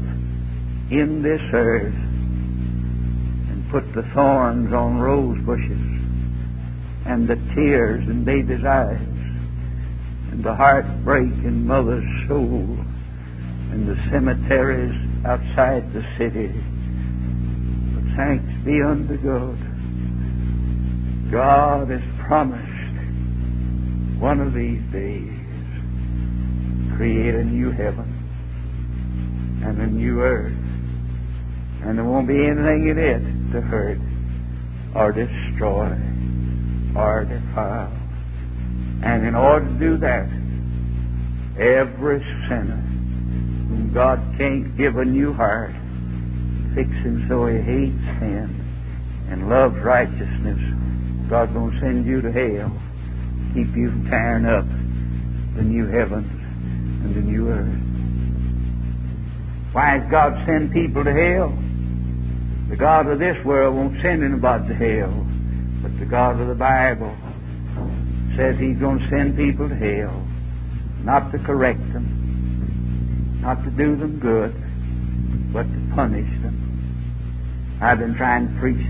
in 0.91 1.21
this 1.21 1.41
earth 1.53 1.93
and 1.93 3.69
put 3.69 3.83
the 3.93 4.03
thorns 4.13 4.73
on 4.73 4.97
rose 4.97 5.37
bushes 5.45 5.89
and 7.05 7.27
the 7.27 7.35
tears 7.55 8.07
in 8.07 8.23
babies' 8.23 8.63
eyes 8.63 9.07
and 10.31 10.43
the 10.43 10.55
heartbreak 10.55 11.33
in 11.43 11.65
mother's 11.67 12.07
soul 12.27 12.77
and 13.71 13.87
the 13.87 13.95
cemeteries 14.11 14.95
outside 15.25 15.91
the 15.91 16.03
city. 16.17 16.47
But 17.93 18.15
thanks 18.15 18.53
be 18.63 18.81
unto 18.81 19.17
God. 19.17 19.59
God 21.31 21.89
has 21.89 22.01
promised 22.25 22.68
one 24.19 24.41
of 24.41 24.53
these 24.53 24.81
days 24.91 25.31
create 26.97 27.35
a 27.35 27.43
new 27.43 27.71
heaven 27.71 28.03
and 29.63 29.81
a 29.81 29.87
new 29.87 30.19
earth. 30.19 30.51
And 31.83 31.97
there 31.97 32.03
won't 32.03 32.27
be 32.27 32.35
anything 32.35 32.89
in 32.89 32.97
it 32.97 33.53
to 33.53 33.61
hurt 33.61 33.97
or 34.93 35.13
destroy 35.13 35.95
or 36.97 37.23
defile. 37.23 37.93
And 39.03 39.25
in 39.25 39.35
order 39.35 39.65
to 39.65 39.79
do 39.79 39.97
that, 39.99 40.27
every 41.57 42.19
sinner 42.49 42.83
whom 43.69 43.91
God 43.93 44.19
can't 44.37 44.75
give 44.75 44.97
a 44.97 45.05
new 45.05 45.31
heart, 45.31 45.71
fix 46.75 46.89
him 46.89 47.25
so 47.29 47.47
he 47.47 47.55
hates 47.55 48.19
sin 48.19 49.27
and 49.29 49.47
loves 49.47 49.77
righteousness, 49.77 50.59
God's 51.29 51.53
going 51.53 51.71
to 51.71 51.79
send 51.79 52.05
you 52.05 52.19
to 52.19 52.31
hell 52.33 52.88
keep 53.53 53.75
you 53.75 53.89
from 53.89 54.05
tearing 54.09 54.45
up 54.45 54.65
the 55.55 55.63
new 55.63 55.87
heavens 55.87 56.29
and 57.03 57.15
the 57.15 57.21
new 57.21 57.49
earth. 57.49 57.89
Why 59.73 59.99
does 59.99 60.09
God 60.09 60.33
send 60.45 60.71
people 60.71 61.03
to 61.03 61.13
hell? 61.13 61.53
The 62.69 62.75
God 62.75 63.07
of 63.07 63.19
this 63.19 63.37
world 63.45 63.75
won't 63.75 64.01
send 64.01 64.23
anybody 64.23 64.67
to 64.69 64.75
hell, 64.75 65.25
but 65.81 65.97
the 65.99 66.05
God 66.05 66.39
of 66.39 66.47
the 66.47 66.55
Bible 66.55 67.15
says 68.37 68.55
He's 68.59 68.77
going 68.77 68.99
to 68.99 69.09
send 69.09 69.35
people 69.35 69.67
to 69.69 69.75
hell, 69.75 70.25
not 71.03 71.31
to 71.31 71.39
correct 71.39 71.81
them, 71.93 73.39
not 73.41 73.63
to 73.63 73.71
do 73.71 73.95
them 73.95 74.19
good, 74.19 74.53
but 75.51 75.63
to 75.63 75.95
punish 75.95 76.29
them. 76.41 77.79
I've 77.81 77.99
been 77.99 78.15
trying 78.15 78.53
to 78.53 78.59
preach 78.59 78.85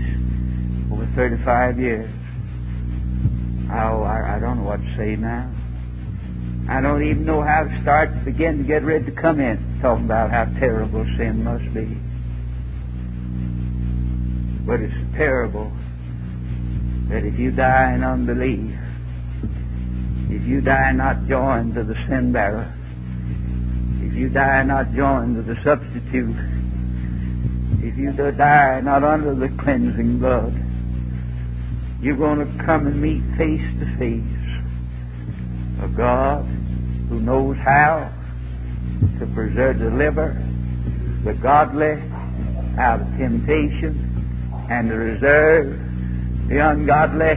over 0.92 1.06
35 1.14 1.78
years. 1.78 2.10
Oh, 3.72 4.02
I, 4.02 4.36
I 4.36 4.38
don't 4.40 4.58
know 4.58 4.64
what 4.64 4.80
to 4.80 4.96
say 4.96 5.14
now. 5.14 5.48
I 6.68 6.80
don't 6.80 7.02
even 7.02 7.24
know 7.24 7.40
how 7.42 7.64
to 7.64 7.82
start 7.82 8.10
to 8.12 8.24
begin 8.24 8.58
to 8.58 8.64
get 8.64 8.84
ready 8.84 9.04
to 9.04 9.12
come 9.12 9.40
in 9.40 9.78
talking 9.80 10.04
about 10.04 10.30
how 10.30 10.44
terrible 10.58 11.04
sin 11.16 11.44
must 11.44 11.72
be. 11.72 11.86
But 14.66 14.80
it's 14.80 15.16
terrible 15.16 15.70
that 17.10 17.24
if 17.24 17.38
you 17.38 17.50
die 17.50 17.94
in 17.94 18.04
unbelief, 18.04 18.74
if 20.30 20.46
you 20.46 20.60
die 20.60 20.92
not 20.92 21.26
joined 21.26 21.74
to 21.74 21.84
the 21.84 21.94
sin 22.08 22.32
bearer, 22.32 22.72
if 24.02 24.14
you 24.14 24.28
die 24.28 24.62
not 24.64 24.92
joined 24.94 25.36
to 25.36 25.42
the 25.42 25.58
substitute, 25.62 26.36
if 27.82 27.96
you 27.96 28.12
die 28.12 28.80
not 28.80 29.02
under 29.02 29.34
the 29.34 29.48
cleansing 29.62 30.18
blood, 30.18 30.54
you're 32.00 32.16
going 32.16 32.38
to 32.38 32.64
come 32.64 32.86
and 32.86 33.00
meet 33.00 33.22
face 33.36 33.60
to 33.78 33.98
face 33.98 34.40
a 35.82 35.88
God 35.88 36.44
who 37.08 37.20
knows 37.20 37.56
how 37.58 38.10
to 39.18 39.26
preserve, 39.34 39.78
deliver 39.78 40.32
the 41.24 41.34
godly 41.34 42.00
out 42.78 43.00
of 43.02 43.06
temptation 43.18 44.66
and 44.70 44.88
to 44.88 44.94
reserve 44.94 45.78
the 46.48 46.58
ungodly 46.58 47.36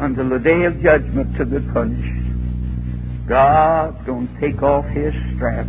until 0.00 0.30
the 0.30 0.38
day 0.38 0.64
of 0.64 0.80
judgment 0.82 1.36
to 1.36 1.44
be 1.44 1.60
punished. 1.72 3.28
God's 3.28 4.06
going 4.06 4.28
to 4.28 4.40
take 4.40 4.62
off 4.62 4.86
his 4.86 5.12
strap 5.36 5.66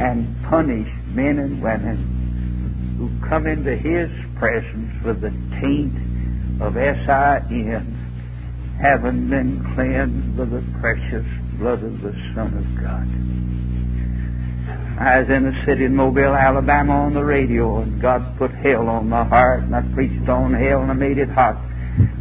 and 0.00 0.36
punish 0.48 0.88
men 1.14 1.38
and 1.38 1.62
women 1.62 2.96
who 2.98 3.28
come 3.28 3.46
into 3.46 3.76
his 3.76 4.10
presence 4.36 4.90
with 5.04 5.20
the 5.20 5.30
taint 5.60 6.13
of 6.60 6.76
S-I-N, 6.76 8.76
having 8.80 9.28
been 9.28 9.64
cleansed 9.74 10.36
by 10.36 10.44
the 10.44 10.62
precious 10.80 11.26
blood 11.58 11.82
of 11.82 12.00
the 12.00 12.12
Son 12.34 12.54
of 12.54 12.82
God. 12.82 13.08
I 14.98 15.20
was 15.20 15.28
in 15.28 15.46
a 15.46 15.64
city 15.66 15.84
in 15.84 15.94
Mobile, 15.94 16.34
Alabama 16.34 16.92
on 16.92 17.14
the 17.14 17.24
radio, 17.24 17.82
and 17.82 18.00
God 18.00 18.38
put 18.38 18.52
hell 18.52 18.88
on 18.88 19.08
my 19.08 19.24
heart, 19.24 19.64
and 19.64 19.74
I 19.74 19.82
preached 19.94 20.28
on 20.28 20.54
hell, 20.54 20.82
and 20.82 20.90
I 20.90 20.94
made 20.94 21.18
it 21.18 21.28
hot 21.28 21.56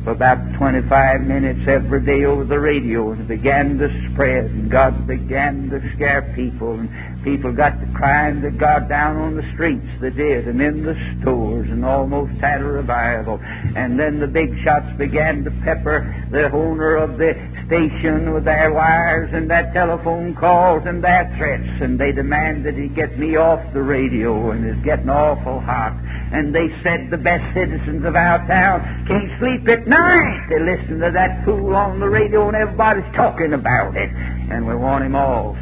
for 0.03 0.11
about 0.11 0.37
25 0.57 1.21
minutes 1.21 1.61
every 1.67 2.03
day 2.05 2.25
over 2.25 2.43
the 2.43 2.59
radio, 2.59 3.11
and 3.11 3.21
it 3.21 3.27
began 3.27 3.77
to 3.77 3.87
spread, 4.11 4.45
and 4.45 4.69
God 4.69 5.07
began 5.07 5.69
to 5.69 5.79
scare 5.95 6.33
people, 6.35 6.73
and 6.73 7.23
people 7.23 7.53
got 7.53 7.79
to 7.79 7.87
crying 7.95 8.41
to 8.41 8.51
God 8.51 8.89
down 8.89 9.15
on 9.15 9.37
the 9.37 9.49
streets, 9.53 9.87
they 10.01 10.09
did, 10.09 10.47
and 10.47 10.61
in 10.61 10.83
the 10.83 10.95
stores, 11.21 11.69
and 11.69 11.85
almost 11.85 12.33
had 12.41 12.59
a 12.59 12.65
revival. 12.65 13.39
And 13.41 13.97
then 13.97 14.19
the 14.19 14.27
big 14.27 14.51
shots 14.63 14.91
began 14.97 15.45
to 15.45 15.51
pepper 15.63 16.03
the 16.31 16.51
owner 16.51 16.97
of 16.97 17.17
the 17.17 17.31
station 17.67 18.33
with 18.33 18.43
their 18.43 18.73
wires 18.73 19.29
and 19.33 19.49
their 19.49 19.71
telephone 19.73 20.35
calls 20.35 20.83
and 20.85 21.01
their 21.01 21.33
threats, 21.37 21.81
and 21.81 21.97
they 21.97 22.11
demanded 22.11 22.75
he 22.75 22.89
get 22.89 23.17
me 23.17 23.37
off 23.37 23.61
the 23.73 23.81
radio, 23.81 24.51
and 24.51 24.65
it's 24.65 24.83
getting 24.83 25.09
awful 25.09 25.61
hot. 25.61 25.95
And 26.33 26.53
they 26.53 26.67
said 26.81 27.11
the 27.11 27.21
best 27.21 27.45
citizens 27.53 28.03
of 28.05 28.15
our 28.15 28.41
town 28.47 29.05
can't 29.05 29.29
sleep 29.37 29.69
at 29.69 29.85
night. 29.85 30.49
They 30.49 30.59
listen 30.59 30.99
to 30.99 31.11
that 31.13 31.45
fool 31.45 31.75
on 31.75 31.99
the 31.99 32.09
radio, 32.09 32.47
and 32.47 32.57
everybody's 32.57 33.05
talking 33.15 33.53
about 33.53 33.95
it. 33.95 34.09
And 34.09 34.65
we 34.65 34.75
want 34.75 35.05
him 35.05 35.15
off. 35.15 35.55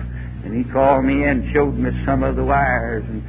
And 0.45 0.55
he 0.55 0.63
called 0.71 1.03
me 1.03 1.27
in, 1.27 1.51
showed 1.53 1.75
me 1.75 1.91
some 2.05 2.23
of 2.23 2.37
the 2.37 2.43
wires, 2.43 3.03
and 3.03 3.21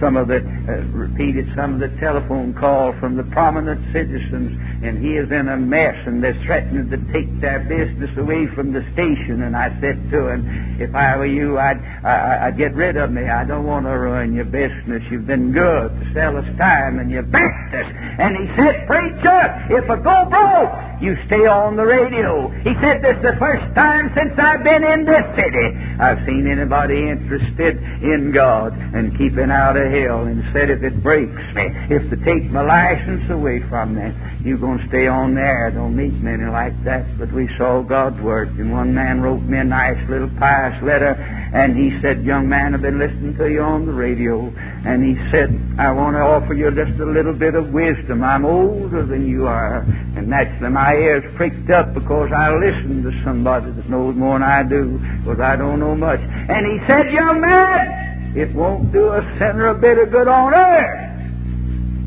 some 0.00 0.16
of 0.16 0.28
the, 0.28 0.38
uh, 0.38 0.86
repeated 0.94 1.50
some 1.56 1.74
of 1.74 1.80
the 1.80 1.88
telephone 1.98 2.54
calls 2.54 2.94
from 3.00 3.16
the 3.16 3.24
prominent 3.24 3.80
citizens. 3.92 4.54
And 4.84 4.98
he 4.98 5.16
is 5.16 5.30
in 5.30 5.48
a 5.48 5.56
mess, 5.56 5.96
and 6.06 6.22
they're 6.22 6.40
threatening 6.44 6.90
to 6.90 6.98
take 7.12 7.40
their 7.40 7.60
business 7.60 8.10
away 8.18 8.46
from 8.54 8.72
the 8.72 8.82
station. 8.92 9.42
And 9.42 9.56
I 9.56 9.68
said 9.80 9.98
to 10.10 10.28
him, 10.28 10.80
if 10.80 10.94
I 10.94 11.16
were 11.16 11.26
you, 11.26 11.58
I'd, 11.58 11.80
I, 12.04 12.46
I'd 12.46 12.58
get 12.58 12.74
rid 12.74 12.96
of 12.96 13.10
me. 13.10 13.28
I 13.28 13.44
don't 13.44 13.64
want 13.64 13.86
to 13.86 13.90
ruin 13.90 14.34
your 14.34 14.44
business. 14.44 15.02
You've 15.10 15.26
been 15.26 15.52
good 15.52 15.88
to 15.88 16.12
sell 16.14 16.36
us 16.36 16.46
time, 16.58 16.98
and 16.98 17.10
you 17.10 17.22
backed 17.22 17.74
us. 17.74 17.86
And 18.18 18.36
he 18.36 18.46
said, 18.54 18.86
preacher, 18.86 19.40
if 19.70 19.88
I 19.90 19.96
go 19.96 20.28
broke, 20.28 21.02
you 21.02 21.16
stay 21.26 21.46
on 21.46 21.76
the 21.76 21.84
radio. 21.84 22.48
He 22.62 22.72
said, 22.80 23.02
this 23.02 23.16
is 23.16 23.22
the 23.22 23.36
first 23.38 23.66
time 23.74 24.12
since 24.14 24.38
I've 24.38 24.62
been 24.62 24.84
in 24.84 25.04
this 25.04 25.24
city. 25.34 25.74
I've 25.98 26.24
seen 26.26 26.46
anybody 26.46 27.08
interested 27.08 27.82
in 28.02 28.32
God 28.32 28.72
and 28.94 29.16
keeping 29.24 29.50
out 29.50 29.76
of 29.76 29.90
hell 29.90 30.24
and 30.28 30.44
said 30.52 30.68
if 30.68 30.82
it 30.82 31.02
breaks 31.02 31.32
me, 31.54 31.64
if 31.88 32.04
to 32.10 32.16
take 32.24 32.44
my 32.52 32.60
license 32.60 33.24
away 33.30 33.60
from 33.70 33.96
me, 33.96 34.12
you're 34.44 34.58
going 34.58 34.78
to 34.78 34.88
stay 34.88 35.06
on 35.06 35.34
there. 35.34 35.70
Don't 35.72 35.96
meet 35.96 36.12
many 36.20 36.44
like 36.44 36.76
that, 36.84 37.06
but 37.18 37.32
we 37.32 37.48
saw 37.56 37.80
God's 37.82 38.20
work. 38.20 38.48
And 38.60 38.72
one 38.72 38.92
man 38.92 39.22
wrote 39.22 39.40
me 39.40 39.58
a 39.58 39.64
nice 39.64 39.96
little 40.10 40.28
pious 40.38 40.76
letter, 40.82 41.16
and 41.54 41.72
he 41.72 41.96
said, 42.02 42.24
young 42.24 42.48
man, 42.48 42.74
I've 42.74 42.82
been 42.82 42.98
listening 42.98 43.36
to 43.38 43.48
you 43.48 43.62
on 43.62 43.86
the 43.86 43.92
radio, 43.92 44.52
and 44.84 45.00
he 45.00 45.16
said, 45.32 45.48
I 45.78 45.90
want 45.92 46.16
to 46.16 46.20
offer 46.20 46.52
you 46.52 46.68
just 46.70 47.00
a 47.00 47.08
little 47.08 47.32
bit 47.32 47.54
of 47.54 47.72
wisdom. 47.72 48.22
I'm 48.22 48.44
older 48.44 49.06
than 49.06 49.26
you 49.26 49.46
are, 49.46 49.80
and 50.16 50.28
naturally 50.28 50.68
my 50.68 50.92
ears 50.92 51.24
pricked 51.36 51.70
up 51.70 51.94
because 51.94 52.28
I 52.36 52.52
listened 52.52 53.04
to 53.04 53.12
somebody 53.24 53.72
that 53.72 53.88
knows 53.88 54.14
more 54.16 54.38
than 54.38 54.44
I 54.44 54.62
do, 54.68 55.00
because 55.24 55.40
I 55.40 55.56
don't 55.56 55.80
know 55.80 55.94
much. 55.94 56.20
And 56.20 56.62
he 56.68 56.76
said, 56.86 57.08
Young 57.08 57.40
man, 57.40 58.03
it 58.34 58.52
won't 58.52 58.92
do 58.92 59.08
a 59.08 59.22
sinner 59.38 59.68
a 59.68 59.78
bit 59.78 59.96
of 59.96 60.10
good 60.10 60.26
on 60.26 60.52
earth 60.52 61.04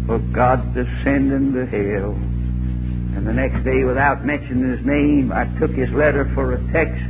for 0.08 0.20
God 0.36 0.60
him 0.76 1.54
to 1.54 1.66
hell. 1.66 2.12
And 3.16 3.26
the 3.26 3.34
next 3.34 3.64
day, 3.64 3.84
without 3.86 4.26
mentioning 4.26 4.78
his 4.78 4.86
name, 4.86 5.32
I 5.32 5.46
took 5.60 5.72
his 5.72 5.90
letter 5.92 6.30
for 6.36 6.54
a 6.54 6.72
text 6.74 7.02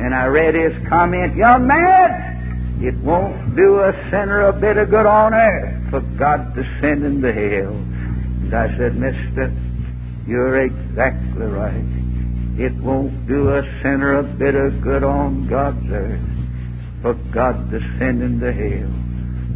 and 0.00 0.14
I 0.14 0.26
read 0.26 0.54
his 0.54 0.72
comment, 0.88 1.36
Young 1.36 1.66
man, 1.66 2.80
it 2.82 2.96
won't 3.04 3.54
do 3.54 3.80
a 3.80 3.92
sinner 4.10 4.48
a 4.48 4.52
bit 4.52 4.78
of 4.78 4.90
good 4.90 5.06
on 5.06 5.34
earth 5.34 5.90
for 5.90 6.00
God 6.18 6.54
to 6.54 6.62
send 6.80 7.04
him 7.04 7.22
to 7.22 7.32
hell. 7.32 7.76
And 7.76 8.54
I 8.54 8.68
said, 8.78 8.96
Mister, 8.96 9.52
you're 10.26 10.64
exactly 10.64 11.46
right. 11.46 11.84
It 12.58 12.74
won't 12.82 13.28
do 13.28 13.50
a 13.50 13.62
sinner 13.82 14.20
a 14.20 14.22
bit 14.22 14.54
of 14.54 14.80
good 14.80 15.04
on 15.04 15.48
God's 15.48 15.86
earth 15.92 16.33
for 17.04 17.12
God 17.34 17.70
to 17.70 17.80
send 17.98 18.40
to 18.40 18.50
hell. 18.50 18.88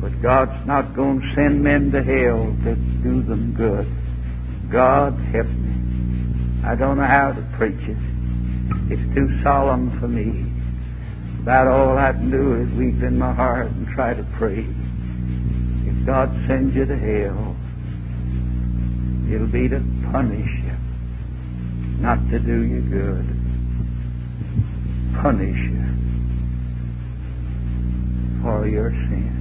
But 0.02 0.20
God's 0.20 0.66
not 0.66 0.94
going 0.94 1.18
to 1.18 1.26
send 1.34 1.64
men 1.64 1.90
to 1.92 2.04
hell 2.04 2.44
to 2.64 2.74
do 3.02 3.22
them 3.22 3.54
good. 3.56 3.88
God 4.70 5.14
help 5.32 5.48
me. 5.48 6.60
I 6.62 6.74
don't 6.74 6.98
know 6.98 7.08
how 7.08 7.32
to 7.32 7.40
preach 7.56 7.80
it. 7.88 7.96
It's 8.92 9.14
too 9.14 9.40
solemn 9.42 9.98
for 9.98 10.08
me. 10.08 10.52
About 11.40 11.68
all 11.68 11.96
I 11.96 12.12
can 12.12 12.30
do 12.30 12.60
is 12.60 12.68
weep 12.76 13.02
in 13.02 13.18
my 13.18 13.32
heart 13.32 13.68
and 13.68 13.88
try 13.94 14.12
to 14.12 14.24
pray. 14.36 14.68
If 15.88 16.04
God 16.04 16.28
sends 16.46 16.76
you 16.76 16.84
to 16.84 16.98
hell, 16.98 17.56
it'll 19.32 19.48
be 19.48 19.70
to 19.70 19.80
punish 20.12 20.52
you 20.64 20.76
not 22.02 22.18
to 22.28 22.38
do 22.38 22.62
you 22.62 22.82
good. 22.82 23.24
Punish 25.22 25.56
you 25.56 26.07
for 28.42 28.66
your 28.66 28.90
sin. 28.90 29.38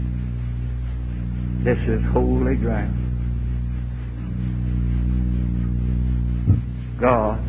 This 1.64 1.78
is 1.88 2.02
holy 2.14 2.56
ground. 2.56 3.04
God 7.00 7.40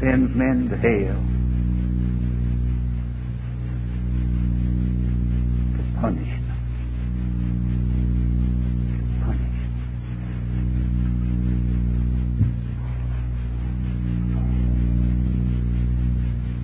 sends 0.00 0.34
men 0.34 0.68
to 0.70 0.76
hell 0.76 1.22
to 5.76 5.82
punish 6.00 6.39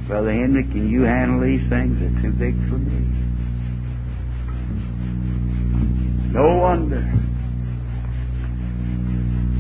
Brother 0.06 0.32
Henry, 0.32 0.62
can 0.64 0.88
you 0.88 1.02
handle 1.02 1.40
these 1.40 1.68
things? 1.68 1.98
They're 1.98 2.22
too 2.22 2.32
big 2.32 2.54
for 2.68 2.78
me. 2.78 3.02
No 6.32 6.58
wonder 6.58 7.00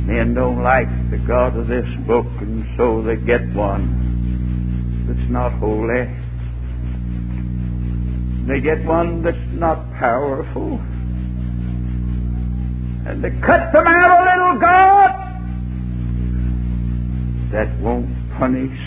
men 0.06 0.34
don't 0.34 0.62
like 0.62 0.88
the 1.10 1.18
God 1.18 1.56
of 1.56 1.66
this 1.66 1.86
book, 2.06 2.26
and 2.40 2.64
so 2.76 3.02
they 3.02 3.16
get 3.16 3.42
one 3.54 5.04
that's 5.08 5.30
not 5.30 5.52
holy. 5.58 6.06
They 8.46 8.60
get 8.60 8.84
one 8.86 9.22
that's 9.24 9.36
not 9.52 9.92
powerful. 9.98 10.78
And 13.08 13.22
they 13.22 13.30
cut 13.44 13.72
them 13.72 13.86
out 13.86 14.10
a 14.10 14.30
little 14.30 14.60
God 14.60 15.10
that 17.50 17.80
won't 17.80 18.08
punish 18.38 18.78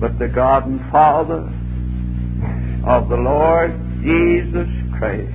but 0.00 0.18
the 0.18 0.28
God 0.28 0.66
and 0.66 0.80
Father 0.92 1.50
of 2.86 3.08
the 3.08 3.16
Lord 3.16 3.72
Jesus 4.02 4.68
Christ 4.98 5.32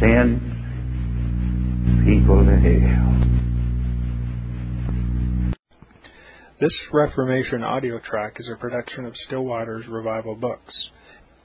sends 0.00 0.42
people 2.04 2.44
to 2.44 2.56
hell. 2.56 3.06
This 6.60 6.72
Reformation 6.92 7.62
audio 7.62 7.98
track 7.98 8.36
is 8.38 8.48
a 8.48 8.56
production 8.56 9.04
of 9.04 9.14
Still 9.26 9.44
Waters 9.44 9.84
Revival 9.88 10.36
Books. 10.36 10.74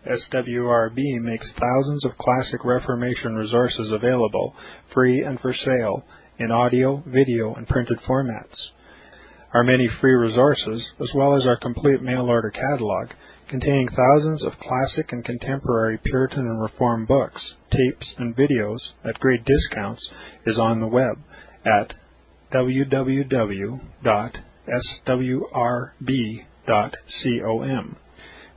SWRB 0.07 1.20
makes 1.22 1.45
thousands 1.59 2.05
of 2.05 2.18
classic 2.18 2.64
Reformation 2.64 3.36
resources 3.36 3.91
available, 3.91 4.55
free 4.93 5.22
and 5.22 5.39
for 5.39 5.53
sale, 5.53 6.05
in 6.42 6.52
audio, 6.52 7.04
video, 7.06 7.54
and 7.54 7.68
printed 7.68 8.00
formats. 8.08 8.56
Our 9.54 9.64
many 9.64 9.88
free 10.00 10.14
resources, 10.14 10.82
as 11.00 11.10
well 11.14 11.36
as 11.36 11.46
our 11.46 11.60
complete 11.60 12.02
mail 12.02 12.24
order 12.24 12.50
catalog, 12.50 13.10
containing 13.48 13.89
thousands 13.89 14.44
of 14.44 14.54
classic 14.58 15.12
and 15.12 15.24
contemporary 15.24 16.00
Puritan 16.04 16.39
and 16.39 16.60
Reformed 16.60 17.08
books, 17.08 17.42
tapes, 17.70 18.08
and 18.18 18.36
videos 18.36 18.80
at 19.06 19.20
great 19.20 19.42
discounts, 19.46 20.02
is 20.48 20.58
on 20.58 20.80
the 20.80 20.88
web 20.88 21.20
at 21.64 21.94
www.swrb.com. 22.52 23.78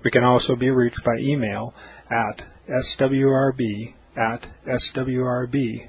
We 0.05 0.11
can 0.11 0.25
also 0.25 0.57
be 0.57 0.71
reached 0.71 1.05
by 1.05 1.17
email 1.19 1.75
at 2.11 2.43
swrb 2.99 3.95
at 4.17 4.49
swrb.com 4.67 5.89